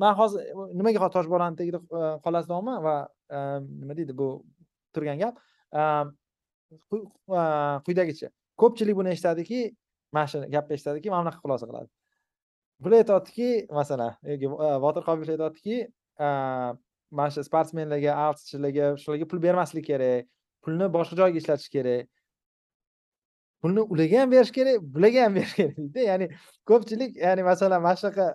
Man 0.03 0.17
hozir 0.21 0.49
nimaga 0.75 1.05
hozir 1.05 1.15
toshbo'roni 1.19 1.59
tagida 1.61 1.83
a, 1.93 2.81
va 2.87 2.97
nima 3.61 3.99
deydi 3.99 4.17
bu 4.17 4.31
turgan 4.95 5.21
gap? 5.23 5.39
Quyidagicha 7.87 8.33
ko'pchilik 8.61 8.97
buni 8.99 9.15
eshitadiki 9.15 9.63
mana 10.13 10.27
shu 10.27 10.43
gapni 10.55 10.77
eshitadiki 10.79 11.11
mana 11.11 11.23
bunaqa 11.25 11.41
xulosa 11.45 11.69
qiladi. 11.71 11.89
Bular 12.83 13.03
aytyaptiki 13.03 13.49
masalan 13.79 14.13
yoki 14.33 14.51
botir 14.85 15.07
qobilov 15.09 15.35
aytyaptiki 15.37 15.77
mana 17.19 17.31
shu 17.35 17.45
sportsmenlarga 17.49 18.17
artistlarga 18.27 18.91
shularga 19.03 19.29
pul 19.31 19.43
bermaslik 19.47 19.87
kerak 19.91 20.29
pulni 20.65 20.89
boshqa 20.97 21.19
joyga 21.21 21.39
ishlatish 21.43 21.71
kerak. 21.75 22.09
Pulni 23.63 23.81
ularga 23.93 24.21
ham 24.23 24.31
berish 24.35 24.53
kerak 24.57 24.77
bularga 24.95 25.21
ham 25.25 25.35
berish 25.39 25.55
kerak 25.59 25.77
deydi 25.79 26.01
ya'ni 26.11 26.27
ko'pchilik 26.71 27.13
ya'ni 27.25 27.43
masalan 27.51 27.83
mana 27.87 27.97
shunaqa 28.01 28.27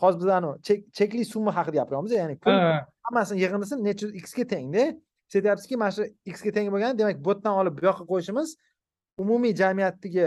hozir 0.00 0.18
bizani 0.20 0.46
chek- 0.68 0.84
chekli 0.98 1.24
summa 1.24 1.50
haqida 1.56 1.76
gapiryapmiz 1.80 2.12
ya'ni 2.12 2.36
pul 2.38 2.52
ha. 2.52 2.86
hammasini 3.06 3.40
yig'indisi 3.44 3.74
necha 3.84 4.06
yuz 4.06 4.14
x 4.22 4.34
ga 4.38 4.44
tengda 4.52 4.84
siz 5.28 5.36
aytyapsizki 5.40 5.76
mana 5.82 5.90
shu 5.96 6.02
x 6.34 6.42
ga 6.46 6.50
teng 6.56 6.66
bo'lgani 6.74 6.98
demak 6.98 7.16
bu 7.24 7.30
yerdan 7.34 7.54
olib 7.60 7.74
bu 7.78 7.86
yoqqa 7.88 8.04
qo'yishimiz 8.12 8.48
umumiy 9.22 9.54
jamiyatdagi 9.62 10.24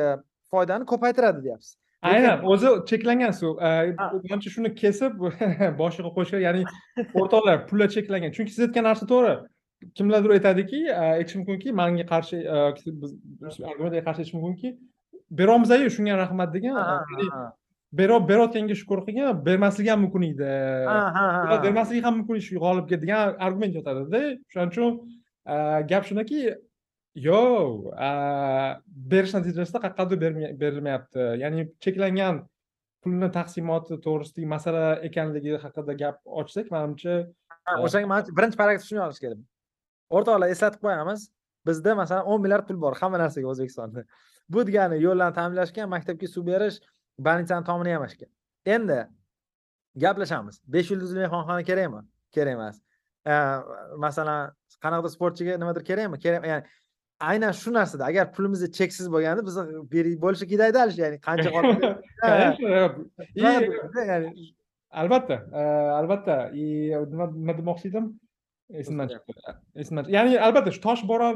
foydani 0.51 0.85
ko'paytiradi 0.91 1.43
deyapsiz. 1.45 1.77
Aynan 2.01 2.43
o'zi 2.51 2.67
cheklangan 2.89 3.31
suv 3.39 3.53
Ha. 3.61 3.71
manimcha 4.29 4.49
shuni 4.55 4.69
kesib 4.81 5.11
boshiga 5.81 6.09
qo'shgan 6.17 6.41
ya'ni 6.47 6.61
o'rtoqlar 7.19 7.55
pullar 7.69 7.89
cheklangan. 7.95 8.31
Chunki 8.35 8.51
siz 8.55 8.63
aytgan 8.67 8.83
narsa 8.89 9.05
to'g'ri 9.13 9.33
kimlardir 9.97 10.29
aytadiki 10.37 10.79
e, 10.87 10.93
aytishi 11.17 11.37
mumkinki 11.39 11.71
manga 11.79 12.05
qarshi 12.13 12.37
e, 12.37 12.57
argumentga 13.71 14.01
qarshi 14.07 14.21
aytishi 14.21 14.35
mumkinki 14.37 14.69
berolmasayu 15.39 15.89
shunga 15.95 16.17
rahmat 16.23 16.49
degan 16.55 16.75
bero- 17.99 18.23
berayotganga 18.29 18.75
shukur 18.81 18.99
qilgan 19.07 19.45
bermasligi 19.47 19.89
ham 19.93 20.01
mumkin 20.05 20.23
edi. 20.31 20.49
Bermasligi 21.65 22.01
ham 22.05 22.15
mumkin 22.19 22.39
shu 22.47 22.55
g'olibga 22.63 22.97
degan 23.03 23.35
argument 23.47 23.73
yotadida 23.79 24.21
shuning 24.51 24.71
uchun 24.73 24.91
e, 25.53 25.55
gap 25.91 26.03
shundaki 26.09 26.39
yo'q 27.27 27.91
berish 29.11 29.33
natijasida 29.37 29.79
qayoqqadir 29.83 30.17
bermay- 30.23 30.53
berilmayapti. 30.61 31.21
Ya'ni 31.43 31.61
cheklangan 31.83 32.35
pulni 33.03 33.29
taqsimoti 33.37 33.93
to'g'risidagi 34.05 34.47
masala 34.55 34.83
ekanligi 35.07 35.53
haqida 35.63 35.93
gap 36.03 36.17
ochsak 36.41 36.65
manimcha 36.75 37.15
Ha, 37.67 37.73
o'shanga 37.85 38.07
birinchi 38.37 38.57
paragrafda 38.61 38.87
shuni 38.89 38.99
yozish 39.03 39.21
kerak 39.23 39.39
o'rtoqlar 40.09 40.49
eslatib 40.53 40.81
qo'yamiz. 40.85 41.27
Bizda 41.67 41.95
masalan 41.99 42.29
o'n 42.31 42.41
milliard 42.41 42.67
pul 42.67 42.79
bor 42.81 42.95
hamma 43.01 43.19
narsaga 43.19 43.47
o'zbekistonda. 43.53 44.05
Bu 44.53 44.63
degani 44.67 44.99
yo'llarni 45.03 45.35
ta'minlashga 45.35 45.87
maktabga 45.93 46.27
suv 46.33 46.45
berish 46.47 46.79
больницani 47.27 47.65
tomini 47.69 47.89
yamashga. 47.95 48.27
Endi 48.75 48.99
gaplashamiz. 50.03 50.61
Besh 50.75 50.91
yulduzli 50.91 51.19
mehmonxona 51.23 51.63
kerakmi? 51.69 52.01
Kerak 52.35 52.53
emas. 52.57 52.75
Masalan 54.05 54.51
qanaqadir 54.83 55.11
sportchiga 55.15 55.57
nimadir 55.61 55.83
kerakmi? 55.89 56.19
Kerak 56.25 56.45
ya'ni 56.51 56.63
aynan 57.31 57.51
shu 57.61 57.73
narsada 57.73 58.05
agar 58.05 58.25
pulimiz 58.35 58.61
cheksiz 58.79 59.07
bo'lganda 59.15 59.41
biz 59.47 59.55
bo'lishi 60.23 60.47
kerakda 60.53 60.85
ya'ni 61.03 61.17
qancha 61.27 61.49
ya'ni 63.43 64.47
albatta 65.01 65.37
albatta. 65.99 66.35
Nima 66.53 67.57
demoqchi 67.59 67.87
edim 67.91 68.05
esimdan 69.79 70.05
ya'ni 70.15 70.39
albatta 70.47 70.71
shu 70.75 70.81
toshbo'ron 70.87 71.35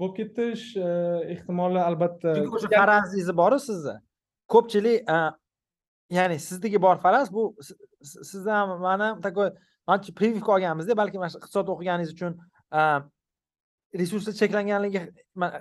bo'lib 0.00 0.14
ketish 0.18 0.64
e, 0.76 0.88
ehtimoli 1.34 1.80
albatta 1.88 2.34
chunki 2.36 2.56
o'sha 2.56 2.68
farazingiz 2.80 3.30
boru 3.42 3.58
sizni. 3.68 3.96
Ko'pchilik 4.52 5.10
a, 5.10 5.16
ya'ni 6.18 6.36
sizdagi 6.48 6.78
bor 6.82 6.96
faraz 7.04 7.32
bu 7.32 7.42
si- 7.66 7.74
si- 8.10 8.24
sizdan 8.30 8.54
ham 8.60 8.80
mani 8.86 9.02
ham 9.08 9.20
такой 9.26 9.48
manimcha 9.88 10.12
прививка 10.18 10.50
olganmizda 10.56 10.96
balki 11.02 11.18
mana 11.18 11.30
shu 11.32 11.38
iqtisod 11.42 11.66
o'qiganingiz 11.74 12.10
uchun 12.16 12.32
a, 12.70 12.80
resurslar 14.00 14.34
cheklanganligi 14.40 15.00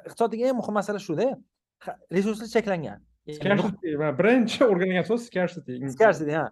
iqtisodning 0.07 0.41
eng 0.47 0.55
muhim 0.61 0.73
masala 0.79 0.99
shuda 1.07 1.27
resurslar 2.17 2.47
cheklangan. 2.55 2.99
Birinchi 4.19 4.59
o'rgangan 4.71 5.03
so'z 5.09 5.21
scarcity. 5.29 5.73
Scarcity 5.95 6.31
ha. 6.39 6.45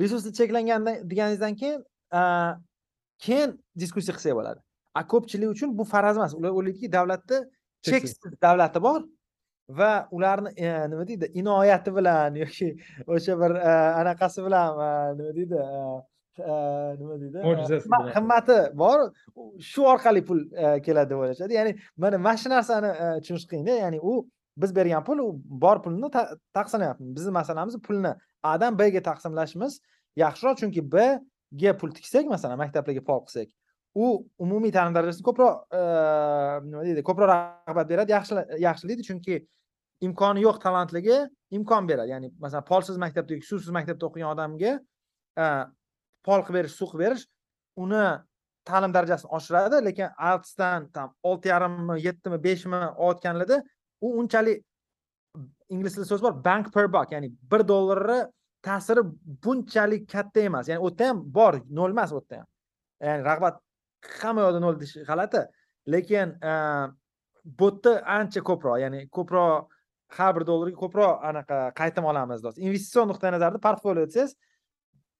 Resurslar 0.00 0.32
cheklangan 0.40 0.80
deganingizdan 1.10 1.54
keyin 1.60 1.80
keyin 3.24 3.50
diskussiya 3.82 4.14
qilsak 4.16 4.34
bo'ladi. 4.38 4.60
A 4.94 5.06
ko'pchilik 5.12 5.48
uchun 5.54 5.78
bu 5.78 5.84
faraz 5.84 6.16
emas. 6.16 6.34
Ular 6.34 6.50
o'ylaydiki 6.50 6.92
davlatda 6.92 7.44
Cheksiz. 7.82 8.18
davlati 8.42 8.82
bor 8.82 9.02
va 9.68 10.08
ularni 10.10 10.50
e, 10.56 10.88
nima 10.88 11.04
deydi 11.08 11.30
inoyati 11.34 11.94
bilan 11.96 12.34
yoki 12.34 12.68
o'sha 13.12 13.36
bir 13.40 13.54
e, 13.54 13.74
anaqasi 14.02 14.44
bilan 14.46 14.68
nima 15.18 15.34
deydi 15.36 15.58
e, 16.38 16.52
nima 17.00 17.20
deydi 17.20 17.38
himmati 18.16 18.58
bor. 18.82 19.10
Shu 19.70 19.86
orqali 19.92 20.24
pul 20.24 20.40
keladi 20.86 21.10
deb 21.10 21.22
o'ylashadi. 21.22 21.54
Ya'ni 21.58 21.76
mana 21.96 22.18
mana 22.18 22.36
shu 22.42 22.50
narsani 22.54 22.90
tushunish 23.20 23.46
qiyinda 23.52 23.78
ya'ni 23.84 24.00
u 24.00 24.14
biz 24.56 24.74
bergan 24.76 25.04
pul 25.04 25.18
u 25.26 25.28
bor 25.64 25.82
pulni 25.84 26.10
ta- 26.10 26.30
taqsimlayapmiz 26.58 27.14
bizni 27.16 27.32
masalamiz 27.40 27.78
pulni 27.86 28.12
adan 28.42 28.78
bga 28.80 29.02
taqsimlashimiz 29.10 29.80
yaxshiroq. 30.24 30.56
Chunki 30.60 30.82
bga 30.94 31.76
pul 31.80 31.90
tiksak 31.98 32.26
masalan 32.34 32.58
maktablarga 32.64 33.04
pol 33.10 33.22
qilsak 33.26 33.48
u 34.04 34.06
umumiy 34.44 34.72
ta'lim 34.76 34.94
darajasini 34.96 35.26
ko'proq 35.28 35.54
nima 36.68 36.84
deydi 36.88 37.02
ko'proq 37.08 37.28
rag'bat 37.32 37.86
beradi 37.92 38.14
yaxshi- 38.16 38.46
yaxshilaydi 38.66 39.06
chunki 39.08 39.40
imkoni 40.06 40.44
yo'q 40.46 40.60
talantligi 40.64 41.18
imkon 41.58 41.88
beradi. 41.90 42.10
Ya'ni 42.14 42.28
masalan 42.44 42.64
polsiz 42.70 42.96
maktabda 43.04 43.34
yoki 43.34 43.48
suvsiz 43.50 43.70
maktabda 43.78 44.08
o'qigan 44.08 44.30
odamga 44.34 44.72
pol 46.26 46.40
qilib 46.46 46.58
berish 46.58 46.74
suv 46.78 46.92
qilib 46.92 47.04
berish 47.06 47.24
uni 47.84 48.04
ta'lim 48.68 48.94
darajasini 48.96 49.30
oshiradi 49.38 49.76
lekin 49.88 50.08
altsdan 50.30 50.80
там 50.94 51.08
olti 51.22 51.48
yarimmi 51.48 51.94
yettimi 52.06 52.38
beshmi 52.46 52.80
olayotganlarda 53.02 53.62
u 54.00 54.08
unchalik 54.20 54.58
ingliz 55.74 55.92
tilida 55.94 56.08
so'z 56.12 56.22
bor 56.26 56.34
bank 56.48 56.66
per 56.74 56.86
buck 56.94 57.12
ya'ni 57.12 57.28
bir 57.50 57.62
dollarni 57.68 58.20
ta'siri 58.62 59.02
bunchalik 59.44 60.08
katta 60.14 60.40
emas. 60.40 60.68
Ya'ni 60.68 60.80
u 60.82 60.88
yerda 60.90 61.08
ham 61.08 61.18
bor 61.38 61.54
nol 61.78 61.90
emas 61.96 62.12
u 62.12 62.20
yerda 62.20 62.36
ham. 62.40 62.46
Ya'ni 63.08 63.24
rag'bat 63.30 63.54
hamma 64.20 64.46
yoqda 64.46 64.60
nol 64.60 64.78
deyish 64.80 64.96
g'alati. 65.08 65.44
Lekin 65.94 66.34
bu 67.44 67.70
yerda 67.70 67.92
ancha 68.18 68.40
ko'proq 68.50 68.80
ya'ni 68.84 69.08
ko'proq 69.08 69.68
har 70.18 70.34
bir 70.36 70.46
dollarga 70.46 70.76
ko'proq 70.84 71.24
anaqa 71.30 71.58
qaytim 71.80 72.04
olamiz 72.04 72.44
do'st. 72.44 72.58
Investitsion 72.58 73.08
nuqtai 73.08 73.32
nazardan 73.32 73.60
portfolio 73.60 74.06
desangiz 74.06 74.36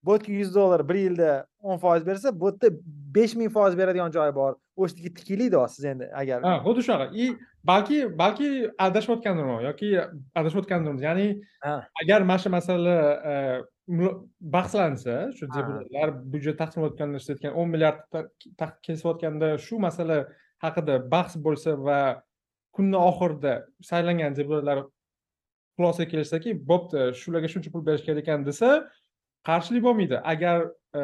bu 0.02 0.16
yerga 0.16 0.32
yuz 0.32 0.54
dollar 0.54 0.88
bir 0.88 0.94
yilda 0.94 1.46
o'n 1.60 1.78
foiz 1.78 2.06
bersa 2.06 2.40
bu 2.40 2.50
yerda 2.50 2.68
besh 3.16 3.34
ming 3.36 3.52
foiz 3.52 3.78
beradigan 3.78 4.10
joyi 4.10 4.34
bor. 4.34 4.54
O'shaga 4.76 5.14
tikiliydi 5.18 5.56
siz 5.74 5.84
endi 5.84 6.10
agar 6.14 6.42
ha 6.42 6.54
xuddi 6.66 6.84
shunaqa. 6.86 7.06
И 7.22 7.36
balki 7.64 8.18
balki 8.18 8.70
adashayotgandirman 8.78 9.62
yoki 9.68 9.88
adashayotgandirmiz? 10.34 11.02
Ya'ni 11.02 11.42
agar 12.02 12.20
mana 12.20 12.38
shu 12.38 12.50
masala 12.50 12.96
e, 13.30 13.34
bahslansa 13.88 15.32
shu 15.36 15.46
deputatlar 15.48 16.12
byudjet 16.32 16.58
taqsim 16.60 16.84
etayotganda 16.84 17.20
siz 17.22 17.30
aytgan 17.34 17.54
o'n 17.60 17.68
milliard 17.74 18.00
kesayotganda 18.86 19.48
shu 19.66 19.78
masala 19.80 20.18
haqida 20.64 20.98
bahs 21.12 21.36
bo'lsa 21.46 21.72
va 21.86 22.00
kunni 22.76 22.98
oxirida 23.10 23.54
saylangan 23.90 24.36
deputatlar 24.38 24.78
xulosaga 25.78 26.10
kelishdaki 26.12 26.50
bo'pti 26.70 27.06
shularga 27.20 27.48
shuncha 27.52 27.72
pul 27.74 27.84
berish 27.88 28.04
kerak 28.06 28.22
ekan 28.24 28.44
desa 28.48 28.68
qarshilik 29.48 29.82
bo'lmaydi. 29.86 30.16
Agar 30.32 30.58
e, 31.00 31.02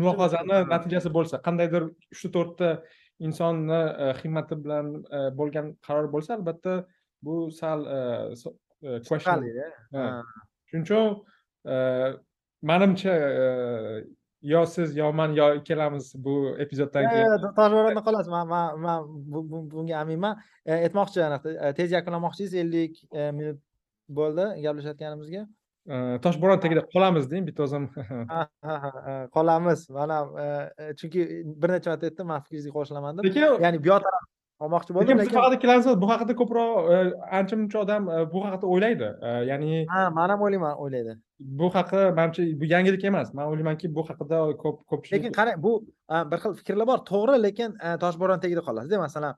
mulohazani 0.00 0.56
Ha. 0.58 0.64
natijasi 0.74 1.12
bo'lsa 1.16 1.42
qandaydir 1.46 1.82
uchta 2.14 2.28
to'rtta 2.36 2.70
insonni 3.26 3.82
e, 4.04 4.06
himmati 4.22 4.54
bilan 4.64 4.86
e, 5.16 5.18
bo'lgan 5.38 5.66
qaror 5.86 6.08
bo'lsa 6.14 6.38
albatta 6.38 6.74
bu 7.26 7.50
sal 7.60 7.80
shuning 10.72 10.84
uchun 10.86 11.24
e, 11.72 11.74
manimcha 12.62 13.12
e, 13.12 14.04
yo 14.42 14.64
siz 14.66 14.96
yo 14.96 15.12
man 15.12 15.34
yo 15.38 15.54
ikkalamiz 15.60 16.12
bu 16.24 16.56
epizoddan 16.64 17.04
keyin 17.10 17.26
toshbo'ronda 17.58 18.02
qolasiz. 18.08 18.28
Man 18.36 18.48
man 18.48 18.80
man 18.80 18.98
bu- 19.32 19.44
bu- 19.50 19.70
bunga 19.70 19.98
aminman. 20.02 20.34
E, 20.66 20.72
Aytmoqchi 20.86 21.20
tez 21.76 21.92
yakunlamoqchisiz 21.92 22.54
50 22.54 22.92
e, 23.12 23.30
minut 23.38 23.60
bo'ldi 24.08 24.44
gaplashayotganimizga. 24.64 25.42
toshbo'ron 26.24 26.58
tagida 26.64 26.82
qolamiz 26.94 27.24
deng 27.30 27.46
bitta 27.46 27.62
o'zim 27.66 27.84
qolamiz. 29.36 29.90
Mana 29.90 30.18
chunki 30.98 31.20
bir 31.62 31.68
necha 31.74 31.90
marta 31.90 32.06
aytdim, 32.08 32.26
man 32.32 32.40
fikringizga 32.44 32.72
qo'shilaman 32.78 33.18
deb. 33.18 33.24
Ya'ni 33.64 33.78
bu 33.84 33.88
yoq 33.92 34.00
taraf 34.06 34.24
olmoqchi 34.64 34.94
bo'ldim, 34.96 35.18
lekin 35.20 35.36
faqat 35.38 35.54
ikkalamiz 35.58 35.86
bu 36.02 36.08
haqida 36.12 36.34
ko'proq 36.40 36.90
e, 36.94 36.96
ancha 37.38 37.56
muncha 37.60 37.78
odam 37.84 38.08
e, 38.14 38.18
bu 38.32 38.42
haqida 38.46 38.66
o'ylaydi 38.74 39.08
E, 39.28 39.30
ya'ni 39.50 39.70
ha, 39.94 40.02
man 40.18 40.28
ham 40.34 40.40
o'ylayman, 40.46 40.74
o'ylaydi. 40.84 41.12
bu 41.60 41.70
haqida 41.76 42.02
manimcha 42.18 42.42
bu 42.60 42.64
yangilik 42.74 43.04
emas 43.10 43.32
man 43.38 43.44
o'ylaymanki 43.52 43.86
bu 43.96 44.02
haqida 44.08 44.38
ko'p 44.62 44.76
ko'pchilik 44.90 45.16
Lekin 45.18 45.32
qarang, 45.38 45.56
bu 45.66 45.72
bir 46.32 46.38
xil 46.44 46.52
fikrlar 46.60 46.86
bor, 46.92 46.98
to'g'ri, 47.12 47.38
lekin 47.46 47.70
toshbo'ron 48.04 48.38
tagida 48.44 48.62
qolasizda. 48.68 48.98
Masalan, 49.06 49.34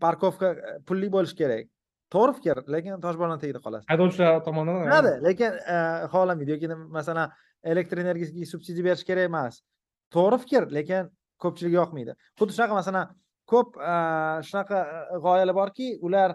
parkovka 0.00 0.48
pulli 0.86 1.08
bo'lishi 1.16 1.36
kerak. 1.40 1.66
To'g'ri 2.14 2.32
fikr, 2.38 2.56
lekin 2.74 3.00
toshbo'ron 3.04 3.38
tagida 3.42 3.60
qolasiz. 3.64 3.86
haydovchilar 3.92 4.38
tomonidan 4.46 4.86
Bo'ladi, 4.86 5.12
lekin 5.28 5.52
xohlamaydi 6.12 6.50
yoki 6.54 6.68
masalan 6.98 7.28
elektr 7.72 8.00
energiyasiga 8.04 8.46
subsidiya 8.52 8.84
berish 8.88 9.04
kerak 9.10 9.28
emas. 9.30 9.54
To'g'ri 10.14 10.38
fikr, 10.44 10.62
lekin 10.78 11.10
ko'pchilikka 11.42 11.76
yoqmaydi. 11.80 12.12
Xuddi 12.38 12.52
shunaqa 12.56 12.74
masalan 12.80 13.06
ko'p 13.52 13.68
shunaqa 14.48 14.78
g'oyalar 15.24 15.54
borki, 15.60 15.88
ular 16.06 16.30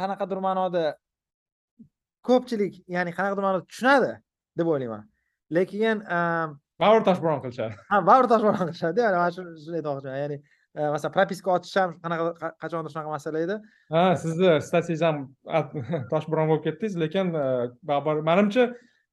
qanaqadir 0.00 0.38
ma'noda 0.46 0.84
ko'pchilik, 2.28 2.74
ya'ni 2.96 3.10
qanaqadir 3.18 3.44
ma'noda 3.46 3.64
tushunadi 3.70 4.10
deb 4.58 4.66
o'ylayman. 4.74 5.02
Lekin 5.56 5.96
baribir 6.82 7.04
toshbo'ron 7.08 7.40
qilishadi 7.44 7.74
ha 7.90 7.96
baribir 8.08 8.28
toshbo'ron 8.34 8.58
qilishadi. 8.68 8.98
Ya'ni 9.06 9.16
mana 9.22 9.30
shuni 9.36 9.50
shuni 9.64 9.76
aytmoqchiman. 9.80 10.18
Ya'ni 10.24 10.36
masalan 10.94 11.12
propiska 11.16 11.48
ochish 11.56 11.76
ham 11.80 11.90
qanaqa 12.04 12.24
qa- 12.40 12.54
qachondir 12.62 12.90
shunaqa 12.94 13.10
masala 13.16 13.38
edi. 13.46 13.56
ha 13.94 14.02
sizni 14.22 14.50
statyangiz 14.68 15.02
ham 15.06 15.16
toshbo'ron 16.12 16.46
bo'lib 16.50 16.64
ketdingiz 16.66 16.94
lekin 17.04 17.26
baribir 17.90 18.22
manimcha 18.30 18.64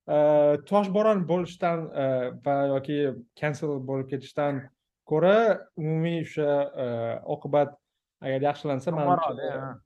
toshbo'ron 0.05 1.25
bo'lishdan 1.29 1.87
e, 1.89 2.05
va 2.45 2.55
yoki 2.75 2.97
cancel 3.39 3.79
bo'lib 3.89 4.09
ketishdan 4.11 4.61
ko'ra 5.09 5.37
umumiy 5.77 6.21
o'sha 6.25 6.51
e, 6.83 6.87
oqibat 7.35 7.73
agar 8.21 8.41
yaxshilansa 8.49 8.91
manimcha 8.91 9.79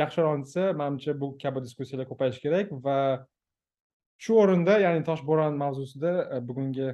yaxshilansa 0.00 0.72
manimcha 0.80 1.16
bu 1.20 1.36
kabi 1.42 1.64
diskussiyalar 1.66 2.08
ko'payishi 2.10 2.42
kerak 2.44 2.74
va 2.86 2.98
shu 4.24 4.36
o'rinda 4.42 4.78
ya'ni 4.84 5.04
toshbo'ron 5.08 5.56
mavzusida 5.62 6.12
e, 6.34 6.40
bugungi 6.48 6.88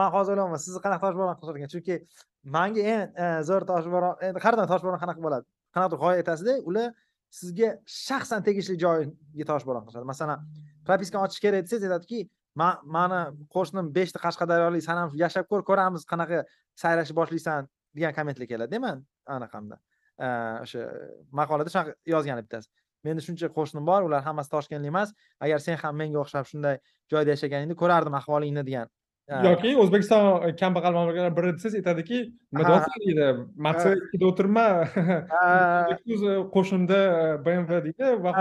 man 0.00 0.10
hozir 0.16 0.32
o'ylayapman 0.34 0.62
sizni 0.66 0.82
qanaqa 0.84 1.06
toshbo'ron 1.06 1.38
qilishgan 1.40 1.72
chunki 1.74 1.96
manga 2.56 2.84
eng 2.94 3.22
e, 3.24 3.30
zo'r 3.48 3.66
toshbo'ron 3.72 4.26
endi 4.28 4.44
har 4.44 4.58
doim 4.58 4.68
toshbo'ron 4.72 5.00
qanaqa 5.04 5.24
bo'ladi? 5.26 5.48
Qanaqadir 5.74 6.02
g'oya 6.02 6.20
aytasizda 6.22 6.54
ular 6.70 6.88
sizga 7.40 7.68
shaxsan 8.06 8.44
tegishli 8.46 8.76
joyiga 8.84 9.46
toshbo'ron 9.52 9.84
qilishadi. 9.86 10.06
Masalan 10.12 10.38
propiskani 10.86 11.26
ochish 11.26 11.42
kerak 11.44 11.66
desangiz 11.66 11.86
aytadiki 11.88 12.20
mani 12.96 13.20
qo'shnim 13.54 13.92
beshta 13.96 14.18
qashqadaryolik 14.26 14.82
san 14.88 14.98
ham 15.02 15.10
yashab 15.22 15.48
ko'r 15.52 15.62
ko'ramiz 15.70 16.06
qanaqa 16.12 16.44
sayrashni 16.82 17.16
boshlaysan 17.20 17.68
degan 17.96 18.14
kommentlar 18.18 18.46
keladi 18.52 18.78
man 18.86 19.04
anaqamda. 19.36 19.76
O'sha 20.64 20.86
maqolada 21.40 21.70
shunaqa 21.72 21.94
yozgan 22.14 22.40
bittasi. 22.42 22.68
Menda 23.04 23.22
shuncha 23.26 23.48
qo'shnim 23.56 23.84
bor 23.90 24.02
ular 24.08 24.22
hammasi 24.28 24.50
toshkentlik 24.54 24.92
emas. 24.92 25.14
Agar 25.40 25.58
sen 25.66 25.78
ham 25.82 25.96
menga 25.96 26.18
o'xshab 26.24 26.48
shunday 26.50 26.76
joyda 27.12 27.36
yashaganingda 27.36 27.76
ko'rardim 27.82 28.14
ahvolingni 28.20 28.64
degan 28.68 28.90
yoki 29.30 29.72
o'zbekiston 29.82 30.54
kambag'al 30.60 30.94
mamlakatlar 30.96 31.48
desangiz 31.56 31.76
aytadiki 31.80 32.18
nima 32.56 32.78
deydi? 33.04 33.28
Matsa 33.66 33.92
ikkida 33.98 34.28
o'tirma. 34.30 34.66
Qo'shnimda 36.54 36.98
bmw 37.46 37.80
deydi 37.86 38.10
va 38.24 38.34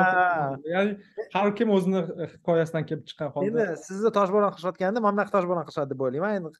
ya'ni 0.73 0.97
har 1.35 1.53
kim 1.59 1.75
o'zini 1.77 2.03
hikoyasidan 2.33 2.89
kelib 2.89 3.05
chiqqan 3.11 3.31
holda. 3.35 3.51
Endi 3.51 3.85
sizni 3.85 4.13
toshbo'ron 4.17 4.53
qilishayotganda 4.55 5.05
mana 5.05 5.15
bunaqa 5.15 5.35
toshbo'ron 5.37 5.69
qilishadi 5.69 5.93
deb 5.93 6.05
o'ylayman. 6.07 6.37
Endi 6.41 6.53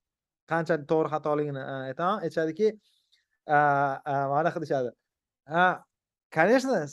qanchalik 0.53 0.87
to'g'ri 0.93 1.13
xatoligini 1.15 1.61
e, 1.65 1.75
aytaman. 1.91 2.25
Aytishadiki 2.25 2.73
mana 3.49 4.39
bunaqa 4.39 4.65
deyishadi 4.65 4.89
ha 5.49 5.67
конечно 6.29 6.87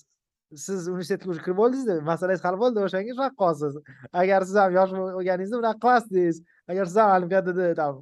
siz 0.54 0.88
universitetga 0.88 1.30
уже 1.30 1.42
kirib 1.42 1.58
oldingizda 1.58 2.00
masalangiz 2.10 2.44
hal 2.44 2.56
bo'ldi 2.62 2.84
o'shanga 2.86 3.12
shunaqa 3.16 3.36
qolsiz 3.42 3.78
agar 4.22 4.40
siz 4.48 4.56
ham 4.62 4.72
yosh 4.78 4.92
bo'lganingizda 4.98 5.56
bunaqa 5.60 5.78
qilmasdingiz 5.84 6.36
agar 6.72 6.84
siz 6.90 6.96
ham 7.02 7.10
olimpiadada 7.16 7.74
там 7.80 7.94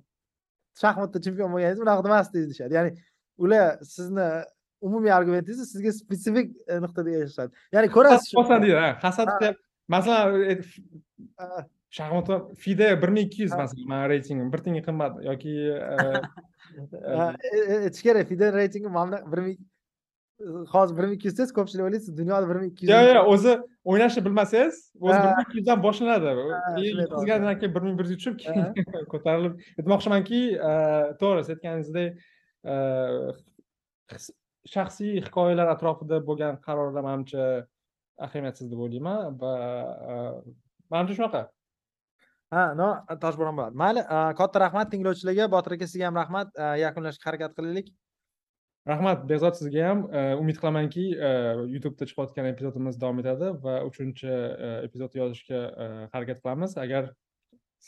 shaxmatda 0.83 1.19
chempion 1.25 1.49
bo'lganingiz 1.55 1.81
bunaqa 1.85 2.03
demasdingiz 2.09 2.47
deyishadi. 2.51 2.75
Ya'ni 2.79 2.91
ular 3.45 3.79
sizni 3.95 4.29
umumiy 4.81 5.13
argumentingizni 5.13 5.67
sizga 5.67 5.93
spetsifik 5.93 6.51
e, 6.69 6.81
nuqtada 6.85 7.11
erishadi 7.21 7.53
ya'ni 7.75 7.89
ko'rasiz 7.97 8.33
deydi 8.51 8.77
ha 8.81 8.91
hasad 9.07 9.29
masalan 9.89 10.41
e, 10.51 10.59
Ha. 11.39 11.67
shaxmat 11.91 12.29
fide 12.63 12.89
bir 13.03 13.09
ming 13.09 13.27
ikki 13.27 13.43
yuz 13.43 13.53
masalan 13.53 13.89
mani 13.93 14.09
reytingim 14.13 14.53
bir 14.53 14.61
tiyinga 14.65 14.83
qimmat 14.89 15.13
yoki 15.29 15.53
e, 15.73 15.97
aytish 17.85 18.03
kerak 18.07 18.29
fidel 18.33 18.53
reytingi 18.61 18.91
bir 19.33 19.41
ming 19.47 19.59
hozir 20.41 20.97
bir 20.97 21.03
ming 21.05 21.15
ikki 21.15 21.29
yuz 21.29 21.39
desa 21.39 21.55
ko'pchilik 21.55 21.85
o'ylaysiz 21.87 22.17
dunyoda 22.19 22.49
bir 22.49 22.57
ming 22.61 22.73
ikki 22.73 22.87
yuz 22.87 22.93
yo'q 22.93 23.09
yo'q 23.17 23.29
o'zi 23.35 23.53
o'ynashni 23.93 24.25
bilmasangiz 24.27 24.79
o'zi 25.01 25.19
bir 25.19 25.31
ming 25.31 25.47
ikki 25.47 25.59
yuzdan 25.61 25.83
boshlanadi. 25.87 26.33
Shunday 26.35 26.89
yetqizgandan 27.03 27.59
keyin 27.61 27.75
bir 27.77 27.87
ming 27.87 27.99
bir 27.99 28.11
yuzga 28.11 28.19
tushib 28.21 28.37
keyin 28.43 28.67
ko'tarilib 29.13 29.55
aytmoqchimanki 29.79 30.41
e, 30.71 30.73
to'g'ri 31.23 31.45
siz 31.47 31.55
aytganingizdek 31.55 32.11
e, 32.73 32.75
shaxsiy 34.75 35.21
hikoyalar 35.27 35.73
atrofida 35.77 36.21
bo'lgan 36.29 36.61
qarorlar 36.67 37.07
manimcha 37.09 37.49
ahamiyatsiz 38.29 38.73
deb 38.73 38.87
o'ylayman 38.87 39.39
va 39.43 39.53
e, 40.11 40.15
manimcha 40.91 41.21
shunaqa. 41.21 41.45
Ha 42.55 42.65
no 42.81 42.89
toshbo'ron 43.23 43.55
bo'ladi 43.61 43.85
mayli 43.85 44.03
katta 44.41 44.67
rahmat 44.67 44.91
tinglovchilarga. 44.91 45.53
Botir 45.55 45.79
aka 45.79 45.93
sizga 45.93 46.11
ham 46.11 46.19
rahmat. 46.23 46.59
Yakunlashga 46.87 47.31
harakat 47.31 47.55
qilaylik 47.61 47.95
rahmat 48.89 49.25
behzod 49.31 49.59
sizga 49.61 49.89
ham. 49.89 50.05
Umid 50.41 50.61
qilamanki 50.63 51.07
e, 51.17 51.33
youtubeda 51.75 52.09
chiqayotgan 52.11 52.51
epizodimiz 52.53 53.01
davom 53.01 53.23
etadi 53.25 53.51
va 53.67 53.81
uchinchi 53.91 54.31
e, 54.31 54.71
epizod 54.89 55.19
yozishga 55.21 55.65
e, 55.87 55.91
harakat 56.15 56.45
qilamiz. 56.45 56.79
Agar 56.87 57.11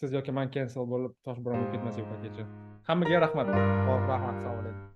siz 0.00 0.18
yoki 0.18 0.36
man 0.40 0.52
cancel 0.58 0.90
bo'lib 0.96 1.16
toshbo'ron 1.28 1.64
bo'lib 1.64 1.72
ketmasak 1.78 2.04
u 2.04 2.12
paketchi 2.16 2.50
hammaga 2.90 3.24
rahmat. 3.28 3.56
Rahmat. 3.56 4.34
Assalomu 4.34 4.60
alaykum 4.66 4.95